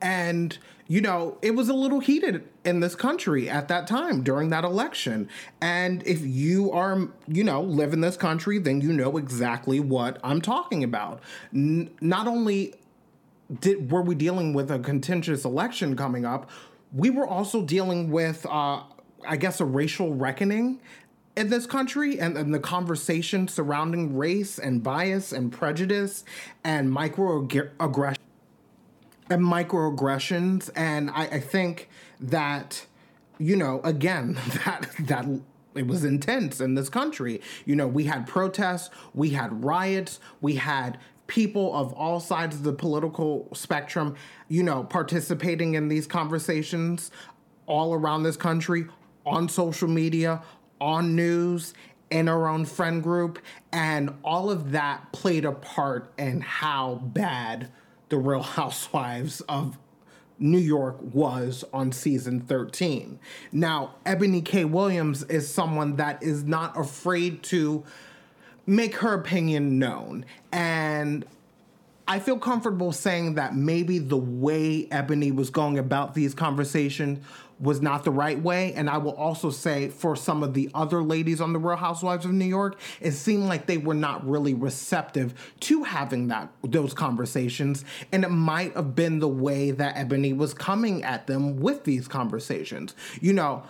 And 0.00 0.58
you 0.90 1.02
know, 1.02 1.36
it 1.42 1.50
was 1.50 1.68
a 1.68 1.74
little 1.74 2.00
heated 2.00 2.48
in 2.64 2.80
this 2.80 2.94
country 2.94 3.48
at 3.48 3.68
that 3.68 3.86
time 3.86 4.22
during 4.22 4.48
that 4.48 4.64
election. 4.64 5.28
And 5.60 6.02
if 6.06 6.22
you 6.22 6.72
are, 6.72 7.08
you 7.26 7.44
know, 7.44 7.60
live 7.60 7.92
in 7.92 8.00
this 8.00 8.16
country, 8.16 8.58
then 8.58 8.80
you 8.80 8.94
know 8.94 9.18
exactly 9.18 9.80
what 9.80 10.18
I'm 10.24 10.40
talking 10.40 10.82
about. 10.82 11.20
N- 11.54 11.90
not 12.00 12.26
only 12.26 12.74
did 13.60 13.90
were 13.90 14.00
we 14.00 14.14
dealing 14.14 14.54
with 14.54 14.70
a 14.70 14.78
contentious 14.78 15.44
election 15.44 15.94
coming 15.94 16.24
up, 16.24 16.50
we 16.92 17.10
were 17.10 17.26
also 17.26 17.62
dealing 17.62 18.10
with, 18.10 18.46
uh, 18.46 18.82
I 19.26 19.36
guess, 19.36 19.60
a 19.60 19.66
racial 19.66 20.14
reckoning 20.14 20.80
in 21.38 21.50
this 21.50 21.66
country 21.66 22.18
and, 22.18 22.36
and, 22.36 22.52
the 22.52 22.58
conversation 22.58 23.46
surrounding 23.46 24.16
race 24.16 24.58
and 24.58 24.82
bias 24.82 25.32
and 25.32 25.52
prejudice 25.52 26.24
and 26.64 26.90
microaggression 26.90 28.18
and 29.30 29.42
microaggressions. 29.42 30.68
And 30.74 31.10
I, 31.10 31.22
I 31.26 31.40
think 31.40 31.90
that, 32.18 32.84
you 33.38 33.54
know, 33.54 33.80
again, 33.84 34.34
that 34.64 34.90
that 34.98 35.26
it 35.76 35.86
was 35.86 36.02
intense 36.02 36.60
in 36.60 36.74
this 36.74 36.88
country. 36.88 37.40
You 37.64 37.76
know, 37.76 37.86
we 37.86 38.04
had 38.04 38.26
protests, 38.26 38.90
we 39.14 39.30
had 39.30 39.64
riots, 39.64 40.18
we 40.40 40.56
had 40.56 40.98
people 41.28 41.72
of 41.72 41.92
all 41.92 42.18
sides 42.18 42.56
of 42.56 42.64
the 42.64 42.72
political 42.72 43.48
spectrum, 43.54 44.16
you 44.48 44.64
know, 44.64 44.82
participating 44.82 45.74
in 45.74 45.86
these 45.86 46.08
conversations 46.08 47.12
all 47.66 47.94
around 47.94 48.24
this 48.24 48.36
country 48.36 48.86
on 49.24 49.48
social 49.48 49.88
media, 49.88 50.42
on 50.80 51.16
news, 51.16 51.74
in 52.10 52.28
our 52.28 52.48
own 52.48 52.64
friend 52.64 53.02
group, 53.02 53.38
and 53.72 54.10
all 54.24 54.50
of 54.50 54.72
that 54.72 55.12
played 55.12 55.44
a 55.44 55.52
part 55.52 56.12
in 56.18 56.40
how 56.40 56.96
bad 57.04 57.70
the 58.08 58.16
Real 58.16 58.42
Housewives 58.42 59.40
of 59.42 59.78
New 60.38 60.58
York 60.58 60.96
was 61.00 61.64
on 61.72 61.92
season 61.92 62.40
13. 62.40 63.18
Now, 63.52 63.94
Eboni 64.06 64.44
K. 64.44 64.64
Williams 64.64 65.24
is 65.24 65.52
someone 65.52 65.96
that 65.96 66.22
is 66.22 66.44
not 66.44 66.78
afraid 66.78 67.42
to 67.44 67.84
make 68.66 68.96
her 68.96 69.14
opinion 69.14 69.78
known. 69.78 70.24
And 70.52 71.26
I 72.06 72.20
feel 72.20 72.38
comfortable 72.38 72.92
saying 72.92 73.34
that 73.34 73.56
maybe 73.56 73.98
the 73.98 74.16
way 74.16 74.86
Eboni 74.86 75.34
was 75.34 75.50
going 75.50 75.78
about 75.78 76.14
these 76.14 76.34
conversations 76.34 77.18
was 77.60 77.80
not 77.82 78.04
the 78.04 78.10
right 78.10 78.40
way. 78.40 78.72
And 78.74 78.88
I 78.88 78.98
will 78.98 79.14
also 79.14 79.50
say 79.50 79.88
for 79.88 80.14
some 80.14 80.42
of 80.42 80.54
the 80.54 80.70
other 80.74 81.02
ladies 81.02 81.40
on 81.40 81.52
the 81.52 81.58
Real 81.58 81.76
Housewives 81.76 82.24
of 82.24 82.32
New 82.32 82.44
York, 82.44 82.78
it 83.00 83.12
seemed 83.12 83.44
like 83.44 83.66
they 83.66 83.78
were 83.78 83.94
not 83.94 84.28
really 84.28 84.54
receptive 84.54 85.34
to 85.60 85.82
having 85.82 86.28
that 86.28 86.52
those 86.62 86.94
conversations. 86.94 87.84
And 88.12 88.24
it 88.24 88.30
might 88.30 88.74
have 88.74 88.94
been 88.94 89.18
the 89.18 89.28
way 89.28 89.70
that 89.72 89.96
Eboni 89.96 90.36
was 90.36 90.54
coming 90.54 91.02
at 91.02 91.26
them 91.26 91.56
with 91.56 91.84
these 91.84 92.06
conversations. 92.06 92.94
You 93.20 93.32
know, 93.32 93.64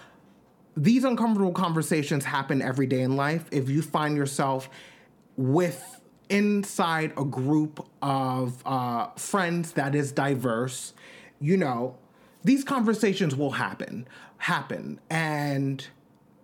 these 0.76 1.04
uncomfortable 1.04 1.52
conversations 1.52 2.24
happen 2.24 2.62
every 2.62 2.86
day 2.86 3.00
in 3.00 3.16
life. 3.16 3.46
If 3.50 3.68
you 3.68 3.82
find 3.82 4.16
yourself 4.16 4.68
with 5.36 5.82
inside 6.28 7.12
a 7.16 7.24
group 7.24 7.84
of 8.02 8.62
uh, 8.66 9.08
friends 9.16 9.72
that 9.72 9.94
is 9.94 10.12
diverse, 10.12 10.92
you 11.40 11.56
know, 11.56 11.96
these 12.44 12.64
conversations 12.64 13.34
will 13.34 13.52
happen, 13.52 14.06
happen, 14.38 15.00
and 15.10 15.86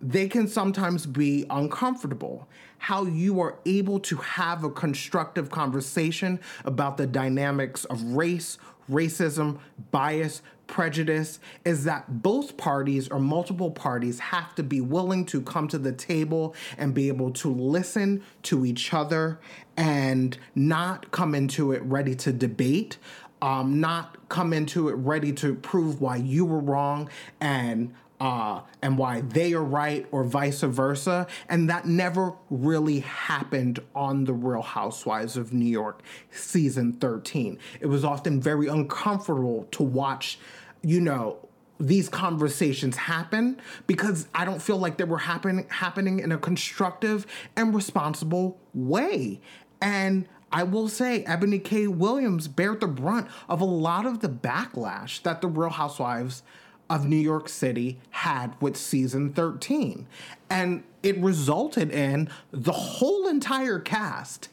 they 0.01 0.27
can 0.27 0.47
sometimes 0.47 1.05
be 1.05 1.45
uncomfortable. 1.49 2.47
How 2.77 3.05
you 3.05 3.39
are 3.39 3.57
able 3.65 3.99
to 4.01 4.17
have 4.17 4.63
a 4.63 4.69
constructive 4.69 5.49
conversation 5.49 6.39
about 6.63 6.97
the 6.97 7.07
dynamics 7.07 7.85
of 7.85 8.03
race, 8.03 8.57
racism, 8.91 9.59
bias, 9.91 10.41
prejudice 10.67 11.39
is 11.63 11.83
that 11.83 12.23
both 12.23 12.57
parties 12.57 13.07
or 13.09 13.19
multiple 13.19 13.71
parties 13.71 14.19
have 14.19 14.55
to 14.55 14.63
be 14.63 14.81
willing 14.81 15.25
to 15.25 15.41
come 15.41 15.67
to 15.67 15.77
the 15.77 15.91
table 15.91 16.55
and 16.77 16.93
be 16.93 17.07
able 17.07 17.31
to 17.31 17.53
listen 17.53 18.23
to 18.43 18.65
each 18.65 18.93
other 18.93 19.39
and 19.77 20.37
not 20.55 21.11
come 21.11 21.35
into 21.35 21.71
it 21.71 21.81
ready 21.83 22.15
to 22.15 22.31
debate, 22.31 22.97
um, 23.41 23.79
not 23.79 24.29
come 24.29 24.53
into 24.53 24.89
it 24.89 24.93
ready 24.93 25.31
to 25.33 25.55
prove 25.55 26.01
why 26.01 26.17
you 26.17 26.45
were 26.45 26.59
wrong 26.59 27.09
and 27.39 27.93
uh, 28.19 28.61
and 28.81 28.97
why 28.97 29.21
they 29.21 29.53
are 29.53 29.63
right 29.63 30.07
or 30.11 30.23
vice 30.23 30.61
versa. 30.61 31.27
And 31.49 31.69
that 31.69 31.85
never 31.85 32.33
really 32.49 33.01
happened 33.01 33.79
on 33.93 34.23
The 34.23 34.33
Real 34.33 34.61
Housewives 34.61 35.35
of 35.37 35.53
New 35.53 35.65
York 35.65 36.01
season 36.31 36.93
13. 36.93 37.59
It 37.81 37.87
was 37.87 38.05
often 38.05 38.41
very 38.41 38.67
uncomfortable 38.67 39.67
to 39.71 39.83
watch, 39.83 40.39
you 40.81 41.01
know, 41.01 41.37
these 41.77 42.07
conversations 42.07 42.95
happen 42.95 43.59
because 43.85 44.27
I 44.33 44.45
don't 44.45 44.61
feel 44.61 44.77
like 44.77 44.97
they 44.97 45.03
were 45.03 45.17
happen, 45.17 45.65
happening 45.69 46.19
in 46.19 46.31
a 46.31 46.37
constructive 46.37 47.27
and 47.57 47.75
responsible 47.75 48.57
way. 48.73 49.41
And 49.81 50.27
I 50.51 50.63
will 50.63 50.87
say 50.87 51.23
Eboni 51.27 51.63
K. 51.63 51.87
Williams 51.87 52.47
bared 52.47 52.79
the 52.79 52.87
brunt 52.87 53.27
of 53.49 53.61
a 53.61 53.65
lot 53.65 54.05
of 54.05 54.21
the 54.21 54.29
backlash 54.29 55.21
that 55.23 55.41
the 55.41 55.47
Real 55.47 55.69
Housewives 55.69 56.43
of 56.89 57.05
New 57.05 57.15
York 57.15 57.49
City 57.49 57.99
had 58.11 58.59
with 58.61 58.77
season 58.77 59.33
13. 59.33 60.07
And 60.49 60.83
it 61.03 61.17
resulted 61.17 61.91
in 61.91 62.29
the 62.51 62.71
whole 62.71 63.27
entire 63.27 63.79
cast 63.79 64.49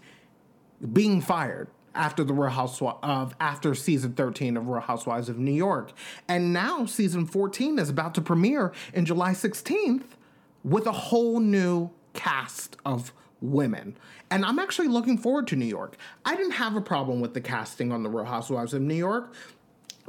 being 0.92 1.20
fired 1.20 1.68
after 1.94 2.24
the 2.24 2.32
Real 2.32 2.50
Housewives 2.50 2.98
of 3.02 3.34
after 3.38 3.74
season 3.74 4.14
13 4.14 4.56
of 4.56 4.68
Real 4.68 4.80
Housewives 4.80 5.28
of 5.28 5.38
New 5.38 5.52
York. 5.52 5.92
And 6.26 6.52
now 6.52 6.86
season 6.86 7.26
14 7.26 7.78
is 7.78 7.90
about 7.90 8.14
to 8.14 8.20
premiere 8.20 8.72
in 8.94 9.04
July 9.04 9.32
16th 9.32 10.04
with 10.64 10.86
a 10.86 10.92
whole 10.92 11.40
new 11.40 11.90
cast 12.14 12.76
of 12.84 13.12
women. 13.42 13.96
And 14.30 14.44
I'm 14.44 14.58
actually 14.58 14.88
looking 14.88 15.18
forward 15.18 15.46
to 15.48 15.56
New 15.56 15.66
York. 15.66 15.96
I 16.24 16.36
didn't 16.36 16.52
have 16.52 16.76
a 16.76 16.80
problem 16.80 17.20
with 17.20 17.34
the 17.34 17.40
casting 17.40 17.92
on 17.92 18.02
The 18.02 18.08
Real 18.08 18.24
Housewives 18.24 18.72
of 18.74 18.82
New 18.82 18.94
York. 18.94 19.34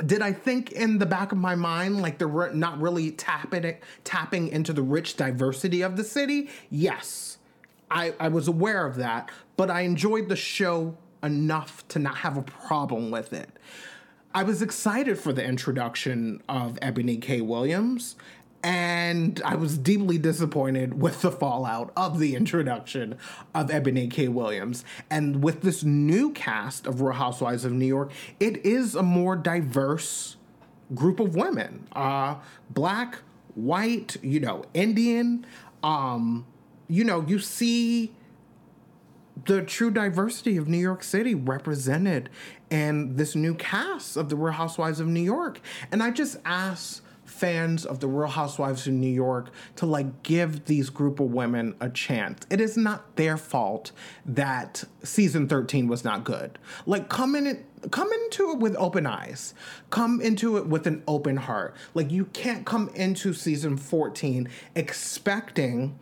did 0.05 0.21
I 0.21 0.31
think 0.31 0.71
in 0.71 0.97
the 0.97 1.05
back 1.05 1.31
of 1.31 1.37
my 1.37 1.55
mind 1.55 2.01
like 2.01 2.17
they're 2.17 2.53
not 2.53 2.81
really 2.81 3.11
tapping 3.11 3.75
tapping 4.03 4.47
into 4.47 4.73
the 4.73 4.81
rich 4.81 5.17
diversity 5.17 5.81
of 5.81 5.97
the 5.97 6.03
city? 6.03 6.49
Yes, 6.69 7.37
I, 7.91 8.13
I 8.19 8.29
was 8.29 8.47
aware 8.47 8.85
of 8.85 8.95
that, 8.95 9.29
but 9.55 9.69
I 9.69 9.81
enjoyed 9.81 10.29
the 10.29 10.35
show 10.35 10.97
enough 11.21 11.87
to 11.89 11.99
not 11.99 12.17
have 12.17 12.37
a 12.37 12.41
problem 12.41 13.11
with 13.11 13.33
it. 13.33 13.49
I 14.35 14.41
was 14.43 14.63
excited 14.63 15.19
for 15.19 15.31
the 15.31 15.45
introduction 15.45 16.41
of 16.49 16.79
Eboni 16.79 17.21
K. 17.21 17.39
Williams, 17.41 18.15
and 18.63 19.41
I 19.43 19.55
was 19.55 19.77
deeply 19.77 20.17
disappointed 20.17 21.01
with 21.01 21.21
the 21.21 21.31
fallout 21.31 21.91
of 21.97 22.17
the 22.17 22.33
introduction 22.35 23.17
of 23.53 23.67
Eboni 23.67 24.09
K. 24.09 24.29
Williams. 24.29 24.85
And 25.09 25.43
with 25.43 25.61
this 25.61 25.83
new 25.83 26.31
cast 26.31 26.87
of 26.87 27.01
Real 27.01 27.13
Housewives 27.13 27.65
of 27.65 27.73
New 27.73 27.85
York, 27.85 28.11
it 28.39 28.65
is 28.65 28.95
a 28.95 29.03
more 29.03 29.35
diverse 29.35 30.37
group 30.95 31.19
of 31.19 31.35
women 31.35 31.87
uh, 31.93 32.35
black, 32.69 33.19
white, 33.55 34.15
you 34.21 34.39
know, 34.39 34.63
Indian. 34.73 35.45
Um, 35.83 36.45
you 36.87 37.03
know, 37.03 37.25
you 37.27 37.39
see 37.39 38.13
the 39.45 39.61
true 39.61 39.91
diversity 39.91 40.55
of 40.55 40.69
New 40.69 40.77
York 40.77 41.03
City 41.03 41.35
represented 41.35 42.29
in 42.69 43.17
this 43.17 43.35
new 43.35 43.55
cast 43.55 44.15
of 44.15 44.29
the 44.29 44.37
Real 44.37 44.53
Housewives 44.53 45.01
of 45.01 45.07
New 45.07 45.21
York. 45.21 45.59
And 45.91 46.01
I 46.01 46.11
just 46.11 46.37
ask 46.45 47.03
fans 47.25 47.85
of 47.85 47.99
the 47.99 48.07
Real 48.07 48.27
Housewives 48.27 48.87
of 48.87 48.93
New 48.93 49.07
York 49.07 49.49
to 49.77 49.85
like 49.85 50.23
give 50.23 50.65
these 50.65 50.89
group 50.89 51.19
of 51.19 51.31
women 51.31 51.75
a 51.79 51.89
chance. 51.89 52.45
It 52.49 52.61
is 52.61 52.77
not 52.77 53.15
their 53.15 53.37
fault 53.37 53.91
that 54.25 54.83
season 55.03 55.47
13 55.47 55.87
was 55.87 56.03
not 56.03 56.23
good. 56.23 56.57
Like 56.85 57.09
come 57.09 57.35
in 57.35 57.65
come 57.91 58.09
into 58.11 58.51
it 58.51 58.59
with 58.59 58.75
open 58.77 59.05
eyes. 59.05 59.53
Come 59.89 60.21
into 60.21 60.57
it 60.57 60.67
with 60.67 60.87
an 60.87 61.03
open 61.07 61.37
heart. 61.37 61.75
Like 61.93 62.11
you 62.11 62.25
can't 62.25 62.65
come 62.65 62.89
into 62.95 63.33
season 63.33 63.77
14 63.77 64.49
expecting 64.75 65.97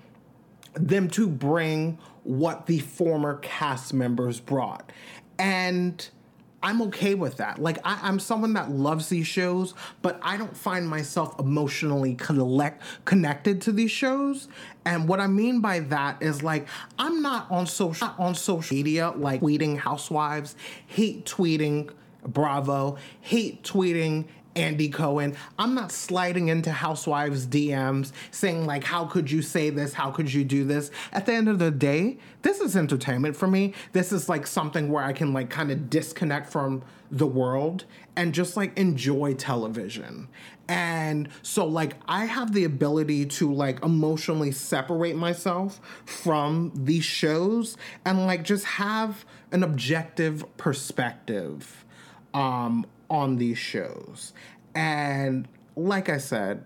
them 0.74 1.10
to 1.10 1.28
bring 1.28 1.98
what 2.24 2.66
the 2.66 2.80
former 2.80 3.38
cast 3.38 3.94
members 3.94 4.40
brought. 4.40 4.92
And 5.40 6.08
I'm 6.64 6.82
okay 6.84 7.16
with 7.16 7.38
that. 7.38 7.60
Like 7.60 7.80
I, 7.84 8.08
am 8.08 8.20
someone 8.20 8.54
that 8.54 8.72
loves 8.72 9.10
these 9.10 9.28
shows, 9.28 9.74
but 10.02 10.20
I 10.22 10.38
don't 10.38 10.56
find 10.56 10.88
myself 10.88 11.40
emotionally 11.40 12.16
collect, 12.16 12.84
connected 13.06 13.62
to 13.62 13.72
these 13.72 13.92
shows. 13.92 14.48
And 14.86 15.08
what 15.08 15.20
I 15.20 15.28
mean 15.28 15.60
by 15.62 15.80
that 15.80 16.22
is 16.22 16.44
like 16.44 16.68
I'm 17.00 17.22
not 17.22 17.50
on 17.50 17.66
social 17.66 18.08
not 18.08 18.20
on 18.20 18.36
social 18.36 18.76
media 18.76 19.12
like 19.16 19.42
tweeting 19.42 19.78
housewives, 19.78 20.56
hate 20.88 21.26
tweeting 21.26 21.92
Bravo, 22.24 22.98
hate 23.22 23.64
tweeting 23.64 24.26
Andy 24.56 24.90
Cohen. 24.90 25.36
I'm 25.58 25.74
not 25.74 25.92
sliding 25.92 26.50
into 26.50 26.72
housewives 26.72 27.48
DMs 27.48 28.12
saying 28.32 28.66
like 28.66 28.84
how 28.84 29.06
could 29.06 29.32
you 29.32 29.42
say 29.42 29.70
this? 29.70 29.94
How 29.94 30.12
could 30.12 30.34
you 30.34 30.44
do 30.44 30.64
this? 30.64 30.92
At 31.12 31.26
the 31.26 31.34
end 31.34 31.50
of 31.50 31.60
the 31.60 31.72
day, 31.72 32.18
this 32.42 32.60
is 32.60 32.76
entertainment 32.76 33.36
for 33.36 33.48
me. 33.48 33.74
This 33.94 34.12
is 34.12 34.28
like 34.30 34.48
something 34.48 34.90
where 34.90 35.04
I 35.04 35.14
can 35.14 35.34
like 35.34 35.50
kind 35.50 35.72
of 35.72 35.90
disconnect 35.90 36.52
from 36.52 36.84
the 37.10 37.28
world 37.28 37.86
and 38.16 38.34
just 38.34 38.56
like 38.56 38.78
enjoy 38.78 39.34
television. 39.34 40.28
And 40.68 41.28
so 41.42 41.66
like 41.66 41.98
I 42.08 42.26
have 42.26 42.54
the 42.54 42.64
ability 42.64 43.26
to 43.26 43.54
like 43.54 43.84
emotionally 43.84 44.52
separate 44.52 45.16
myself 45.16 45.82
from 46.06 46.72
these 46.74 47.04
shows 47.04 47.78
and 48.06 48.26
like 48.26 48.44
just 48.44 48.66
have 48.66 49.26
an 49.52 49.64
objective 49.64 50.46
perspective 50.58 51.86
um 52.34 52.86
on 53.12 53.36
these 53.36 53.58
shows. 53.58 54.34
And 54.74 55.48
like 55.76 56.10
I 56.10 56.18
said, 56.18 56.66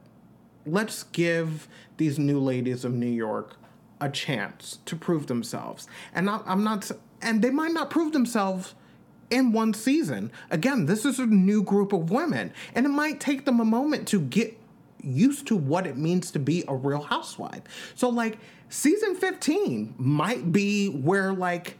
let's 0.65 1.03
give 1.03 1.67
these 1.97 2.17
new 2.17 2.39
ladies 2.39 2.85
of 2.85 2.93
New 2.93 3.07
York 3.07 3.57
a 3.99 4.09
chance 4.09 4.79
to 4.85 4.95
prove 4.95 5.25
themselves. 5.27 5.87
And 6.13 6.29
I'm 6.29 6.63
not, 6.63 6.89
and 7.21 7.41
they 7.41 7.49
might 7.49 7.73
not 7.73 7.89
prove 7.89 8.13
themselves 8.13 8.75
in 9.31 9.51
one 9.51 9.73
season. 9.73 10.31
Again, 10.51 10.85
this 10.85 11.03
is 11.03 11.17
a 11.17 11.25
new 11.25 11.63
group 11.63 11.91
of 11.91 12.11
women, 12.11 12.53
and 12.75 12.85
it 12.85 12.89
might 12.89 13.19
take 13.19 13.45
them 13.45 13.59
a 13.59 13.65
moment 13.65 14.07
to 14.09 14.21
get 14.21 14.57
used 15.01 15.47
to 15.47 15.55
what 15.55 15.87
it 15.87 15.97
means 15.97 16.29
to 16.31 16.39
be 16.39 16.63
a 16.67 16.75
real 16.75 17.01
housewife. 17.01 17.61
So, 17.95 18.09
like, 18.09 18.37
season 18.69 19.15
15 19.15 19.95
might 19.97 20.51
be 20.51 20.89
where, 20.89 21.33
like, 21.33 21.77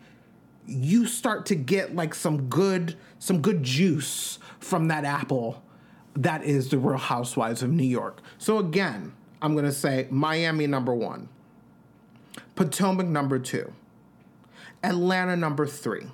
you 0.68 1.06
start 1.06 1.46
to 1.48 1.56
get 1.56 1.96
like 1.96 2.16
some 2.16 2.48
good 2.50 2.96
some 3.20 3.42
good 3.42 3.64
juice 3.64 4.40
from 4.66 4.88
that 4.88 5.06
apple 5.06 5.62
that 6.16 6.44
is 6.44 6.70
the 6.70 6.78
Real 6.78 6.98
Housewives 6.98 7.62
of 7.62 7.70
New 7.70 7.84
York. 7.84 8.22
So 8.38 8.58
again, 8.58 9.14
I'm 9.42 9.54
going 9.54 9.66
to 9.66 9.72
say 9.72 10.08
Miami 10.10 10.66
number 10.66 10.94
1. 10.94 11.30
Potomac 12.56 13.06
number 13.06 13.38
2. 13.38 13.72
Atlanta 14.84 15.36
number 15.36 15.68
3. 15.68 16.08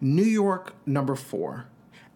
New 0.00 0.22
York 0.22 0.74
number 0.86 1.14
4. 1.14 1.66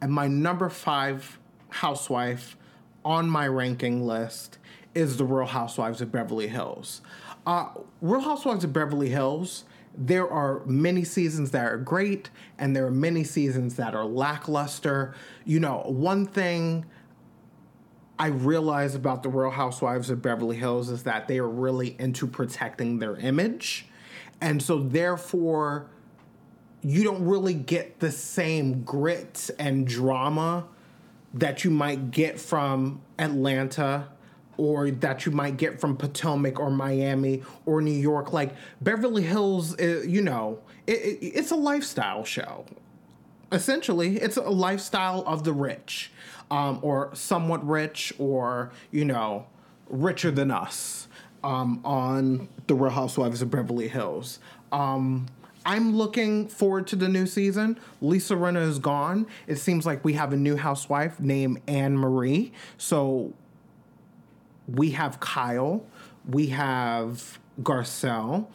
And 0.01 0.13
my 0.13 0.27
number 0.29 0.69
5 0.69 1.39
housewife 1.69 2.57
on 3.05 3.29
my 3.29 3.47
ranking 3.47 4.07
list 4.07 4.59
is 4.95 5.19
the 5.19 5.25
Real 5.25 5.47
Housewives 5.47 6.01
of 6.01 6.11
Beverly 6.11 6.49
Hills. 6.49 7.01
Uh, 7.47 7.69
Real 8.01 8.21
Housewives 8.21 8.65
of 8.65 8.73
Beverly 8.73 9.11
Hills 9.11 9.65
there 9.97 10.29
are 10.29 10.65
many 10.65 11.05
seasons 11.05 11.51
that 11.51 11.67
are 11.67 11.79
great 11.79 12.31
and 12.59 12.75
there 12.75 12.87
are 12.87 12.91
many 12.91 13.25
seasons 13.25 13.77
that 13.77 13.95
are 13.95 14.05
lackluster. 14.05 15.15
You 15.45 15.61
know, 15.61 15.83
one 15.87 16.27
thing 16.27 16.87
I 18.19 18.29
realize 18.29 18.95
about 18.95 19.23
the 19.23 19.29
Real 19.29 19.51
Housewives 19.51 20.09
of 20.09 20.23
Beverly 20.23 20.57
Hills 20.57 20.91
is 20.91 21.03
that 21.03 21.29
they 21.29 21.39
are 21.39 21.49
really 21.49 21.97
into 21.99 22.27
protecting 22.27 22.99
their 22.99 23.17
image. 23.17 23.87
And 24.41 24.63
so, 24.63 24.79
therefore, 24.79 25.87
you 26.83 27.05
don't 27.05 27.25
really 27.25 27.55
get 27.55 28.01
the 28.01 28.11
same 28.11 28.83
grit 28.83 29.51
and 29.59 29.87
drama 29.87 30.67
that 31.35 31.65
you 31.65 31.71
might 31.71 32.11
get 32.11 32.41
from 32.41 33.01
Atlanta 33.19 34.09
or 34.63 34.93
that 34.93 35.27
you 35.27 35.33
might 35.33 35.57
get 35.57 35.81
from 35.81 35.97
Potomac 35.97 36.61
or 36.61 36.71
Miami 36.71 37.43
or 37.67 37.83
New 37.83 37.91
York. 37.91 38.33
Like 38.33 38.55
Beverly 38.81 39.25
Hills, 39.25 39.77
uh, 39.81 40.03
you 40.07 40.23
know, 40.23 40.61
it, 40.87 41.01
it, 41.01 41.27
it's 41.27 41.51
a 41.51 41.57
lifestyle 41.57 42.25
show. 42.25 42.65
Essentially, 43.51 44.19
it's 44.19 44.37
a 44.37 44.43
lifestyle 44.43 45.25
of 45.27 45.43
the 45.43 45.53
rich, 45.53 46.13
um, 46.49 46.79
or 46.81 47.11
somewhat 47.13 47.67
rich, 47.67 48.15
or, 48.21 48.71
you 48.93 49.05
know, 49.05 49.47
richer 49.89 50.31
than 50.31 50.53
us 50.53 51.09
um, 51.43 51.81
on 51.85 52.49
The 52.69 52.77
Real 52.77 52.93
Housewives 52.93 53.43
of 53.43 53.51
Beverly 53.51 53.89
Hills. 53.89 54.39
Um, 54.71 55.27
I'm 55.67 55.97
looking 55.97 56.47
forward 56.47 56.87
to 56.89 56.97
the 56.97 57.09
new 57.09 57.27
season. 57.27 57.81
Lisa 58.01 58.35
Rinna 58.35 58.63
is 58.67 58.79
gone. 58.79 59.27
It 59.49 59.57
seems 59.57 59.85
like 59.85 60.05
we 60.05 60.13
have 60.13 60.33
a 60.33 60.37
new 60.37 60.57
housewife 60.57 61.19
named 61.19 61.61
Anne 61.67 61.97
Marie. 61.97 62.53
So 62.79 63.33
we 64.75 64.91
have 64.91 65.21
Kyle, 65.21 65.85
we 66.29 66.49
have 66.49 67.39
Garcelle, 67.63 68.47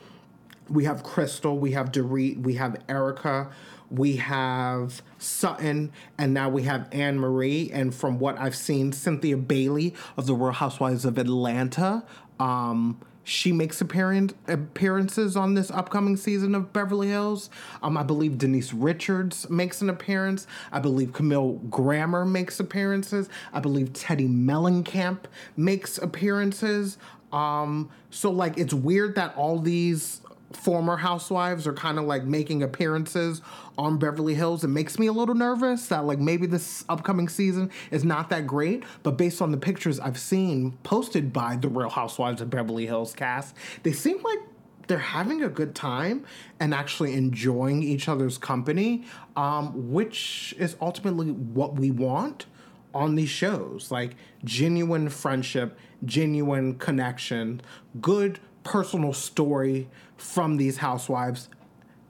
we 0.69 0.83
have 0.85 1.03
Crystal, 1.03 1.57
we 1.57 1.71
have 1.71 1.91
Dorit, 1.91 2.41
we 2.41 2.55
have 2.55 2.81
Erika, 2.89 3.49
we 3.89 4.17
have 4.17 5.01
Sutton, 5.17 5.91
and 6.17 6.33
now 6.33 6.49
we 6.49 6.63
have 6.63 6.87
Anne 6.91 7.19
Marie. 7.19 7.69
And 7.71 7.93
from 7.93 8.19
what 8.19 8.37
I've 8.37 8.55
seen, 8.55 8.91
Cynthia 8.91 9.37
Bailey 9.37 9.93
of 10.17 10.25
the 10.25 10.33
Real 10.33 10.51
Housewives 10.51 11.05
of 11.05 11.17
Atlanta. 11.17 12.03
Um, 12.39 12.99
she 13.27 13.51
makes 13.51 13.81
appearance, 13.81 14.33
appearances 14.47 15.35
on 15.35 15.53
this 15.53 15.69
upcoming 15.69 16.15
season 16.15 16.55
of 16.55 16.71
Beverly 16.71 17.09
Hills. 17.09 17.49
Um, 17.83 17.97
I 17.97 18.03
believe 18.03 18.37
Denise 18.37 18.73
Richards 18.73 19.49
makes 19.49 19.81
an 19.81 19.89
appearance. 19.89 20.47
I 20.71 20.79
believe 20.79 21.11
Camille 21.11 21.55
Grammer 21.69 22.23
makes 22.23 22.61
appearances. 22.61 23.27
I 23.51 23.59
believe 23.59 23.91
Teddi 23.91 24.29
Mellencamp 24.29 25.25
makes 25.57 25.97
appearances. 25.97 26.97
Um, 27.33 27.89
so 28.11 28.31
like 28.31 28.57
it's 28.57 28.73
weird 28.73 29.15
that 29.15 29.35
all 29.35 29.59
these 29.59 30.21
former 30.53 30.95
housewives 30.95 31.67
are 31.67 31.73
kind 31.73 31.99
of 31.99 32.05
like 32.05 32.23
making 32.23 32.63
appearances 32.63 33.41
on 33.77 33.97
Beverly 33.97 34.33
Hills. 34.33 34.63
It 34.63 34.69
makes 34.69 34.97
me 34.97 35.07
a 35.07 35.11
little 35.11 35.35
nervous 35.35 35.87
that 35.87 36.05
like 36.05 36.19
maybe 36.19 36.47
this 36.47 36.83
upcoming 36.89 37.29
season 37.29 37.71
is 37.91 38.03
not 38.03 38.29
that 38.29 38.47
great, 38.47 38.83
but 39.03 39.17
based 39.17 39.41
on 39.41 39.51
the 39.51 39.57
pictures 39.57 39.99
I've 39.99 40.17
seen 40.19 40.77
posted 40.83 41.31
by 41.31 41.55
the 41.57 41.67
Real 41.67 41.89
Housewives 41.89 42.41
of 42.41 42.49
Beverly 42.49 42.85
Hills 42.85 43.13
cast, 43.13 43.55
they 43.83 43.91
seem 43.91 44.21
like 44.23 44.39
they're 44.87 44.97
having 44.97 45.43
a 45.43 45.49
good 45.49 45.75
time 45.75 46.25
and 46.59 46.73
actually 46.73 47.13
enjoying 47.13 47.83
each 47.83 48.07
other's 48.07 48.37
company, 48.37 49.03
um, 49.35 49.91
which 49.91 50.55
is 50.57 50.75
ultimately 50.81 51.31
what 51.31 51.75
we 51.75 51.91
want 51.91 52.45
on 52.93 53.15
these 53.15 53.29
shows 53.29 53.91
like 53.91 54.15
genuine 54.43 55.09
friendship, 55.09 55.77
genuine 56.05 56.75
connection, 56.75 57.61
good 58.01 58.39
personal 58.63 59.13
story 59.13 59.87
from 60.17 60.57
these 60.57 60.77
housewives 60.77 61.49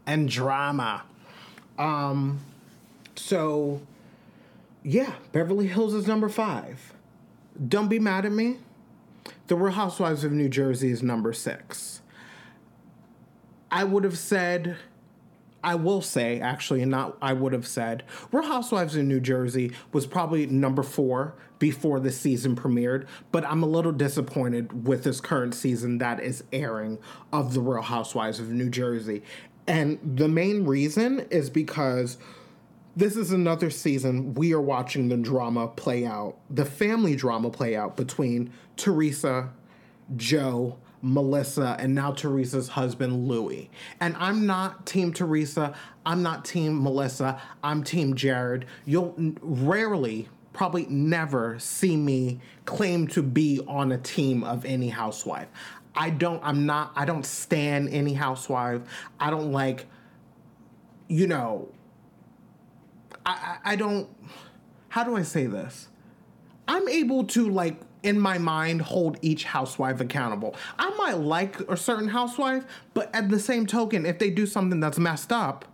and 0.05 0.29
drama. 0.29 1.03
Um, 1.77 2.39
so 3.15 3.81
yeah, 4.83 5.15
Beverly 5.31 5.67
Hills 5.67 5.93
is 5.93 6.07
number 6.07 6.29
five. 6.29 6.93
Don't 7.67 7.89
be 7.89 7.99
mad 7.99 8.25
at 8.25 8.31
me. 8.31 8.57
The 9.47 9.55
Real 9.55 9.73
Housewives 9.73 10.23
of 10.23 10.31
New 10.31 10.49
Jersey 10.49 10.91
is 10.91 11.03
number 11.03 11.33
six. 11.33 12.01
I 13.69 13.83
would 13.83 14.03
have 14.03 14.17
said, 14.17 14.77
I 15.63 15.75
will 15.75 16.01
say, 16.01 16.39
actually, 16.39 16.85
not 16.85 17.17
I 17.21 17.33
would 17.33 17.53
have 17.53 17.67
said, 17.67 18.03
Real 18.31 18.47
Housewives 18.47 18.95
in 18.95 19.07
New 19.07 19.19
Jersey 19.19 19.73
was 19.91 20.05
probably 20.05 20.45
number 20.45 20.83
four 20.83 21.35
before 21.59 21.99
the 21.99 22.11
season 22.11 22.55
premiered, 22.55 23.07
but 23.31 23.43
I'm 23.45 23.63
a 23.63 23.67
little 23.67 23.91
disappointed 23.91 24.87
with 24.87 25.03
this 25.03 25.19
current 25.19 25.55
season 25.55 25.97
that 25.97 26.21
is 26.21 26.43
airing 26.53 26.99
of 27.33 27.53
The 27.53 27.61
Real 27.61 27.81
Housewives 27.81 28.39
of 28.39 28.49
New 28.49 28.69
Jersey. 28.69 29.23
And 29.67 29.99
the 30.17 30.27
main 30.27 30.65
reason 30.65 31.25
is 31.29 31.49
because 31.49 32.17
this 32.95 33.15
is 33.15 33.31
another 33.31 33.69
season 33.69 34.33
we 34.33 34.53
are 34.53 34.61
watching 34.61 35.09
the 35.09 35.17
drama 35.17 35.67
play 35.67 36.05
out, 36.05 36.37
the 36.49 36.65
family 36.65 37.15
drama 37.15 37.49
play 37.49 37.75
out 37.75 37.95
between 37.95 38.51
Teresa, 38.75 39.51
Joe, 40.15 40.77
Melissa, 41.01 41.75
and 41.79 41.93
now 41.93 42.11
Teresa's 42.11 42.69
husband, 42.69 43.27
Louis. 43.27 43.69
And 43.99 44.15
I'm 44.17 44.45
not 44.45 44.85
Team 44.85 45.13
Teresa. 45.13 45.75
I'm 46.05 46.23
not 46.23 46.43
Team 46.43 46.81
Melissa. 46.81 47.39
I'm 47.63 47.83
Team 47.83 48.15
Jared. 48.15 48.65
You'll 48.85 49.13
rarely, 49.41 50.27
probably 50.53 50.87
never, 50.87 51.59
see 51.59 51.95
me 51.95 52.39
claim 52.65 53.07
to 53.09 53.21
be 53.21 53.61
on 53.67 53.91
a 53.91 53.97
team 53.97 54.43
of 54.43 54.65
any 54.65 54.89
housewife. 54.89 55.49
I 55.97 56.11
don't, 56.11 56.41
I'm 56.43 56.65
not, 56.65 56.93
I 56.95 57.05
don't 57.05 57.25
stand 57.25 57.89
any 57.89 58.13
housewife. 58.13 58.81
I 59.19 59.29
don't 59.31 59.51
like, 59.51 59.87
you 61.09 61.27
know, 61.27 61.69
I, 63.25 63.57
I 63.65 63.75
don't 63.75 64.07
how 64.89 65.03
do 65.03 65.15
I 65.15 65.21
say 65.21 65.45
this? 65.45 65.89
I'm 66.67 66.87
able 66.87 67.25
to 67.25 67.49
like 67.49 67.79
in 68.01 68.19
my 68.19 68.37
mind 68.37 68.81
hold 68.81 69.17
each 69.21 69.43
housewife 69.43 70.01
accountable. 70.01 70.55
I 70.79 70.89
might 70.97 71.19
like 71.19 71.59
a 71.69 71.77
certain 71.77 72.07
housewife, 72.07 72.65
but 72.95 73.13
at 73.13 73.29
the 73.29 73.39
same 73.39 73.67
token, 73.67 74.07
if 74.07 74.17
they 74.17 74.29
do 74.29 74.45
something 74.45 74.79
that's 74.79 74.97
messed 74.97 75.31
up, 75.31 75.65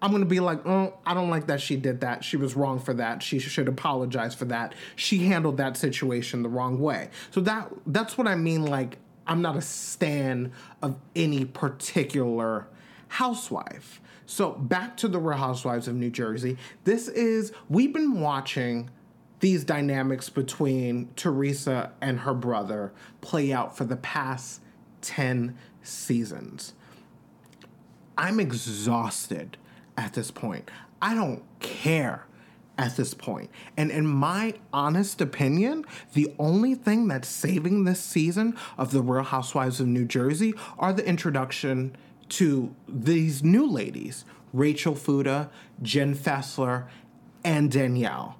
I'm 0.00 0.12
gonna 0.12 0.26
be 0.26 0.38
like, 0.38 0.64
oh, 0.64 0.96
I 1.04 1.12
don't 1.14 1.28
like 1.28 1.48
that 1.48 1.60
she 1.60 1.74
did 1.76 2.02
that. 2.02 2.22
She 2.22 2.36
was 2.36 2.54
wrong 2.54 2.78
for 2.78 2.94
that. 2.94 3.20
She 3.20 3.40
should 3.40 3.66
apologize 3.66 4.34
for 4.34 4.44
that. 4.44 4.74
She 4.94 5.24
handled 5.24 5.56
that 5.56 5.76
situation 5.76 6.42
the 6.42 6.48
wrong 6.48 6.78
way. 6.78 7.10
So 7.32 7.40
that 7.40 7.72
that's 7.84 8.16
what 8.16 8.28
I 8.28 8.36
mean. 8.36 8.64
Like, 8.64 8.98
I'm 9.28 9.42
not 9.42 9.56
a 9.56 9.62
stan 9.62 10.52
of 10.82 10.96
any 11.14 11.44
particular 11.44 12.66
housewife. 13.08 14.00
So 14.26 14.52
back 14.52 14.96
to 14.98 15.08
the 15.08 15.18
Real 15.18 15.38
Housewives 15.38 15.86
of 15.86 15.94
New 15.94 16.10
Jersey. 16.10 16.56
This 16.84 17.08
is 17.08 17.52
we've 17.68 17.92
been 17.92 18.20
watching 18.20 18.90
these 19.40 19.64
dynamics 19.64 20.28
between 20.28 21.10
Teresa 21.14 21.92
and 22.00 22.20
her 22.20 22.34
brother 22.34 22.92
play 23.20 23.52
out 23.52 23.76
for 23.76 23.84
the 23.84 23.96
past 23.96 24.60
10 25.02 25.56
seasons. 25.82 26.74
I'm 28.16 28.40
exhausted 28.40 29.56
at 29.96 30.14
this 30.14 30.30
point. 30.30 30.70
I 31.00 31.14
don't 31.14 31.42
care 31.60 32.26
at 32.78 32.96
this 32.96 33.12
point. 33.12 33.50
And 33.76 33.90
in 33.90 34.06
my 34.06 34.54
honest 34.72 35.20
opinion, 35.20 35.84
the 36.14 36.32
only 36.38 36.74
thing 36.76 37.08
that's 37.08 37.28
saving 37.28 37.84
this 37.84 38.00
season 38.00 38.56
of 38.78 38.92
The 38.92 39.02
Real 39.02 39.24
Housewives 39.24 39.80
of 39.80 39.88
New 39.88 40.04
Jersey 40.04 40.54
are 40.78 40.92
the 40.92 41.06
introduction 41.06 41.96
to 42.30 42.74
these 42.88 43.42
new 43.42 43.68
ladies 43.68 44.24
Rachel 44.54 44.94
Fuda, 44.94 45.50
Jen 45.82 46.14
Fessler, 46.14 46.86
and 47.44 47.70
Danielle. 47.70 48.38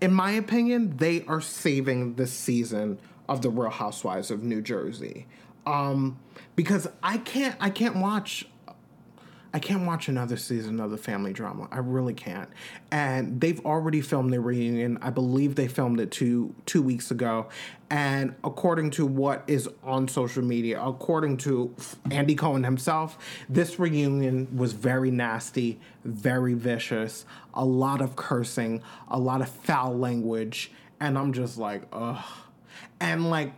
In 0.00 0.12
my 0.12 0.30
opinion, 0.32 0.96
they 0.98 1.24
are 1.26 1.40
saving 1.40 2.14
this 2.14 2.32
season 2.32 2.98
of 3.28 3.42
The 3.42 3.50
Real 3.50 3.70
Housewives 3.70 4.30
of 4.30 4.44
New 4.44 4.62
Jersey. 4.62 5.26
Um, 5.66 6.18
because 6.56 6.88
I 7.02 7.18
can't 7.18 7.56
I 7.60 7.70
can't 7.70 7.96
watch 7.96 8.46
I 9.52 9.58
can't 9.58 9.84
watch 9.84 10.08
another 10.08 10.36
season 10.36 10.78
of 10.78 10.90
the 10.90 10.96
family 10.96 11.32
drama. 11.32 11.68
I 11.72 11.78
really 11.78 12.14
can't. 12.14 12.48
And 12.92 13.40
they've 13.40 13.64
already 13.66 14.00
filmed 14.00 14.32
the 14.32 14.40
reunion. 14.40 14.98
I 15.02 15.10
believe 15.10 15.56
they 15.56 15.66
filmed 15.66 15.98
it 15.98 16.10
two 16.10 16.54
two 16.66 16.82
weeks 16.82 17.10
ago. 17.10 17.48
And 17.90 18.36
according 18.44 18.90
to 18.92 19.06
what 19.06 19.42
is 19.48 19.68
on 19.82 20.06
social 20.06 20.44
media, 20.44 20.80
according 20.80 21.38
to 21.38 21.74
Andy 22.10 22.36
Cohen 22.36 22.62
himself, 22.62 23.18
this 23.48 23.80
reunion 23.80 24.56
was 24.56 24.72
very 24.72 25.10
nasty, 25.10 25.80
very 26.04 26.54
vicious, 26.54 27.24
a 27.52 27.64
lot 27.64 28.00
of 28.00 28.14
cursing, 28.14 28.82
a 29.08 29.18
lot 29.18 29.42
of 29.42 29.48
foul 29.48 29.98
language, 29.98 30.70
and 31.00 31.18
I'm 31.18 31.32
just 31.32 31.58
like, 31.58 31.82
ugh. 31.92 32.24
And 33.00 33.28
like 33.28 33.52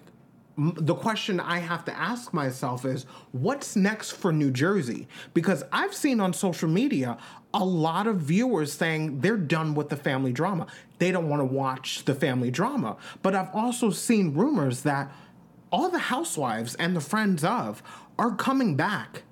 the 0.57 0.94
question 0.94 1.40
I 1.40 1.59
have 1.59 1.84
to 1.86 1.96
ask 1.96 2.34
myself 2.34 2.84
is 2.84 3.07
what's 3.32 3.74
next 3.74 4.12
for 4.12 4.32
New 4.32 4.50
Jersey? 4.50 5.09
Because 5.34 5.64
I've 5.72 5.94
seen 5.94 6.20
on 6.20 6.32
social 6.32 6.68
media 6.68 7.16
a 7.55 7.64
lot 7.64 8.07
of 8.07 8.18
viewers 8.18 8.72
saying 8.72 9.20
they're 9.20 9.36
done 9.36 9.74
with 9.74 9.88
the 9.88 9.96
family 9.96 10.32
drama. 10.32 10.66
They 10.98 11.11
don't 11.11 11.28
want 11.28 11.40
to 11.40 11.44
watch 11.44 12.05
the 12.05 12.14
family 12.14 12.50
drama. 12.50 12.96
But 13.22 13.34
I've 13.34 13.55
also 13.55 13.90
seen 13.90 14.34
rumors 14.34 14.82
that 14.82 15.12
all 15.70 15.88
the 15.88 15.98
housewives 15.98 16.74
and 16.74 16.94
the 16.94 17.00
friends 17.00 17.44
of 17.44 17.82
are 18.18 18.34
coming 18.34 18.76
back 18.76 19.22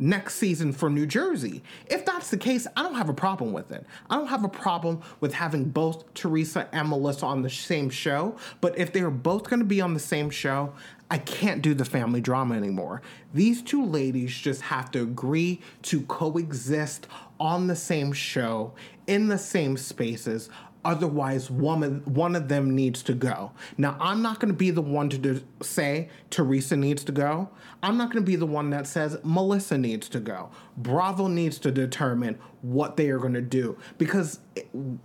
next 0.00 0.36
season 0.36 0.72
for 0.72 0.88
New 0.88 1.06
Jersey. 1.06 1.62
If 1.86 2.04
that's 2.04 2.30
the 2.30 2.36
case, 2.36 2.66
I 2.76 2.82
don't 2.82 2.94
have 2.94 3.08
a 3.08 3.14
problem 3.14 3.52
with 3.52 3.72
it. 3.72 3.84
I 4.08 4.16
don't 4.16 4.28
have 4.28 4.44
a 4.44 4.48
problem 4.48 5.02
with 5.20 5.34
having 5.34 5.64
both 5.64 6.12
Teresa 6.14 6.68
and 6.72 6.88
Melissa 6.88 7.26
on 7.26 7.42
the 7.42 7.50
same 7.50 7.90
show, 7.90 8.36
but 8.60 8.78
if 8.78 8.92
they're 8.92 9.10
both 9.10 9.44
going 9.44 9.60
to 9.60 9.66
be 9.66 9.80
on 9.80 9.94
the 9.94 10.00
same 10.00 10.30
show, 10.30 10.72
I 11.10 11.18
can't 11.18 11.62
do 11.62 11.74
the 11.74 11.84
family 11.84 12.20
drama 12.20 12.54
anymore. 12.54 13.00
These 13.32 13.62
two 13.62 13.84
ladies 13.84 14.36
just 14.36 14.60
have 14.62 14.90
to 14.90 15.02
agree 15.02 15.60
to 15.82 16.02
coexist 16.02 17.06
on 17.40 17.66
the 17.66 17.76
same 17.76 18.12
show, 18.12 18.74
in 19.06 19.28
the 19.28 19.38
same 19.38 19.76
spaces, 19.76 20.50
Otherwise, 20.84 21.50
one 21.50 21.82
of, 21.82 22.06
one 22.06 22.36
of 22.36 22.48
them 22.48 22.74
needs 22.74 23.02
to 23.02 23.12
go. 23.12 23.52
Now, 23.76 23.96
I'm 24.00 24.22
not 24.22 24.38
going 24.38 24.52
to 24.52 24.56
be 24.56 24.70
the 24.70 24.82
one 24.82 25.08
to 25.10 25.18
do, 25.18 25.42
say 25.60 26.08
Teresa 26.30 26.76
needs 26.76 27.04
to 27.04 27.12
go. 27.12 27.50
I'm 27.82 27.96
not 27.96 28.10
going 28.10 28.24
to 28.24 28.26
be 28.26 28.36
the 28.36 28.46
one 28.46 28.70
that 28.70 28.86
says 28.86 29.18
Melissa 29.22 29.76
needs 29.76 30.08
to 30.10 30.20
go. 30.20 30.50
Bravo 30.76 31.26
needs 31.26 31.58
to 31.60 31.70
determine 31.70 32.38
what 32.62 32.96
they 32.96 33.10
are 33.10 33.18
going 33.18 33.34
to 33.34 33.40
do. 33.40 33.76
Because 33.98 34.40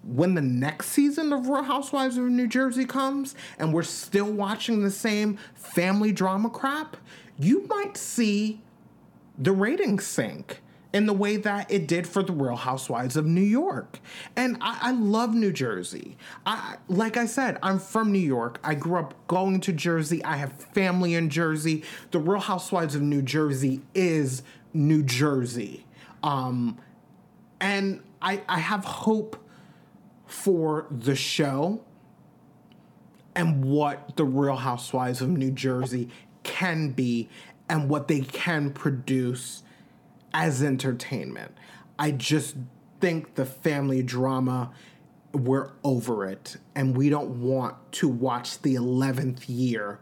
when 0.04 0.36
the 0.36 0.42
next 0.42 0.88
season 0.88 1.34
of 1.34 1.48
Real 1.48 1.64
Housewives 1.64 2.18
of 2.18 2.26
New 2.26 2.48
Jersey 2.48 2.86
comes 2.86 3.36
and 3.60 3.74
we're 3.74 3.84
still 3.84 4.32
watching 4.32 4.84
the 4.84 4.92
same 4.92 5.38
family 5.54 6.12
drama 6.12 6.50
crap, 6.50 6.98
you 7.38 7.68
might 7.68 7.98
see 7.98 8.62
the 9.38 9.52
ratings 9.52 10.06
sink 10.06 10.62
in 10.94 11.08
the 11.08 11.14
way 11.14 11.38
that 11.38 11.70
it 11.72 11.88
did 11.88 12.08
for 12.08 12.22
the 12.22 12.32
Real 12.32 12.56
Housewives 12.56 13.18
of 13.18 13.26
New 13.26 13.42
York. 13.42 14.00
And 14.36 14.58
I, 14.62 14.78
I, 14.82 14.92
love 14.92 15.34
New 15.34 15.52
Jersey. 15.52 16.18
I 16.46 16.76
like 16.88 17.18
I 17.18 17.26
said, 17.26 17.58
I'm 17.64 17.80
from 17.80 18.12
New 18.12 18.20
York. 18.20 18.60
I 18.64 18.76
grew 18.76 19.00
up 19.00 19.16
going 19.28 19.60
to 19.62 19.74
Jersey. 19.74 20.24
I 20.24 20.38
have 20.38 20.54
family 20.54 21.16
in 21.16 21.30
Jersey. 21.30 21.84
The 22.12 22.20
Real 22.20 22.40
Housewives 22.40 22.94
of 22.94 23.02
New 23.02 23.24
Jersey 23.24 23.82
is 23.96 24.44
New 24.72 25.02
Jersey. 25.02 25.86
Um, 26.22 26.78
and 27.60 28.02
I, 28.22 28.42
I 28.48 28.60
have 28.60 28.86
hope 28.86 29.38
for 30.28 30.86
the 30.92 31.16
show 31.16 31.82
and 33.36 33.66
what 33.66 34.16
the 34.16 34.26
Real 34.26 34.58
Housewives 34.58 35.22
of 35.22 35.30
New 35.30 35.52
Jersey 35.52 36.10
can 36.44 36.92
be 36.92 37.30
and 37.68 37.90
what 37.90 38.08
they 38.08 38.22
can 38.22 38.72
produce 38.72 39.64
as 40.34 40.64
entertainment. 40.64 41.52
I 41.98 42.12
just 42.12 42.56
think 43.00 43.36
the 43.36 43.46
family 43.46 44.02
drama, 44.02 44.72
we're 45.34 45.72
over 45.84 46.26
it. 46.26 46.58
And 46.76 46.96
we 46.98 47.10
don't 47.10 47.42
want 47.42 47.76
to 47.94 48.08
watch 48.08 48.62
the 48.62 48.76
11th 48.76 49.44
year 49.48 50.00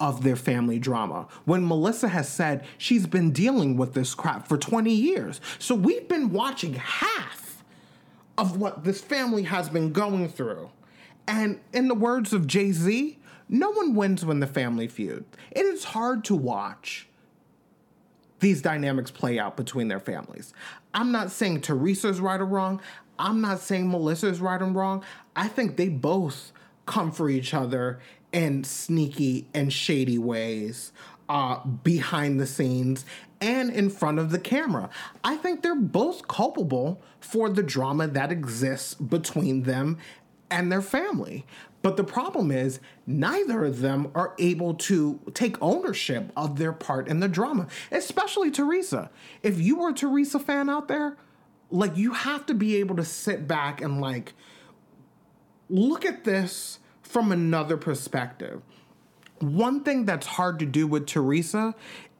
of 0.00 0.24
their 0.24 0.36
family 0.36 0.80
drama. 0.80 1.28
When 1.44 1.66
Melissa 1.66 2.08
has 2.08 2.28
said 2.28 2.64
she's 2.76 3.06
been 3.06 3.30
dealing 3.30 3.76
with 3.76 3.94
this 3.94 4.14
crap 4.14 4.48
for 4.48 4.58
20 4.58 4.92
years. 4.92 5.40
So 5.60 5.76
we've 5.76 6.08
been 6.08 6.32
watching 6.32 6.74
half 6.74 7.62
of 8.36 8.56
what 8.56 8.82
this 8.82 9.00
family 9.00 9.44
has 9.44 9.68
been 9.68 9.92
going 9.92 10.28
through. 10.28 10.70
And 11.28 11.60
in 11.72 11.86
the 11.86 11.94
words 11.94 12.32
of 12.32 12.48
Jay 12.48 12.72
Z, 12.72 13.18
no 13.48 13.70
one 13.70 13.94
wins 13.94 14.24
when 14.24 14.40
the 14.40 14.46
family 14.46 14.88
feud. 14.88 15.24
It 15.52 15.66
is 15.66 15.84
hard 15.84 16.24
to 16.24 16.34
watch 16.34 17.08
these 18.42 18.60
dynamics 18.60 19.10
play 19.10 19.38
out 19.38 19.56
between 19.56 19.88
their 19.88 20.00
families. 20.00 20.52
I'm 20.92 21.12
not 21.12 21.30
saying 21.30 21.62
Teresa's 21.62 22.20
right 22.20 22.40
or 22.40 22.44
wrong. 22.44 22.82
I'm 23.18 23.40
not 23.40 23.60
saying 23.60 23.88
Melissa's 23.88 24.40
right 24.40 24.60
or 24.60 24.66
wrong. 24.66 25.04
I 25.36 25.46
think 25.46 25.76
they 25.76 25.88
both 25.88 26.52
come 26.84 27.12
for 27.12 27.30
each 27.30 27.54
other 27.54 28.00
in 28.32 28.64
sneaky 28.64 29.46
and 29.54 29.72
shady 29.72 30.18
ways 30.18 30.92
uh, 31.28 31.64
behind 31.64 32.40
the 32.40 32.46
scenes 32.46 33.04
and 33.40 33.70
in 33.70 33.88
front 33.88 34.18
of 34.18 34.30
the 34.30 34.40
camera. 34.40 34.90
I 35.22 35.36
think 35.36 35.62
they're 35.62 35.76
both 35.76 36.26
culpable 36.26 37.00
for 37.20 37.48
the 37.48 37.62
drama 37.62 38.08
that 38.08 38.32
exists 38.32 38.94
between 38.94 39.62
them 39.62 39.98
and 40.50 40.70
their 40.70 40.82
family. 40.82 41.46
But 41.82 41.96
the 41.96 42.04
problem 42.04 42.52
is, 42.52 42.78
neither 43.06 43.64
of 43.64 43.80
them 43.80 44.10
are 44.14 44.34
able 44.38 44.74
to 44.74 45.20
take 45.34 45.60
ownership 45.60 46.30
of 46.36 46.56
their 46.56 46.72
part 46.72 47.08
in 47.08 47.18
the 47.20 47.28
drama, 47.28 47.66
especially 47.90 48.50
Teresa. 48.52 49.10
If 49.42 49.60
you 49.60 49.76
were 49.76 49.90
a 49.90 49.94
Teresa 49.94 50.38
fan 50.38 50.70
out 50.70 50.86
there, 50.86 51.16
like 51.70 51.96
you 51.96 52.12
have 52.12 52.46
to 52.46 52.54
be 52.54 52.76
able 52.76 52.96
to 52.96 53.04
sit 53.04 53.48
back 53.48 53.80
and 53.80 54.00
like 54.00 54.34
look 55.68 56.04
at 56.04 56.24
this 56.24 56.78
from 57.02 57.32
another 57.32 57.76
perspective. 57.76 58.62
One 59.40 59.82
thing 59.82 60.04
that's 60.04 60.26
hard 60.26 60.60
to 60.60 60.66
do 60.66 60.86
with 60.86 61.06
Teresa 61.06 61.74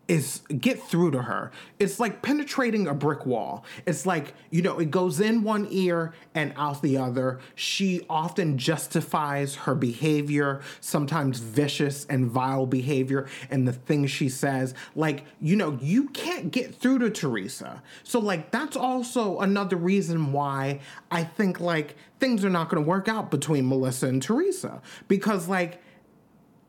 is 0.09 0.42
get 0.59 0.82
through 0.82 1.12
to 1.12 1.22
her. 1.22 1.53
It's 1.78 2.00
like 2.00 2.22
penetrating 2.22 2.88
a 2.88 2.94
brick 2.94 3.24
wall. 3.24 3.64
It's 3.86 4.05
like, 4.05 4.34
you 4.50 4.61
know, 4.61 4.78
it 4.78 4.90
goes 4.90 5.20
in 5.20 5.42
one 5.42 5.66
ear 5.70 6.12
and 6.34 6.53
out 6.57 6.82
the 6.82 6.98
other. 6.98 7.38
She 7.55 8.05
often 8.11 8.59
justifies 8.59 9.55
her 9.55 9.74
behavior, 9.74 10.61
sometimes 10.80 11.38
vicious 11.38 12.05
and 12.07 12.26
vile 12.26 12.66
behavior, 12.66 13.28
and 13.48 13.66
the 13.66 13.72
things 13.72 14.11
she 14.11 14.28
says. 14.28 14.74
Like, 14.96 15.24
you 15.40 15.55
know, 15.55 15.78
you 15.80 16.09
can't 16.09 16.50
get 16.50 16.74
through 16.74 16.98
to 16.98 17.11
Teresa. 17.11 17.82
So, 18.03 18.18
like, 18.18 18.50
that's 18.50 18.76
also 18.76 19.38
another 19.38 19.76
reason 19.76 20.32
why 20.32 20.80
I 21.11 21.22
think, 21.22 21.61
like, 21.61 21.94
things 22.18 22.44
are 22.44 22.50
not 22.50 22.68
going 22.68 22.82
to 22.82 22.88
work 22.88 23.09
out 23.09 23.30
between 23.30 23.68
Melissa 23.68 24.09
and 24.09 24.20
Teresa. 24.20 24.82
Because, 25.07 25.48
like, 25.48 25.80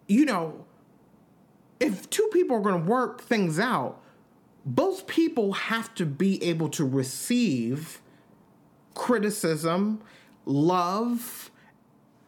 you 0.08 0.26
know, 0.26 0.66
if 1.84 2.10
two 2.10 2.30
people 2.32 2.56
are 2.56 2.62
going 2.62 2.82
to 2.82 2.90
work 2.90 3.22
things 3.22 3.60
out, 3.60 4.02
both 4.66 5.06
people 5.06 5.52
have 5.54 5.94
to 5.96 6.06
be 6.06 6.42
able 6.42 6.70
to 6.70 6.86
receive 6.86 8.02
criticism, 8.94 10.02
love, 10.46 11.52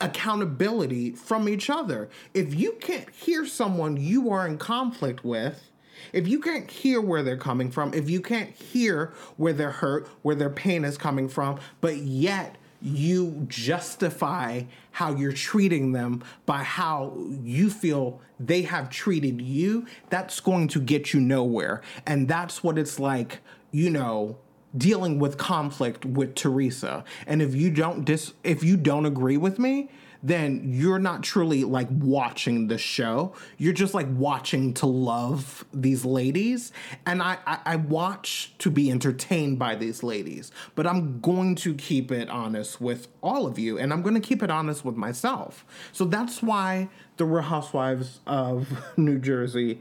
accountability 0.01 1.11
from 1.11 1.47
each 1.47 1.69
other. 1.69 2.09
If 2.33 2.53
you 2.53 2.73
can't 2.81 3.09
hear 3.11 3.45
someone 3.45 3.95
you 3.95 4.29
are 4.29 4.45
in 4.45 4.57
conflict 4.57 5.23
with, 5.23 5.71
if 6.11 6.27
you 6.27 6.39
can't 6.41 6.69
hear 6.69 6.99
where 6.99 7.23
they're 7.23 7.37
coming 7.37 7.71
from, 7.71 7.93
if 7.93 8.09
you 8.09 8.19
can't 8.19 8.49
hear 8.49 9.13
where 9.37 9.53
they're 9.53 9.71
hurt, 9.71 10.09
where 10.21 10.35
their 10.35 10.49
pain 10.49 10.83
is 10.83 10.97
coming 10.97 11.29
from, 11.29 11.59
but 11.79 11.95
yet 11.95 12.57
you 12.85 13.45
justify 13.47 14.61
how 14.91 15.15
you're 15.15 15.33
treating 15.33 15.91
them 15.91 16.23
by 16.45 16.63
how 16.63 17.17
you 17.41 17.69
feel 17.69 18.21
they 18.39 18.61
have 18.63 18.89
treated 18.89 19.41
you, 19.41 19.85
that's 20.09 20.39
going 20.39 20.67
to 20.67 20.79
get 20.79 21.13
you 21.13 21.19
nowhere. 21.19 21.81
And 22.05 22.27
that's 22.27 22.63
what 22.63 22.77
it's 22.77 22.99
like, 22.99 23.39
you 23.71 23.89
know, 23.89 24.37
dealing 24.77 25.19
with 25.19 25.37
conflict 25.37 26.05
with 26.05 26.35
Teresa. 26.35 27.03
And 27.25 27.41
if 27.41 27.55
you 27.55 27.71
don't 27.71 28.05
dis 28.05 28.33
if 28.43 28.63
you 28.63 28.77
don't 28.77 29.05
agree 29.05 29.37
with 29.37 29.57
me, 29.57 29.89
then 30.25 30.61
you're 30.65 30.97
not 30.97 31.21
truly 31.21 31.63
like 31.63 31.87
watching 31.91 32.67
the 32.67 32.79
show. 32.79 33.31
You're 33.59 33.73
just 33.73 33.93
like 33.93 34.07
watching 34.09 34.73
to 34.75 34.87
love 34.87 35.63
these 35.71 36.03
ladies. 36.03 36.71
And 37.05 37.21
I, 37.21 37.37
I, 37.45 37.59
I, 37.63 37.75
watch 37.75 38.55
to 38.57 38.71
be 38.71 38.89
entertained 38.89 39.59
by 39.59 39.75
these 39.75 40.01
ladies. 40.01 40.51
But 40.73 40.87
I'm 40.87 41.19
going 41.19 41.53
to 41.57 41.75
keep 41.75 42.11
it 42.11 42.27
honest 42.27 42.81
with 42.81 43.07
all 43.21 43.45
of 43.45 43.59
you, 43.59 43.77
and 43.77 43.93
I'm 43.93 44.01
going 44.01 44.15
to 44.15 44.21
keep 44.21 44.41
it 44.41 44.49
honest 44.49 44.83
with 44.83 44.95
myself. 44.95 45.63
So 45.91 46.05
that's 46.05 46.41
why 46.41 46.89
The 47.17 47.25
Real 47.25 47.43
Housewives 47.43 48.19
of 48.25 48.67
New 48.97 49.19
Jersey 49.19 49.79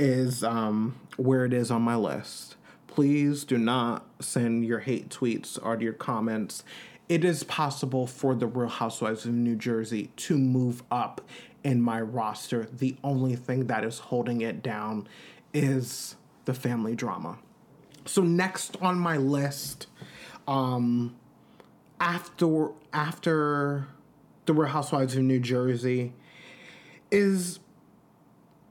is 0.00 0.42
um, 0.42 0.96
where 1.16 1.44
it 1.44 1.52
is 1.52 1.70
on 1.70 1.82
my 1.82 1.94
list. 1.94 2.56
Please 2.88 3.44
do 3.44 3.56
not 3.56 4.04
send 4.18 4.64
your 4.64 4.80
hate 4.80 5.10
tweets 5.10 5.58
or 5.62 5.80
your 5.80 5.92
comments 5.92 6.64
it 7.08 7.24
is 7.24 7.44
possible 7.44 8.06
for 8.06 8.34
the 8.34 8.46
Real 8.46 8.68
Housewives 8.68 9.24
of 9.24 9.32
New 9.32 9.56
Jersey 9.56 10.10
to 10.16 10.36
move 10.36 10.82
up 10.90 11.20
in 11.62 11.80
my 11.80 12.00
roster. 12.00 12.68
The 12.72 12.96
only 13.04 13.36
thing 13.36 13.66
that 13.66 13.84
is 13.84 13.98
holding 13.98 14.40
it 14.40 14.62
down 14.62 15.08
is 15.54 16.16
the 16.44 16.54
family 16.54 16.94
drama. 16.94 17.38
So 18.04 18.22
next 18.22 18.76
on 18.80 18.98
my 18.98 19.16
list, 19.16 19.86
um, 20.46 21.16
after 22.00 22.70
after 22.92 23.88
the 24.46 24.52
Real 24.52 24.70
Housewives 24.70 25.16
of 25.16 25.22
New 25.22 25.40
Jersey, 25.40 26.12
is 27.10 27.58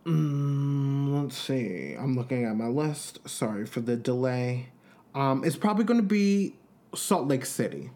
um, 0.06 1.24
let's 1.24 1.38
see. 1.38 1.96
I'm 1.98 2.16
looking 2.16 2.46
at 2.46 2.56
my 2.56 2.68
list. 2.68 3.28
Sorry 3.28 3.66
for 3.66 3.82
the 3.82 3.96
delay. 3.96 4.70
Um, 5.14 5.44
it's 5.44 5.56
probably 5.56 5.86
going 5.86 6.00
to 6.00 6.06
be 6.06 6.56
Salt 6.94 7.28
Lake 7.28 7.46
City. 7.46 7.92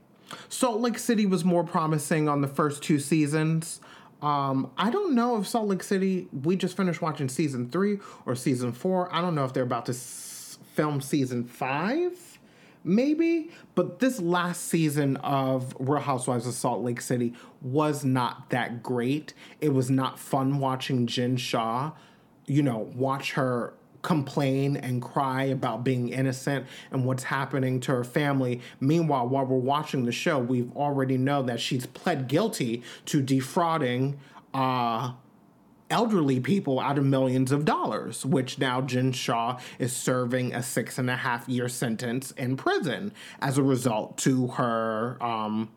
Salt 0.50 0.82
Lake 0.82 1.00
City 1.00 1.26
was 1.26 1.44
more 1.44 1.64
promising 1.64 2.28
on 2.30 2.42
the 2.42 2.48
first 2.48 2.84
two 2.84 3.00
seasons. 3.00 3.80
Um, 4.22 4.72
I 4.78 4.90
don't 4.90 5.16
know 5.16 5.38
if 5.38 5.48
Salt 5.48 5.68
Lake 5.68 5.84
City, 5.84 6.28
we 6.44 6.56
just 6.56 6.76
finished 6.76 7.02
watching 7.02 7.30
season 7.30 7.70
three 7.70 8.00
or 8.26 8.36
season 8.36 8.74
four. 8.74 9.14
I 9.14 9.22
don't 9.22 9.34
know 9.36 9.46
if 9.46 9.54
they're 9.54 9.64
about 9.64 9.86
to 9.86 9.94
s- 9.94 10.58
film 10.74 11.00
season 11.00 11.46
five, 11.46 12.40
maybe. 12.84 13.50
But 13.76 14.00
this 14.00 14.20
last 14.20 14.66
season 14.66 15.16
of 15.18 15.74
Real 15.80 16.02
Housewives 16.02 16.46
of 16.46 16.54
Salt 16.54 16.84
Lake 16.84 17.00
City 17.00 17.34
was 17.62 18.04
not 18.04 18.50
that 18.50 18.84
great. 18.84 19.34
It 19.62 19.70
was 19.70 19.90
not 19.90 20.20
fun 20.20 20.60
watching 20.60 21.08
Jen 21.08 21.38
Shah, 21.38 21.92
you 22.46 22.62
know, 22.62 22.90
watch 22.96 23.34
her 23.34 23.74
complain 24.02 24.78
and 24.78 25.02
cry 25.02 25.44
about 25.44 25.84
being 25.84 26.10
innocent 26.10 26.66
and 26.92 27.06
what's 27.06 27.24
happening 27.24 27.80
to 27.82 27.92
her 27.92 28.04
family. 28.04 28.62
Meanwhile, 28.80 29.28
while 29.28 29.46
we're 29.46 29.58
watching 29.58 30.06
the 30.06 30.12
show, 30.12 30.40
we've 30.40 30.76
already 30.76 31.18
know 31.18 31.42
that 31.44 31.60
she's 31.60 31.86
pled 31.86 32.28
guilty 32.28 32.84
to 33.06 33.22
defrauding 33.22 34.20
uh 34.54 35.12
elderly 35.90 36.40
people 36.40 36.80
out 36.80 36.98
of 36.98 37.06
millions 37.06 37.52
of 37.52 37.66
dollars, 37.66 38.26
which 38.26 38.60
now 38.60 38.82
Jen 38.82 39.12
Shah 39.12 39.60
is 39.80 39.96
serving 39.96 40.54
a 40.54 40.62
six 40.62 40.98
and 40.98 41.10
a 41.10 41.16
half 41.16 41.48
year 41.50 41.68
sentence 41.68 42.32
in 42.32 42.58
prison 42.58 43.12
as 43.42 43.58
a 43.58 43.64
result 43.64 44.18
to 44.20 44.48
her 44.48 45.18
um, 45.22 45.70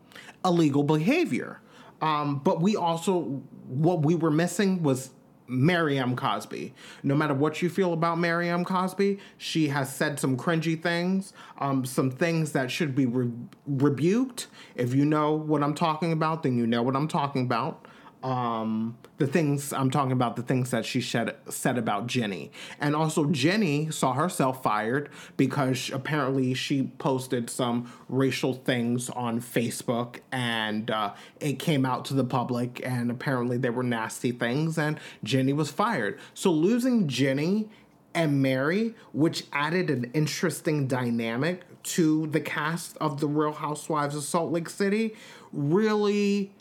illegal 0.45 0.83
behavior. 0.83 1.61
Um, 2.01 2.39
but 2.43 2.61
we 2.61 2.75
also, 2.75 3.41
what 3.67 4.03
we 4.03 4.15
were 4.15 4.31
missing 4.31 4.83
was 4.83 5.11
Mary 5.53 5.97
M. 5.97 6.15
Cosby. 6.15 6.73
No 7.03 7.15
matter 7.15 7.33
what 7.33 7.61
you 7.61 7.69
feel 7.69 7.93
about 7.93 8.19
Mary 8.19 8.49
M. 8.49 8.65
Cosby, 8.65 9.19
she 9.37 9.67
has 9.69 9.93
said 9.93 10.19
some 10.19 10.35
cringy 10.35 10.81
things, 10.81 11.33
um, 11.59 11.85
some 11.85 12.11
things 12.11 12.51
that 12.53 12.71
should 12.71 12.95
be 12.95 13.05
re- 13.05 13.31
rebuked. 13.67 14.47
If 14.75 14.93
you 14.93 15.05
know 15.05 15.33
what 15.33 15.63
I'm 15.63 15.75
talking 15.75 16.11
about, 16.11 16.43
then 16.43 16.57
you 16.57 16.67
know 16.67 16.81
what 16.81 16.95
I'm 16.95 17.07
talking 17.07 17.43
about 17.43 17.87
um, 18.23 18.97
the 19.23 19.31
things 19.31 19.71
I'm 19.71 19.89
talking 19.89 20.11
about, 20.11 20.35
the 20.35 20.41
things 20.41 20.71
that 20.71 20.85
she 20.85 20.99
said, 20.99 21.37
said 21.47 21.77
about 21.77 22.07
Jenny. 22.07 22.51
And 22.81 22.93
also, 22.93 23.25
Jenny 23.27 23.89
saw 23.89 24.11
herself 24.11 24.61
fired 24.61 25.09
because 25.37 25.89
apparently 25.93 26.53
she 26.53 26.91
posted 26.97 27.49
some 27.49 27.89
racial 28.09 28.53
things 28.53 29.09
on 29.09 29.39
Facebook 29.39 30.17
and 30.33 30.91
uh, 30.91 31.13
it 31.39 31.53
came 31.53 31.85
out 31.85 32.03
to 32.05 32.13
the 32.13 32.25
public, 32.25 32.81
and 32.83 33.09
apparently 33.09 33.55
they 33.57 33.69
were 33.69 33.83
nasty 33.83 34.33
things, 34.33 34.77
and 34.77 34.99
Jenny 35.23 35.53
was 35.53 35.71
fired. 35.71 36.19
So, 36.33 36.51
losing 36.51 37.07
Jenny 37.07 37.69
and 38.13 38.41
Mary, 38.41 38.93
which 39.13 39.45
added 39.53 39.89
an 39.89 40.11
interesting 40.13 40.85
dynamic 40.85 41.61
to 41.83 42.27
the 42.27 42.41
cast 42.41 42.97
of 42.97 43.21
The 43.21 43.27
Real 43.27 43.53
Housewives 43.53 44.17
of 44.17 44.23
Salt 44.23 44.51
Lake 44.51 44.69
City, 44.69 45.15
really 45.53 46.51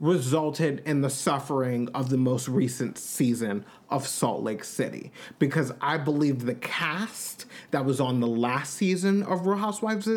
resulted 0.00 0.82
in 0.86 1.00
the 1.00 1.10
suffering 1.10 1.88
of 1.94 2.08
the 2.08 2.16
most 2.16 2.48
recent 2.48 2.98
season 2.98 3.64
of 3.90 4.06
Salt 4.06 4.42
Lake 4.42 4.64
City 4.64 5.10
because 5.38 5.72
I 5.80 5.98
believe 5.98 6.44
the 6.44 6.54
cast 6.54 7.46
that 7.70 7.84
was 7.84 8.00
on 8.00 8.20
the 8.20 8.26
last 8.26 8.74
season 8.74 9.22
of 9.24 9.46
Real 9.46 9.58
Housewives 9.58 10.08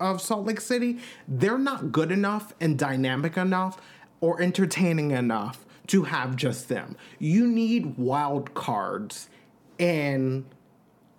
of 0.00 0.20
Salt 0.20 0.46
Lake 0.46 0.60
City, 0.60 0.98
they're 1.26 1.58
not 1.58 1.92
good 1.92 2.12
enough 2.12 2.52
and 2.60 2.78
dynamic 2.78 3.36
enough 3.36 3.80
or 4.20 4.40
entertaining 4.40 5.10
enough 5.10 5.64
to 5.88 6.04
have 6.04 6.36
just 6.36 6.68
them. 6.68 6.96
You 7.18 7.46
need 7.46 7.96
wild 7.96 8.54
cards 8.54 9.28
in 9.78 10.44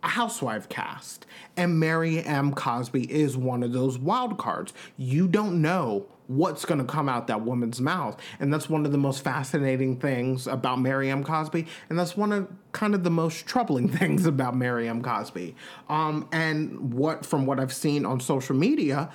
a 0.04 0.08
housewife 0.10 0.70
cast. 0.70 1.26
And 1.58 1.80
Mary 1.80 2.24
M. 2.24 2.54
Cosby 2.54 3.12
is 3.12 3.36
one 3.36 3.64
of 3.64 3.74
those 3.74 3.97
wild 3.97 4.38
cards. 4.38 4.74
You 4.97 5.28
don't 5.28 5.62
know 5.62 6.08
what's 6.30 6.63
going 6.63 6.77
to 6.77 6.86
come 6.86 7.09
out 7.09 7.25
that 7.25 7.41
woman's 7.41 7.82
mouth. 7.82 8.15
And 8.39 8.53
that's 8.53 8.69
one 8.69 8.86
of 8.86 8.91
the 8.91 8.99
most 8.99 9.23
fascinating 9.23 9.97
things 9.97 10.45
about 10.45 10.80
Mary 10.80 11.09
M. 11.09 11.23
Cosby. 11.23 11.65
And 11.89 11.97
that's 11.97 12.15
one 12.15 12.32
of 12.32 12.47
kind 12.71 12.93
of 12.93 13.03
the 13.03 13.09
most 13.09 13.47
troubling 13.47 13.89
things 13.97 14.27
about 14.27 14.55
Mary 14.55 14.88
M. 14.88 15.01
Cosby. 15.01 15.55
Um, 15.89 16.30
and 16.32 16.93
what, 16.93 17.25
from 17.25 17.47
what 17.47 17.59
I've 17.59 17.73
seen 17.73 18.05
on 18.05 18.19
social 18.19 18.55
media, 18.55 19.09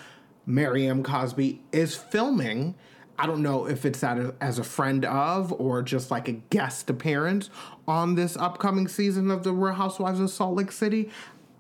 Mary 0.44 0.88
M. 0.88 1.04
Cosby 1.04 1.62
is 1.70 1.94
filming. 1.94 2.74
I 3.16 3.26
don't 3.26 3.42
know 3.42 3.68
if 3.68 3.86
it's 3.86 4.02
as 4.02 4.58
a 4.58 4.64
friend 4.64 5.04
of 5.04 5.52
or 5.52 5.82
just 5.82 6.10
like 6.10 6.26
a 6.26 6.32
guest 6.32 6.90
appearance 6.90 7.48
on 7.86 8.16
this 8.16 8.36
upcoming 8.36 8.88
season 8.88 9.30
of 9.30 9.44
The 9.44 9.52
Real 9.52 9.74
Housewives 9.74 10.18
of 10.18 10.30
Salt 10.30 10.56
Lake 10.56 10.72
City. 10.72 11.10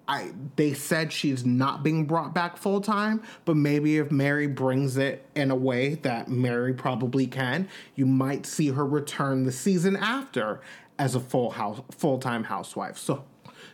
I 0.06 0.32
they 0.56 0.74
said 0.74 1.12
she's 1.12 1.44
not 1.44 1.82
being 1.82 2.04
brought 2.04 2.34
back 2.34 2.56
full 2.56 2.80
time, 2.80 3.22
but 3.44 3.56
maybe 3.56 3.98
if 3.98 4.10
Mary 4.10 4.46
brings 4.46 4.96
it 4.96 5.26
in 5.34 5.50
a 5.50 5.56
way 5.56 5.94
that 5.96 6.28
Mary 6.28 6.74
probably 6.74 7.26
can, 7.26 7.68
you 7.94 8.06
might 8.06 8.44
see 8.44 8.68
her 8.68 8.84
return 8.84 9.44
the 9.44 9.52
season 9.52 9.96
after 9.96 10.60
as 10.98 11.14
a 11.14 11.20
full 11.20 11.50
house 11.50 11.80
full 11.90 12.18
time 12.18 12.44
housewife. 12.44 12.98
So 12.98 13.24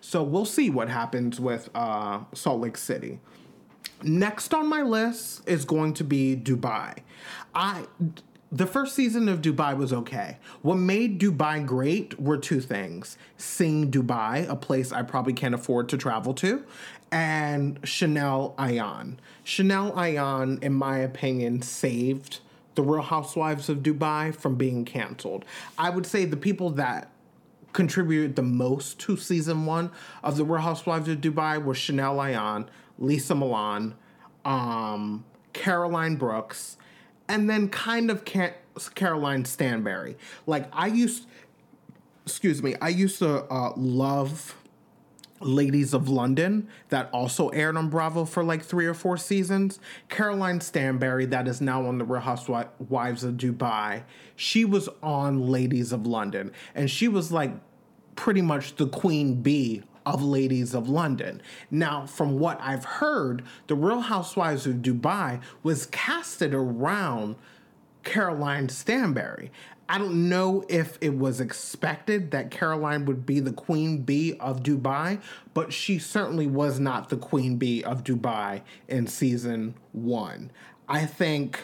so 0.01 0.23
we'll 0.23 0.47
see 0.47 0.71
what 0.71 0.89
happens 0.89 1.41
with 1.41 1.69
uh, 1.75 2.21
Salt 2.33 2.61
Lake 2.61 2.77
City. 2.77 3.19
Next 4.03 4.55
on 4.55 4.69
my 4.69 4.83
list 4.83 5.47
is 5.47 5.65
going 5.65 5.95
to 5.95 6.05
be 6.05 6.37
Dubai. 6.37 6.99
I 7.55 7.85
the 8.53 8.67
first 8.67 8.95
season 8.95 9.29
of 9.29 9.41
Dubai 9.41 9.77
was 9.77 9.93
okay. 9.93 10.39
What 10.63 10.77
made 10.77 11.21
Dubai 11.21 11.65
great 11.65 12.21
were 12.21 12.37
two 12.37 12.61
things 12.61 13.17
seeing 13.37 13.91
Dubai, 13.91 14.49
a 14.49 14.57
place 14.57 14.93
I 14.93 15.03
probably 15.03 15.33
can't 15.33 15.55
afford 15.55 15.89
to 15.91 15.97
travel 15.97 16.35
to, 16.35 16.65
and 17.13 17.79
Chanel 17.85 18.55
Ayan. 18.59 19.17
Chanel 19.45 19.93
Ayan, 19.93 20.63
in 20.63 20.73
my 20.73 20.99
opinion, 20.99 21.63
saved 21.63 22.41
the 22.75 22.83
Real 22.83 23.03
Housewives 23.03 23.69
of 23.69 23.79
Dubai 23.79 24.35
from 24.35 24.57
being 24.57 24.85
canceled. 24.85 25.45
I 25.79 25.91
would 25.91 26.07
say 26.07 26.25
the 26.25 26.37
people 26.37 26.71
that 26.71 27.11
contributed 27.73 28.35
the 28.35 28.43
most 28.43 28.99
to 28.99 29.17
season 29.17 29.65
one 29.65 29.93
of 30.25 30.37
the 30.37 30.45
Real 30.45 30.63
Housewives 30.63 31.09
of 31.09 31.19
Dubai 31.19 31.63
were 31.63 31.75
Chanel 31.75 32.17
Ayan, 32.17 32.67
Lesa 32.99 33.35
Milan, 33.35 33.95
um, 34.45 35.25
Caroline 35.53 36.17
Brooks, 36.17 36.77
and 37.31 37.49
then 37.49 37.69
kind 37.69 38.11
of 38.11 38.25
Caroline 38.95 39.45
Stanbury. 39.45 40.17
Like 40.47 40.69
I 40.73 40.89
used, 40.89 41.27
excuse 42.27 42.61
me, 42.61 42.75
I 42.83 42.89
used 42.89 43.21
to 43.21 43.45
uh, 43.45 43.73
love 43.77 44.57
Ladies 45.43 45.95
of 45.95 46.09
London 46.09 46.69
that 46.89 47.09
also 47.13 47.49
aired 47.51 47.77
on 47.77 47.89
Bravo 47.89 48.25
for 48.25 48.43
like 48.43 48.63
three 48.63 48.85
or 48.85 48.95
four 48.95 49.17
seasons. 49.17 49.79
Caroline 50.09 50.61
Stanbury, 50.61 51.25
that 51.27 51.47
is 51.47 51.61
now 51.61 51.87
on 51.87 51.99
the 51.99 52.05
Real 52.05 52.21
Housewives 52.21 53.25
of 53.25 53.35
Dubai, 53.35 54.03
she 54.35 54.65
was 54.65 54.89
on 55.01 55.49
Ladies 55.49 55.93
of 55.93 56.07
London, 56.07 56.51
and 56.75 56.91
she 56.91 57.07
was 57.07 57.31
like 57.31 57.53
pretty 58.17 58.43
much 58.43 58.75
the 58.75 58.89
queen 58.89 59.41
bee 59.41 59.83
of 60.07 60.23
Ladies 60.23 60.75
of 60.75 60.89
London. 60.89 61.43
Now, 61.71 62.07
from 62.07 62.39
what 62.39 62.61
I've 62.61 62.85
heard, 62.85 63.43
The 63.67 63.75
Real 63.75 64.01
Housewives 64.01 64.67
of 64.67 64.77
Dubai 64.77 65.41
was 65.63 65.87
casted 65.87 66.55
around 66.55 67.37
Caroline 68.03 68.69
Stanbury. 68.69 69.51
I 69.89 69.99
don't 69.99 70.29
know 70.29 70.65
if 70.69 70.99
it 71.01 71.19
was 71.19 71.41
expected 71.41 72.31
that 72.31 72.53
Caroline 72.53 73.07
would 73.07 73.27
be 73.27 73.41
the 73.41 73.53
queen 73.53 74.03
bee 74.03 74.35
of 74.39 74.63
Dubai, 74.63 75.21
but 75.53 75.73
she 75.73 75.99
certainly 75.99 76.47
was 76.47 76.79
not 76.79 77.09
the 77.09 77.17
queen 77.17 77.57
bee 77.57 77.83
of 77.83 78.05
Dubai 78.05 78.63
in 78.87 79.09
season 79.09 79.75
one. 79.91 80.53
I 80.89 81.07
think 81.07 81.59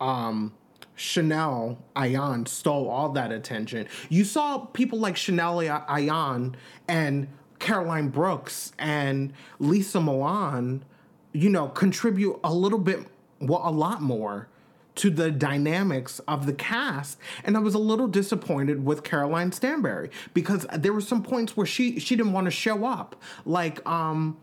um, 0.00 0.54
Chanel 0.96 1.78
Ayan 1.94 2.48
stole 2.48 2.88
all 2.88 3.10
that 3.10 3.30
attention. 3.30 3.86
You 4.08 4.24
saw 4.24 4.58
people 4.58 4.98
like 4.98 5.16
Chanel 5.16 5.58
Ayan 5.58 6.54
and 6.88 7.28
Caroline 7.58 8.08
Brooks 8.08 8.72
and 8.78 9.32
Lesa 9.60 10.00
Milan, 10.00 10.84
you 11.32 11.48
know, 11.48 11.68
contribute 11.68 12.38
a 12.44 12.52
little 12.52 12.78
bit, 12.78 13.06
well, 13.40 13.62
a 13.64 13.70
lot 13.70 14.02
more 14.02 14.48
to 14.96 15.10
the 15.10 15.30
dynamics 15.30 16.20
of 16.26 16.46
the 16.46 16.52
cast. 16.52 17.18
And 17.44 17.56
i 17.56 17.60
was 17.60 17.74
a 17.74 17.78
little 17.78 18.08
disappointed 18.08 18.84
with 18.84 19.04
caroline 19.04 19.52
stanbury 19.52 20.10
because 20.34 20.66
there 20.76 20.92
were 20.92 21.00
some 21.00 21.22
points 21.22 21.56
where 21.56 21.66
she 21.66 22.00
she 22.00 22.16
didn't 22.16 22.32
want 22.32 22.46
to 22.46 22.50
show 22.50 22.84
up. 22.84 23.14
Like 23.44 23.86
um 23.88 24.36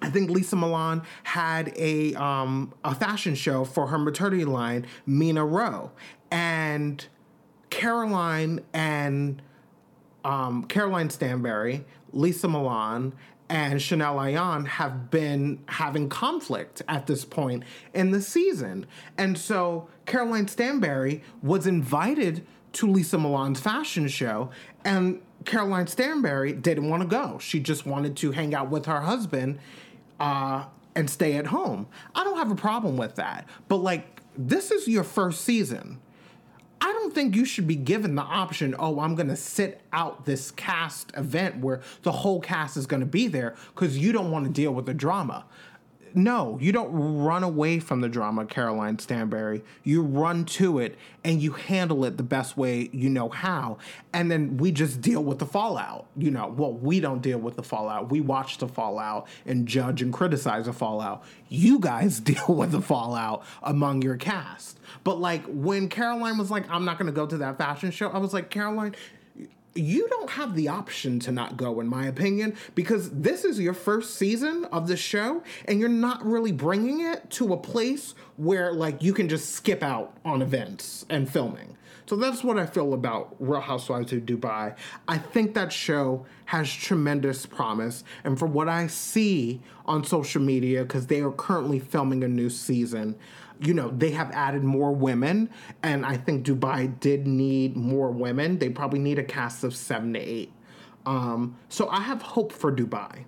I 0.00 0.10
think 0.10 0.30
Lesa 0.30 0.56
Milan 0.56 1.02
had 1.22 1.72
a 1.76 2.14
um, 2.14 2.74
a 2.84 2.94
fashion 2.94 3.36
show 3.36 3.64
for 3.64 3.86
her 3.86 3.98
maternity 3.98 4.44
line, 4.44 4.86
Mina 5.06 5.44
Rowe, 5.44 5.92
and 6.30 7.06
Caroline 7.70 8.60
and 8.72 9.40
um, 10.24 10.64
Caroline 10.64 11.08
Stanbury 11.08 11.84
Lesa 12.12 12.48
Milan 12.48 13.12
and 13.48 13.82
Chanel 13.82 14.16
Ayan 14.16 14.66
have 14.66 15.10
been 15.10 15.58
having 15.66 16.08
conflict 16.08 16.80
at 16.88 17.06
this 17.06 17.24
point 17.24 17.64
in 17.92 18.10
the 18.10 18.22
season. 18.22 18.86
And 19.18 19.36
so 19.36 19.88
Caroline 20.06 20.48
Stanbury 20.48 21.22
was 21.42 21.66
invited 21.66 22.46
to 22.74 22.86
Lesa 22.90 23.18
Milan's 23.18 23.60
fashion 23.60 24.08
show, 24.08 24.50
and 24.84 25.20
Caroline 25.44 25.86
Stanbury 25.86 26.52
didn't 26.54 26.88
want 26.88 27.02
to 27.02 27.08
go. 27.08 27.38
She 27.38 27.60
just 27.60 27.84
wanted 27.84 28.16
to 28.18 28.30
hang 28.30 28.54
out 28.54 28.70
with 28.70 28.86
her 28.86 29.00
husband 29.02 29.58
uh, 30.18 30.64
and 30.94 31.10
stay 31.10 31.36
at 31.36 31.46
home. 31.46 31.86
I 32.14 32.24
don't 32.24 32.38
have 32.38 32.50
a 32.50 32.56
problem 32.56 32.96
with 32.96 33.16
that. 33.16 33.46
But, 33.68 33.78
like, 33.78 34.22
this 34.36 34.70
is 34.70 34.88
your 34.88 35.04
first 35.04 35.42
season. 35.42 36.00
I 36.84 36.92
don't 36.94 37.14
think 37.14 37.36
you 37.36 37.44
should 37.44 37.68
be 37.68 37.76
given 37.76 38.16
the 38.16 38.22
option, 38.22 38.74
oh, 38.76 38.98
I'm 38.98 39.14
going 39.14 39.28
to 39.28 39.36
sit 39.36 39.82
out 39.92 40.24
this 40.24 40.50
cast 40.50 41.12
event 41.16 41.58
where 41.58 41.80
the 42.02 42.10
whole 42.10 42.40
cast 42.40 42.76
is 42.76 42.86
going 42.86 42.98
to 42.98 43.06
be 43.06 43.28
there 43.28 43.54
because 43.72 43.96
you 43.96 44.10
don't 44.10 44.32
want 44.32 44.46
to 44.46 44.50
deal 44.50 44.74
with 44.74 44.86
the 44.86 44.94
drama 44.94 45.44
no, 46.14 46.58
you 46.60 46.72
don't 46.72 46.92
run 46.92 47.42
away 47.42 47.78
from 47.78 48.00
the 48.00 48.08
drama, 48.08 48.44
Caroline 48.46 48.98
Stanbury. 48.98 49.62
You 49.82 50.02
run 50.02 50.44
to 50.46 50.78
it 50.78 50.96
and 51.24 51.40
you 51.40 51.52
handle 51.52 52.04
it 52.04 52.16
the 52.16 52.22
best 52.22 52.56
way 52.56 52.90
you 52.92 53.08
know 53.08 53.28
how. 53.28 53.78
And 54.12 54.30
then 54.30 54.56
we 54.56 54.72
just 54.72 55.00
deal 55.00 55.22
with 55.22 55.38
the 55.38 55.46
fallout. 55.46 56.06
You 56.16 56.30
know, 56.30 56.48
well, 56.48 56.72
we 56.72 57.00
don't 57.00 57.22
deal 57.22 57.38
with 57.38 57.56
the 57.56 57.62
fallout. 57.62 58.10
We 58.10 58.20
watch 58.20 58.58
the 58.58 58.68
fallout 58.68 59.26
and 59.46 59.66
judge 59.66 60.02
and 60.02 60.12
criticize 60.12 60.66
the 60.66 60.72
fallout. 60.72 61.24
You 61.48 61.78
guys 61.78 62.20
deal 62.32 62.46
with 62.48 62.72
the 62.72 62.82
fallout 62.82 63.44
among 63.62 64.02
your 64.02 64.16
cast. 64.16 64.78
But 65.04 65.20
like 65.20 65.44
when 65.46 65.88
Caroline 65.88 66.38
was 66.38 66.50
like, 66.50 66.68
I'm 66.70 66.84
not 66.84 66.98
going 66.98 67.06
to 67.06 67.12
go 67.12 67.26
to 67.26 67.38
that 67.38 67.58
fashion 67.58 67.90
show, 67.90 68.08
I 68.08 68.18
was 68.18 68.32
like, 68.32 68.50
Caroline, 68.50 68.94
you 69.74 70.08
don't 70.08 70.30
have 70.30 70.54
the 70.54 70.68
option 70.68 71.18
to 71.20 71.32
not 71.32 71.56
go, 71.56 71.80
in 71.80 71.88
my 71.88 72.06
opinion, 72.06 72.54
because 72.74 73.10
this 73.10 73.44
is 73.44 73.58
your 73.58 73.74
first 73.74 74.16
season 74.16 74.64
of 74.66 74.88
the 74.88 74.96
show, 74.96 75.42
and 75.66 75.80
you're 75.80 75.88
not 75.88 76.24
really 76.24 76.52
bringing 76.52 77.00
it 77.00 77.30
to 77.30 77.52
a 77.52 77.56
place 77.56 78.14
where, 78.36 78.72
like, 78.72 79.02
you 79.02 79.12
can 79.12 79.28
just 79.28 79.50
skip 79.50 79.82
out 79.82 80.16
on 80.24 80.42
events 80.42 81.06
and 81.08 81.30
filming. 81.30 81.76
So 82.06 82.16
that's 82.16 82.44
what 82.44 82.58
I 82.58 82.66
feel 82.66 82.92
about 82.92 83.34
Real 83.38 83.60
Housewives 83.60 84.12
of 84.12 84.22
Dubai. 84.22 84.74
I 85.08 85.18
think 85.18 85.54
that 85.54 85.72
show 85.72 86.26
has 86.46 86.70
tremendous 86.70 87.46
promise, 87.46 88.04
and 88.24 88.38
from 88.38 88.52
what 88.52 88.68
I 88.68 88.88
see 88.88 89.62
on 89.86 90.04
social 90.04 90.42
media, 90.42 90.82
because 90.82 91.06
they 91.06 91.20
are 91.20 91.32
currently 91.32 91.78
filming 91.78 92.22
a 92.24 92.28
new 92.28 92.50
season, 92.50 93.14
you 93.62 93.74
know, 93.74 93.90
they 93.90 94.10
have 94.10 94.30
added 94.32 94.64
more 94.64 94.92
women, 94.92 95.48
and 95.82 96.04
I 96.04 96.16
think 96.16 96.44
Dubai 96.44 96.98
did 97.00 97.26
need 97.26 97.76
more 97.76 98.10
women. 98.10 98.58
They 98.58 98.68
probably 98.68 98.98
need 98.98 99.18
a 99.18 99.24
cast 99.24 99.62
of 99.62 99.74
seven 99.74 100.12
to 100.14 100.18
eight. 100.18 100.52
Um, 101.06 101.56
so 101.68 101.88
I 101.88 102.00
have 102.00 102.22
hope 102.22 102.52
for 102.52 102.72
Dubai. 102.72 103.24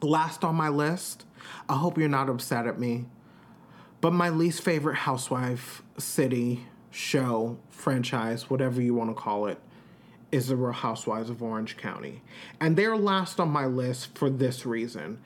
Last 0.00 0.42
on 0.44 0.56
my 0.56 0.68
list, 0.68 1.26
I 1.68 1.76
hope 1.76 1.96
you're 1.96 2.08
not 2.08 2.28
upset 2.28 2.66
at 2.66 2.78
me, 2.78 3.06
but 4.00 4.12
my 4.12 4.30
least 4.30 4.62
favorite 4.62 4.96
housewife 4.96 5.82
city, 5.96 6.66
show, 6.90 7.58
franchise, 7.70 8.50
whatever 8.50 8.82
you 8.82 8.94
want 8.94 9.10
to 9.10 9.14
call 9.14 9.46
it, 9.46 9.58
is 10.32 10.48
the 10.48 10.56
Real 10.56 10.72
Housewives 10.72 11.30
of 11.30 11.42
Orange 11.42 11.76
County. 11.76 12.22
And 12.60 12.76
they're 12.76 12.96
last 12.96 13.38
on 13.38 13.50
my 13.50 13.66
list 13.66 14.16
for 14.18 14.28
this 14.30 14.66
reason. 14.66 15.20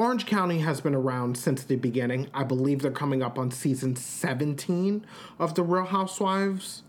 Orange 0.00 0.24
County 0.24 0.60
has 0.60 0.80
been 0.80 0.94
around 0.94 1.36
since 1.36 1.62
the 1.62 1.76
beginning. 1.76 2.30
I 2.32 2.42
believe 2.42 2.80
they're 2.80 2.90
coming 2.90 3.22
up 3.22 3.38
on 3.38 3.50
season 3.50 3.96
17 3.96 5.04
of 5.38 5.54
The 5.54 5.62
Real 5.62 5.84
Housewives 5.84 6.84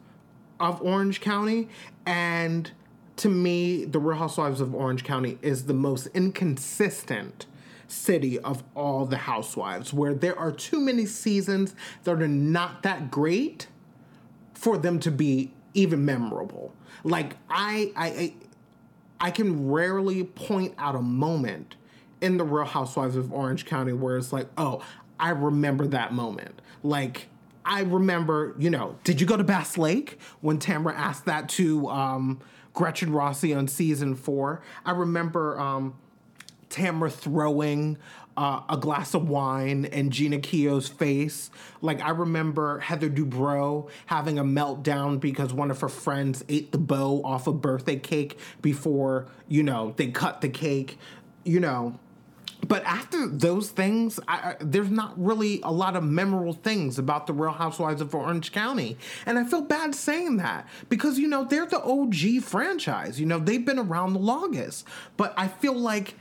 of 0.62 0.82
Orange 0.82 1.20
County. 1.20 1.68
And 2.06 2.72
to 3.18 3.28
me, 3.28 3.84
The 3.84 4.00
Real 4.00 4.18
Housewives 4.18 4.62
of 4.62 4.74
Orange 4.74 5.04
County 5.04 5.38
is 5.42 5.66
the 5.66 5.74
most 5.74 6.08
inconsistent 6.14 7.48
city 7.86 8.40
of 8.40 8.64
all 8.76 9.06
the 9.06 9.18
housewives, 9.18 9.92
where 9.92 10.14
there 10.14 10.40
are 10.40 10.54
too 10.54 10.80
many 10.80 11.06
seasons 11.06 11.76
that 12.06 12.22
are 12.22 12.30
not 12.30 12.82
that 12.84 13.12
great 13.12 13.68
for 14.54 14.78
them 14.78 15.02
to 15.02 15.12
be 15.12 15.52
even 15.74 16.06
memorable. 16.06 16.74
Like 17.04 17.36
I 17.50 17.92
I 17.98 18.34
I 19.20 19.32
can 19.32 19.70
rarely 19.70 20.24
point 20.24 20.76
out 20.78 20.96
a 20.96 21.02
moment 21.02 21.76
in 22.22 22.38
the 22.38 22.44
Real 22.44 22.66
Housewives 22.66 23.16
of 23.16 23.34
Orange 23.34 23.66
County 23.66 23.94
where 23.94 24.18
it's 24.18 24.32
like, 24.32 24.48
oh, 24.58 24.84
I 25.20 25.30
remember 25.30 25.88
that 25.88 26.14
moment. 26.14 26.62
Like, 26.84 27.28
I 27.66 27.82
remember, 27.82 28.56
you 28.58 28.70
know, 28.70 28.98
did 29.04 29.22
you 29.22 29.28
go 29.28 29.38
to 29.38 29.44
Bass 29.44 29.78
Lake 29.78 30.18
when 30.42 30.58
Tamra 30.58 30.96
asked 30.96 31.26
that 31.26 31.50
to 31.50 31.88
um, 31.90 32.40
Gretchen 32.74 33.12
Rossi 33.12 33.54
on 33.54 33.68
season 33.68 34.16
four? 34.16 34.62
I 34.86 34.92
remember 34.92 35.60
um, 35.60 35.96
Tamra 36.70 37.12
throwing 37.12 37.98
uh, 38.36 38.62
a 38.70 38.78
glass 38.78 39.14
of 39.14 39.30
wine 39.30 39.86
in 39.86 40.10
Jeana 40.10 40.40
Keough's 40.40 40.88
face. 40.88 41.52
Like, 41.82 42.02
I 42.02 42.10
remember 42.10 42.80
Heather 42.80 43.10
Dubrow 43.10 43.90
having 44.08 44.40
a 44.40 44.44
meltdown 44.44 45.20
because 45.20 45.54
one 45.54 45.70
of 45.70 45.82
her 45.82 45.90
friends 45.90 46.44
ate 46.50 46.72
the 46.72 46.78
bow 46.78 47.22
off 47.24 47.46
a 47.46 47.54
birthday 47.54 47.98
cake 47.98 48.40
before, 48.62 49.28
you 49.48 49.62
know, 49.62 49.94
they 49.98 50.08
cut 50.08 50.42
the 50.42 50.50
cake. 50.50 50.98
You 51.44 51.60
know, 51.60 52.00
but 52.72 52.86
after 52.86 53.28
those 53.28 53.70
things, 53.70 54.18
I, 54.30 54.56
there's 54.62 54.90
not 54.90 55.22
really 55.22 55.60
a 55.62 55.72
lot 55.74 55.98
of 55.98 56.06
memorable 56.06 56.54
things 56.54 56.98
about 56.98 57.28
the 57.28 57.34
Real 57.34 57.52
Housewives 57.52 58.00
of 58.00 58.16
Orange 58.16 58.54
County. 58.54 58.98
And 59.26 59.38
I 59.38 59.44
feel 59.44 59.62
bad 59.62 59.94
saying 59.94 60.38
that 60.38 60.66
because, 60.88 61.20
you 61.20 61.28
know, 61.28 61.44
they're 61.44 61.66
the 61.66 61.82
OG 61.82 62.44
franchise. 62.46 63.20
You 63.20 63.26
know, 63.26 63.40
they've 63.40 63.66
been 63.66 63.78
around 63.78 64.14
the 64.14 64.20
longest. 64.20 64.88
But 65.18 65.34
I 65.36 65.50
feel 65.50 65.74
like 65.74 66.16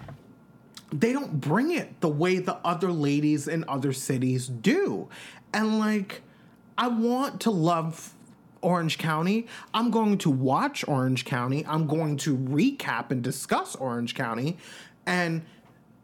they 0.93 1.13
don't 1.13 1.41
bring 1.41 1.71
it 1.71 2.01
the 2.01 2.09
way 2.09 2.41
the 2.41 2.57
other 2.65 2.91
ladies 2.91 3.47
in 3.47 3.65
other 3.69 3.93
cities 3.93 4.49
do. 4.49 5.09
And 5.55 5.79
like, 5.79 6.23
I 6.77 6.89
want 6.89 7.43
to 7.43 7.53
love 7.53 8.13
Orange 8.61 8.99
County. 8.99 9.47
I'm 9.73 9.93
going 9.93 10.19
to 10.19 10.31
watch 10.31 10.85
Orange 10.89 11.25
County. 11.25 11.65
I'm 11.65 11.87
going 11.87 12.17
to 12.17 12.37
recap 12.37 13.13
and 13.13 13.23
discuss 13.23 13.77
Orange 13.77 14.17
County. 14.17 14.57
And 15.07 15.43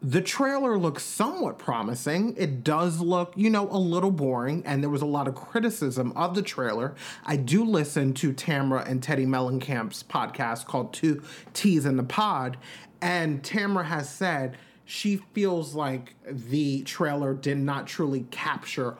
the 0.01 0.21
trailer 0.21 0.77
looks 0.77 1.03
somewhat 1.03 1.57
promising. 1.57 2.35
It 2.37 2.63
does 2.63 2.99
look, 2.99 3.33
you 3.35 3.49
know, 3.49 3.67
a 3.71 3.79
little 3.79 4.11
boring, 4.11 4.63
and 4.65 4.83
there 4.83 4.89
was 4.89 5.01
a 5.01 5.07
lot 5.07 5.27
of 5.27 5.35
criticism 5.35 6.13
of 6.15 6.35
the 6.35 6.43
trailer. 6.43 6.93
I 7.25 7.35
do 7.35 7.63
listen 7.63 8.13
to 8.15 8.31
Tamra 8.31 8.87
and 8.87 9.01
Teddi 9.01 9.25
Mellencamp's 9.25 10.03
podcast 10.03 10.65
called 10.65 10.93
Two 10.93 11.23
Teas 11.53 11.85
in 11.85 11.97
the 11.97 12.03
Pod, 12.03 12.57
and 13.01 13.41
Tamra 13.41 13.85
has 13.85 14.09
said 14.09 14.57
she 14.85 15.17
feels 15.33 15.73
like 15.73 16.15
the 16.25 16.83
trailer 16.83 17.33
did 17.33 17.57
not 17.57 17.87
truly 17.87 18.25
capture 18.31 18.97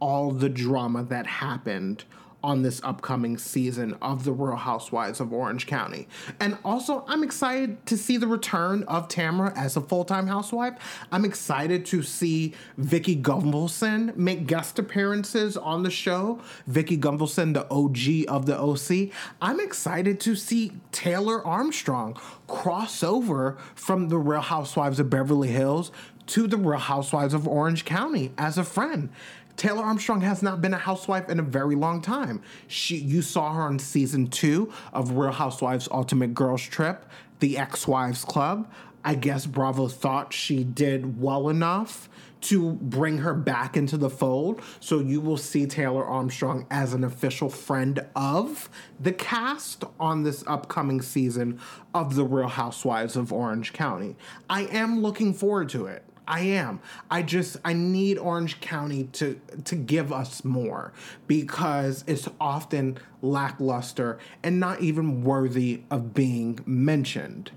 all 0.00 0.32
the 0.32 0.48
drama 0.48 1.04
that 1.04 1.26
happened 1.26 2.04
on 2.42 2.62
this 2.62 2.80
upcoming 2.82 3.38
season 3.38 3.96
of 4.00 4.24
The 4.24 4.32
Real 4.32 4.56
Housewives 4.56 5.20
of 5.20 5.32
Orange 5.32 5.66
County. 5.66 6.08
And 6.38 6.56
also, 6.64 7.04
I'm 7.08 7.22
excited 7.22 7.84
to 7.86 7.96
see 7.96 8.16
the 8.16 8.26
return 8.26 8.82
of 8.84 9.08
Tamra 9.08 9.56
as 9.56 9.76
a 9.76 9.80
full 9.80 10.04
time 10.04 10.26
housewife. 10.26 10.74
I'm 11.12 11.24
excited 11.24 11.84
to 11.86 12.02
see 12.02 12.54
Vicki 12.76 13.16
Gunvalson 13.16 14.16
make 14.16 14.46
guest 14.46 14.78
appearances 14.78 15.56
on 15.56 15.82
the 15.82 15.90
show. 15.90 16.40
Vicki 16.66 16.96
Gunvalson, 16.96 17.54
the 17.54 17.68
OG 17.70 18.34
of 18.34 18.46
the 18.46 18.58
OC. 18.58 19.12
I'm 19.40 19.60
excited 19.60 20.20
to 20.20 20.34
see 20.34 20.72
Taylor 20.92 21.46
Armstrong 21.46 22.16
cross 22.46 23.02
over 23.02 23.58
from 23.74 24.08
The 24.08 24.18
Real 24.18 24.40
Housewives 24.40 24.98
of 24.98 25.10
Beverly 25.10 25.48
Hills 25.48 25.90
to 26.26 26.46
The 26.46 26.56
Real 26.56 26.78
Housewives 26.78 27.34
of 27.34 27.48
Orange 27.48 27.84
County 27.84 28.32
as 28.38 28.56
a 28.56 28.64
friend. 28.64 29.10
Taylor 29.56 29.82
Armstrong 29.82 30.20
has 30.22 30.42
not 30.42 30.60
been 30.62 30.74
a 30.74 30.78
housewife 30.78 31.28
in 31.28 31.38
a 31.38 31.42
very 31.42 31.74
long 31.74 32.00
time. 32.00 32.42
She 32.66 32.96
you 32.96 33.22
saw 33.22 33.52
her 33.54 33.62
on 33.62 33.78
season 33.78 34.28
2 34.28 34.72
of 34.92 35.12
Real 35.12 35.32
Housewives 35.32 35.88
Ultimate 35.90 36.34
Girls 36.34 36.62
Trip, 36.62 37.04
The 37.40 37.58
Ex-Wives 37.58 38.24
Club. 38.24 38.70
I 39.04 39.14
guess 39.14 39.46
Bravo 39.46 39.88
thought 39.88 40.32
she 40.32 40.62
did 40.62 41.20
well 41.20 41.48
enough 41.48 42.08
to 42.42 42.72
bring 42.72 43.18
her 43.18 43.34
back 43.34 43.76
into 43.76 43.96
the 43.96 44.10
fold. 44.10 44.62
So 44.80 44.98
you 44.98 45.20
will 45.20 45.36
see 45.36 45.66
Taylor 45.66 46.04
Armstrong 46.04 46.66
as 46.70 46.94
an 46.94 47.04
official 47.04 47.50
friend 47.50 48.04
of 48.16 48.68
the 48.98 49.12
cast 49.12 49.84
on 49.98 50.22
this 50.22 50.42
upcoming 50.46 51.02
season 51.02 51.60
of 51.94 52.14
The 52.14 52.24
Real 52.24 52.48
Housewives 52.48 53.16
of 53.16 53.32
Orange 53.32 53.72
County. 53.72 54.16
I 54.48 54.62
am 54.62 55.02
looking 55.02 55.34
forward 55.34 55.68
to 55.70 55.86
it. 55.86 56.04
I 56.30 56.42
am. 56.42 56.78
I 57.10 57.22
just 57.22 57.56
I 57.64 57.72
need 57.72 58.16
Orange 58.16 58.60
County 58.60 59.04
to 59.14 59.40
to 59.64 59.74
give 59.74 60.12
us 60.12 60.44
more 60.44 60.92
because 61.26 62.04
it's 62.06 62.28
often 62.40 62.98
lackluster 63.20 64.16
and 64.44 64.60
not 64.60 64.80
even 64.80 65.24
worthy 65.24 65.82
of 65.90 66.14
being 66.14 66.60
mentioned. 66.64 67.50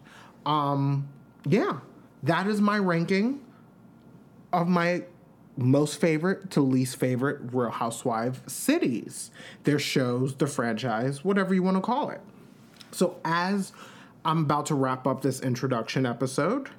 Um 0.47 1.07
yeah, 1.45 1.81
that 2.23 2.47
is 2.47 2.59
my 2.61 2.79
ranking 2.79 3.41
of 4.51 4.67
my 4.67 5.03
most 5.55 6.01
favorite 6.01 6.49
to 6.49 6.61
least 6.61 6.95
favorite 6.95 7.53
Real 7.53 7.69
Housewife 7.69 8.41
cities, 8.49 9.29
their 9.65 9.77
shows, 9.77 10.33
the 10.33 10.47
franchise, 10.47 11.23
whatever 11.23 11.53
you 11.53 11.61
want 11.61 11.77
to 11.77 11.81
call 11.81 12.09
it. 12.09 12.21
So 12.91 13.19
as 13.23 13.71
I'm 14.25 14.39
about 14.39 14.65
to 14.67 14.75
wrap 14.75 15.05
up 15.05 15.21
this 15.21 15.41
introduction 15.41 16.07
episode, 16.07 16.71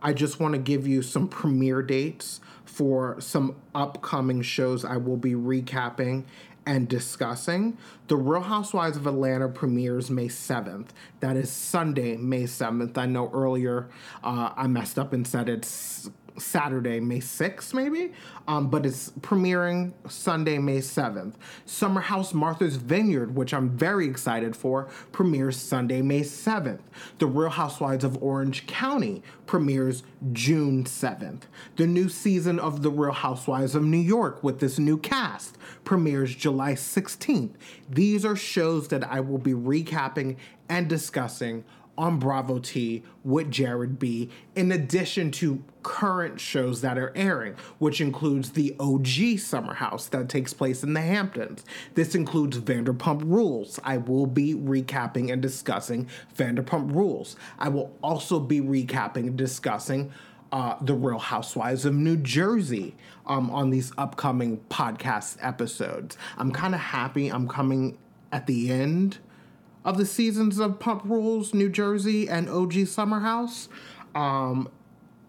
I 0.00 0.12
just 0.12 0.38
want 0.40 0.54
to 0.54 0.58
give 0.58 0.86
you 0.86 1.02
some 1.02 1.28
premiere 1.28 1.82
dates 1.82 2.40
for 2.64 3.20
some 3.20 3.56
upcoming 3.74 4.42
shows 4.42 4.84
I 4.84 4.96
will 4.96 5.16
be 5.16 5.32
recapping 5.32 6.24
and 6.64 6.86
discussing. 6.86 7.78
The 8.08 8.16
Real 8.16 8.42
Housewives 8.42 8.96
of 8.96 9.06
Atlanta 9.06 9.48
premieres 9.48 10.10
May 10.10 10.28
7th. 10.28 10.88
That 11.20 11.36
is 11.36 11.50
Sunday, 11.50 12.16
May 12.16 12.44
7th. 12.44 12.96
I 12.98 13.06
know 13.06 13.30
earlier 13.32 13.88
uh, 14.22 14.52
I 14.54 14.66
messed 14.66 14.98
up 14.98 15.12
and 15.12 15.26
said 15.26 15.48
it's 15.48 16.10
Saturday, 16.38 17.00
May 17.00 17.20
6th, 17.20 17.74
maybe, 17.74 18.12
um, 18.46 18.68
but 18.68 18.86
it's 18.86 19.10
premiering 19.20 19.92
Sunday, 20.08 20.58
May 20.58 20.78
7th. 20.78 21.34
Summer 21.66 22.00
House 22.00 22.34
Martha's 22.34 22.76
Vineyard, 22.76 23.34
which 23.34 23.52
I'm 23.54 23.70
very 23.70 24.06
excited 24.08 24.56
for, 24.56 24.88
premieres 25.12 25.56
Sunday, 25.56 26.02
May 26.02 26.20
7th. 26.20 26.80
The 27.18 27.26
Real 27.26 27.50
Housewives 27.50 28.04
of 28.04 28.22
Orange 28.22 28.66
County 28.66 29.22
premieres 29.46 30.02
June 30.32 30.84
7th. 30.84 31.42
The 31.76 31.86
new 31.86 32.08
season 32.08 32.58
of 32.58 32.82
The 32.82 32.90
Real 32.90 33.12
Housewives 33.12 33.74
of 33.74 33.82
New 33.84 33.96
York 33.96 34.42
with 34.42 34.60
this 34.60 34.78
new 34.78 34.98
cast 34.98 35.56
premieres 35.84 36.34
July 36.34 36.72
16th. 36.72 37.54
These 37.90 38.24
are 38.24 38.36
shows 38.36 38.88
that 38.88 39.04
I 39.04 39.20
will 39.20 39.38
be 39.38 39.52
recapping 39.52 40.36
and 40.68 40.88
discussing 40.88 41.64
on 41.98 42.18
Bravo 42.18 42.60
T 42.60 43.02
with 43.24 43.50
Jared 43.50 43.98
B, 43.98 44.30
in 44.54 44.72
addition 44.72 45.30
to 45.32 45.62
current 45.82 46.40
shows 46.40 46.80
that 46.80 46.96
are 46.96 47.12
airing, 47.14 47.56
which 47.78 48.00
includes 48.00 48.50
the 48.50 48.74
OG 48.78 49.38
Summer 49.38 49.74
House 49.74 50.06
that 50.08 50.28
takes 50.28 50.54
place 50.54 50.82
in 50.82 50.94
the 50.94 51.00
Hamptons. 51.00 51.64
This 51.94 52.14
includes 52.14 52.58
Vanderpump 52.58 53.22
Rules. 53.24 53.80
I 53.84 53.98
will 53.98 54.26
be 54.26 54.54
recapping 54.54 55.32
and 55.32 55.42
discussing 55.42 56.08
Vanderpump 56.36 56.94
Rules. 56.94 57.36
I 57.58 57.68
will 57.68 57.92
also 58.02 58.38
be 58.38 58.60
recapping 58.60 59.26
and 59.26 59.36
discussing 59.36 60.12
uh, 60.52 60.76
the 60.80 60.94
Real 60.94 61.18
Housewives 61.18 61.84
of 61.84 61.94
New 61.94 62.16
Jersey 62.16 62.94
um, 63.26 63.50
on 63.50 63.70
these 63.70 63.92
upcoming 63.98 64.58
podcast 64.70 65.36
episodes. 65.40 66.16
I'm 66.38 66.52
kind 66.52 66.74
of 66.74 66.80
happy 66.80 67.28
I'm 67.28 67.48
coming 67.48 67.98
at 68.32 68.46
the 68.46 68.70
end 68.70 69.18
of 69.84 69.98
the 69.98 70.06
seasons 70.06 70.58
of 70.58 70.78
Pump 70.78 71.02
Rules, 71.04 71.54
New 71.54 71.68
Jersey, 71.68 72.28
and 72.28 72.48
OG 72.48 72.86
Summer 72.86 73.20
House. 73.20 73.68
Um, 74.14 74.68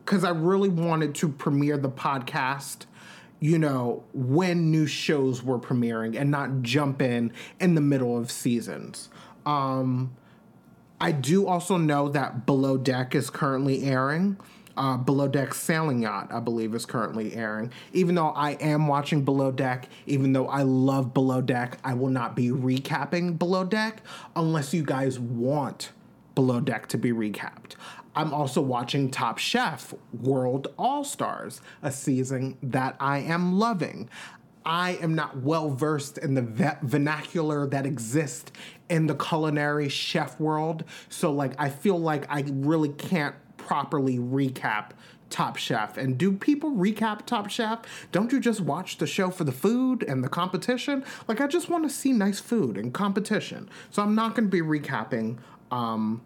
because 0.10 0.24
I 0.24 0.32
really 0.32 0.70
wanted 0.70 1.14
to 1.16 1.30
premiere 1.30 1.78
the 1.78 1.90
podcast, 1.90 2.88
you 3.40 3.60
know, 3.60 4.04
when 4.12 4.72
new 4.72 4.88
shows 4.88 5.44
were 5.44 5.60
premiering 5.60 6.20
and 6.20 6.32
not 6.32 6.64
jump 6.64 7.00
in 7.00 7.32
in 7.60 7.76
the 7.76 7.82
middle 7.82 8.18
of 8.18 8.32
seasons. 8.32 9.10
Um, 9.46 10.16
I 11.00 11.12
do 11.12 11.46
also 11.48 11.78
know 11.78 12.10
that 12.10 12.48
Below 12.48 12.78
Deck 12.78 13.14
is 13.14 13.30
currently 13.30 13.84
airing 13.84 14.38
uh, 14.80 14.96
Below 14.96 15.28
Deck 15.28 15.54
Sailing 15.54 16.02
Yacht, 16.02 16.30
I 16.32 16.40
believe, 16.40 16.74
is 16.74 16.86
currently 16.86 17.36
airing. 17.36 17.72
Even 17.92 18.16
though 18.16 18.30
I 18.30 18.52
am 18.54 18.88
watching 18.88 19.26
Below 19.26 19.52
Deck, 19.52 19.90
even 20.08 20.32
though 20.32 20.48
I 20.48 20.62
love 20.64 21.14
Below 21.14 21.42
Deck, 21.42 21.78
I 21.84 21.94
will 21.94 22.10
not 22.10 22.34
be 22.34 22.48
recapping 22.48 23.38
Below 23.38 23.66
Deck 23.66 24.02
unless 24.38 24.74
you 24.74 24.84
guys 24.84 25.20
want 25.20 25.92
Below 26.34 26.62
Deck 26.62 26.88
to 26.88 26.98
be 26.98 27.12
recapped. 27.12 27.76
I'm 28.16 28.34
also 28.34 28.62
watching 28.62 29.12
Top 29.12 29.38
Chef 29.38 29.94
World 30.14 30.68
All 30.78 31.04
Stars, 31.04 31.62
a 31.84 31.92
season 31.92 32.58
that 32.64 32.96
I 33.02 33.20
am 33.20 33.60
loving. 33.60 34.10
I 34.66 34.92
am 35.02 35.14
not 35.14 35.38
well 35.38 35.70
versed 35.72 36.18
in 36.18 36.36
the 36.36 36.78
vernacular 36.84 37.68
that 37.68 37.86
exists 37.86 38.52
in 38.90 39.08
the 39.08 39.16
culinary 39.16 39.90
chef 39.90 40.40
world. 40.40 40.86
So, 41.10 41.32
like, 41.32 41.54
I 41.58 41.70
feel 41.70 42.00
like 42.00 42.26
I 42.30 42.46
really 42.48 42.90
can't 42.90 43.36
properly 43.70 44.18
recap 44.18 44.94
Top 45.30 45.56
Chef. 45.56 45.96
And 45.96 46.18
do 46.18 46.34
people 46.34 46.72
recap 46.72 47.28
Top 47.28 47.52
Chef? 47.52 47.82
Don't 48.12 48.32
you 48.32 48.40
just 48.40 48.62
watch 48.62 48.98
the 48.98 49.06
show 49.06 49.30
for 49.30 49.44
the 49.44 49.52
food 49.52 50.02
and 50.02 50.24
the 50.24 50.28
competition? 50.28 51.06
Like, 51.28 51.40
I 51.40 51.46
just 51.46 51.70
want 51.70 51.84
to 51.84 51.90
see 51.92 52.12
nice 52.12 52.40
food 52.40 52.80
and 52.80 52.92
competition. 52.92 53.70
So 53.92 54.02
I'm 54.02 54.16
not 54.16 54.34
going 54.34 54.50
to 54.50 54.52
be 54.52 54.64
recapping 54.64 55.38
um, 55.70 56.24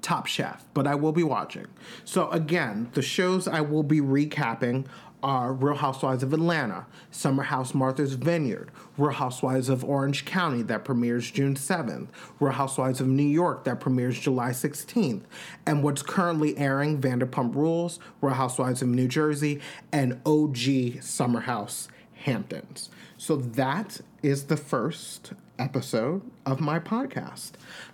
Top 0.00 0.26
Chef, 0.26 0.64
but 0.74 0.88
I 0.88 0.96
will 0.96 1.12
be 1.12 1.22
watching. 1.22 1.66
So 2.04 2.28
again, 2.30 2.90
the 2.94 3.02
shows 3.02 3.46
I 3.46 3.60
will 3.60 3.84
be 3.84 4.00
recapping 4.00 4.86
are 5.22 5.52
Real 5.52 5.74
Housewives 5.74 6.22
of 6.22 6.32
Atlanta, 6.32 6.86
Summer 7.10 7.42
House 7.42 7.74
Martha's 7.74 8.14
Vineyard, 8.14 8.70
Real 8.98 9.12
Housewives 9.12 9.68
of 9.68 9.84
Orange 9.84 10.24
County 10.24 10.62
that 10.62 10.84
premieres 10.84 11.30
June 11.30 11.54
7th, 11.54 12.08
Real 12.40 12.52
Housewives 12.52 13.00
of 13.00 13.06
New 13.06 13.22
York 13.22 13.64
that 13.64 13.80
premieres 13.80 14.18
July 14.18 14.50
16th, 14.50 15.22
and 15.66 15.82
what's 15.82 16.02
currently 16.02 16.56
airing 16.58 17.00
Vanderpump 17.00 17.54
Rules, 17.54 17.98
Real 18.20 18.34
Housewives 18.34 18.82
of 18.82 18.88
New 18.88 19.08
Jersey, 19.08 19.60
and 19.92 20.20
OG 20.26 21.02
Summer 21.02 21.40
House 21.40 21.88
Hamptons. 22.14 22.90
So 23.16 23.36
that 23.36 24.00
is 24.22 24.44
the 24.44 24.56
first 24.56 25.32
episode 25.58 26.22
of 26.44 26.60
my 26.60 26.78
podcast. 26.78 27.52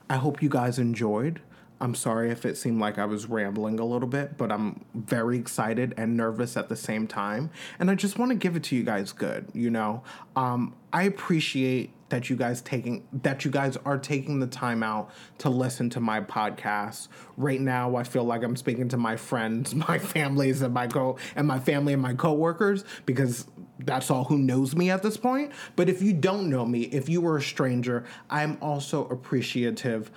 I 0.09 0.17
hope 0.17 0.43
you 0.43 0.49
guys 0.49 0.79
enjoyed. 0.79 1.41
I'm 1.81 1.95
sorry 1.95 2.31
if 2.31 2.45
it 2.45 2.57
seemed 2.57 2.81
like 2.81 2.99
I 2.99 3.05
was 3.05 3.29
rambling 3.29 3.79
a 3.79 3.85
little 3.85 4.09
bit, 4.09 4.37
but 4.37 4.51
I'm 4.51 4.85
very 4.95 5.39
excited 5.39 5.95
and 5.97 6.17
nervous 6.17 6.57
at 6.57 6.69
the 6.69 6.77
same 6.77 7.07
time. 7.07 7.51
And 7.79 7.91
I 7.91 7.95
just 7.95 8.19
want 8.19 8.31
to 8.31 8.37
give 8.37 8.57
it 8.57 8.65
to 8.65 8.77
you 8.77 8.83
guys 8.83 9.13
good, 9.13 9.49
you 9.53 9.71
know? 9.71 10.03
Um, 10.35 10.75
I 10.93 11.05
appreciate 11.05 11.93
that 12.09 12.31
you 12.31 12.37
guys 12.37 12.63
taking 12.63 13.07
that 13.13 13.45
you 13.45 13.51
guys 13.51 13.77
are 13.85 13.99
taking 13.99 14.41
the 14.41 14.47
time 14.47 14.83
out 14.83 15.11
to 15.39 15.51
listen 15.51 15.91
to 15.91 16.01
my 16.01 16.21
podcast. 16.21 17.09
Right 17.37 17.61
now 17.61 17.97
I 17.97 18.03
feel 18.03 18.25
like 18.25 18.43
I'm 18.43 18.57
speaking 18.57 18.89
to 18.91 18.97
my 18.97 19.17
friends, 19.17 19.75
my 19.89 19.99
families 19.99 20.63
and 20.63 20.73
my 20.73 20.87
co 20.87 21.17
and 21.37 21.47
my 21.47 21.59
family 21.59 21.93
and 21.93 22.03
my 22.03 22.15
coworkers 22.15 22.85
because 23.07 23.47
that's 23.81 24.11
all 24.11 24.25
who 24.25 24.39
knows 24.39 24.75
me 24.75 24.91
at 24.91 25.03
this 25.03 25.17
point. 25.17 25.53
But 25.77 25.89
if 25.89 26.03
you 26.03 26.13
don't 26.13 26.51
know 26.51 26.65
me, 26.65 26.83
if 26.83 27.09
you 27.09 27.21
were 27.21 27.37
a 27.37 27.43
stranger, 27.43 28.05
I'm 28.29 28.59
also 28.61 29.07
appreciative 29.09 30.11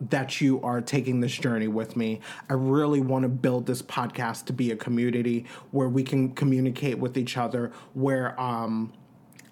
that 0.00 0.40
you 0.40 0.60
are 0.62 0.80
taking 0.80 1.20
this 1.20 1.36
journey 1.36 1.68
with 1.68 1.96
me. 1.96 2.20
I 2.48 2.54
really 2.54 3.00
want 3.00 3.24
to 3.24 3.28
build 3.28 3.66
this 3.66 3.82
podcast 3.82 4.46
to 4.46 4.52
be 4.52 4.70
a 4.70 4.76
community 4.76 5.46
where 5.70 5.88
we 5.88 6.02
can 6.02 6.32
communicate 6.32 6.98
with 6.98 7.18
each 7.18 7.36
other, 7.36 7.72
where 7.94 8.38
um 8.40 8.92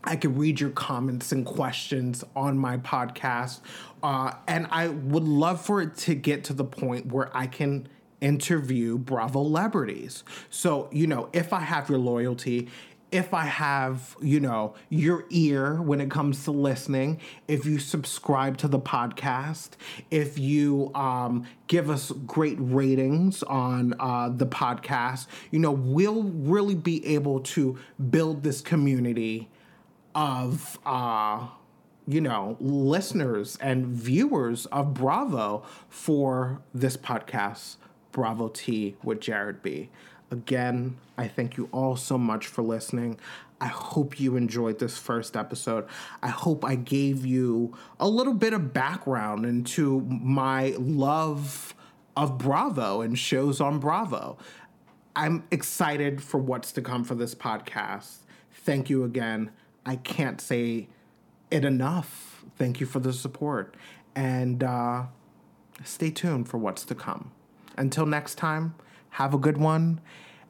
I 0.04 0.16
can 0.16 0.36
read 0.36 0.60
your 0.60 0.70
comments 0.70 1.32
and 1.32 1.44
questions 1.44 2.24
on 2.34 2.56
my 2.56 2.78
podcast. 2.78 3.60
Uh, 4.02 4.32
and 4.46 4.68
I 4.70 4.88
would 4.88 5.24
love 5.24 5.60
for 5.60 5.82
it 5.82 5.96
to 5.98 6.14
get 6.14 6.44
to 6.44 6.52
the 6.52 6.64
point 6.64 7.06
where 7.06 7.36
I 7.36 7.46
can 7.46 7.88
interview 8.20 8.96
Bravo 8.96 9.42
celebrities. 9.42 10.24
So, 10.50 10.88
you 10.92 11.06
know, 11.06 11.28
if 11.32 11.52
I 11.52 11.60
have 11.60 11.88
your 11.88 11.98
loyalty, 11.98 12.68
if 13.10 13.32
I 13.32 13.44
have, 13.44 14.16
you 14.20 14.38
know, 14.38 14.74
your 14.90 15.24
ear 15.30 15.80
when 15.80 16.00
it 16.00 16.10
comes 16.10 16.44
to 16.44 16.50
listening, 16.50 17.20
if 17.46 17.64
you 17.64 17.78
subscribe 17.78 18.58
to 18.58 18.68
the 18.68 18.78
podcast, 18.78 19.70
if 20.10 20.38
you 20.38 20.90
um, 20.94 21.46
give 21.68 21.88
us 21.88 22.10
great 22.26 22.58
ratings 22.60 23.42
on 23.42 23.94
uh, 23.98 24.28
the 24.28 24.46
podcast, 24.46 25.26
you 25.50 25.58
know, 25.58 25.72
we'll 25.72 26.24
really 26.24 26.74
be 26.74 27.04
able 27.06 27.40
to 27.40 27.78
build 28.10 28.42
this 28.42 28.60
community 28.60 29.48
of 30.14 30.78
uh 30.86 31.46
you 32.06 32.20
know 32.20 32.56
listeners 32.60 33.58
and 33.60 33.86
viewers 33.86 34.66
of 34.66 34.94
bravo 34.94 35.62
for 35.88 36.60
this 36.74 36.96
podcast 36.96 37.76
bravo 38.10 38.48
t 38.48 38.96
with 39.04 39.20
jared 39.20 39.62
b 39.62 39.90
again 40.30 40.96
i 41.16 41.26
thank 41.26 41.56
you 41.56 41.68
all 41.72 41.96
so 41.96 42.18
much 42.18 42.46
for 42.46 42.62
listening 42.62 43.18
i 43.60 43.66
hope 43.66 44.20
you 44.20 44.36
enjoyed 44.36 44.78
this 44.78 44.98
first 44.98 45.36
episode 45.36 45.86
i 46.22 46.28
hope 46.28 46.64
i 46.64 46.74
gave 46.74 47.24
you 47.24 47.76
a 47.98 48.08
little 48.08 48.34
bit 48.34 48.52
of 48.52 48.72
background 48.72 49.44
into 49.44 50.00
my 50.02 50.74
love 50.78 51.74
of 52.16 52.36
bravo 52.36 53.00
and 53.00 53.18
shows 53.18 53.60
on 53.60 53.78
bravo 53.78 54.36
i'm 55.16 55.44
excited 55.50 56.22
for 56.22 56.38
what's 56.38 56.72
to 56.72 56.82
come 56.82 57.04
for 57.04 57.14
this 57.14 57.34
podcast 57.34 58.18
thank 58.52 58.90
you 58.90 59.04
again 59.04 59.50
I 59.88 59.96
can't 59.96 60.38
say 60.38 60.88
it 61.50 61.64
enough. 61.64 62.44
Thank 62.58 62.78
you 62.78 62.84
for 62.84 63.00
the 63.00 63.14
support. 63.14 63.74
And 64.14 64.62
uh, 64.62 65.04
stay 65.82 66.10
tuned 66.10 66.46
for 66.46 66.58
what's 66.58 66.84
to 66.84 66.94
come. 66.94 67.32
Until 67.78 68.04
next 68.04 68.34
time, 68.34 68.74
have 69.10 69.34
a 69.34 69.38
good 69.38 69.56
one 69.56 70.00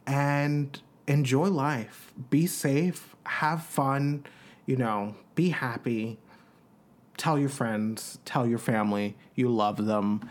and 0.06 0.80
enjoy 1.06 1.48
life. 1.48 2.12
Be 2.30 2.46
safe, 2.46 3.14
have 3.24 3.62
fun, 3.64 4.24
you 4.66 4.76
know, 4.76 5.14
be 5.34 5.50
happy. 5.50 6.18
Tell 7.16 7.38
your 7.38 7.48
friends, 7.48 8.18
tell 8.24 8.46
your 8.46 8.58
family 8.58 9.16
you 9.34 9.48
love 9.48 9.86
them 9.86 10.28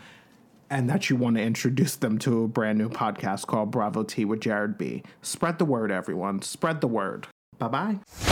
and 0.70 0.88
that 0.88 1.08
you 1.08 1.16
want 1.16 1.36
to 1.36 1.42
introduce 1.42 1.96
them 1.96 2.18
to 2.18 2.44
a 2.44 2.48
brand 2.48 2.78
new 2.78 2.88
podcast 2.88 3.46
called 3.46 3.70
Bravo 3.70 4.02
T 4.02 4.24
with 4.24 4.40
Jared 4.40 4.76
B. 4.76 5.02
Spread 5.22 5.58
the 5.58 5.64
word, 5.64 5.90
everyone. 5.90 6.42
Spread 6.42 6.80
the 6.80 6.88
word. 6.88 7.26
Bye 7.58 7.68
bye. 7.68 8.27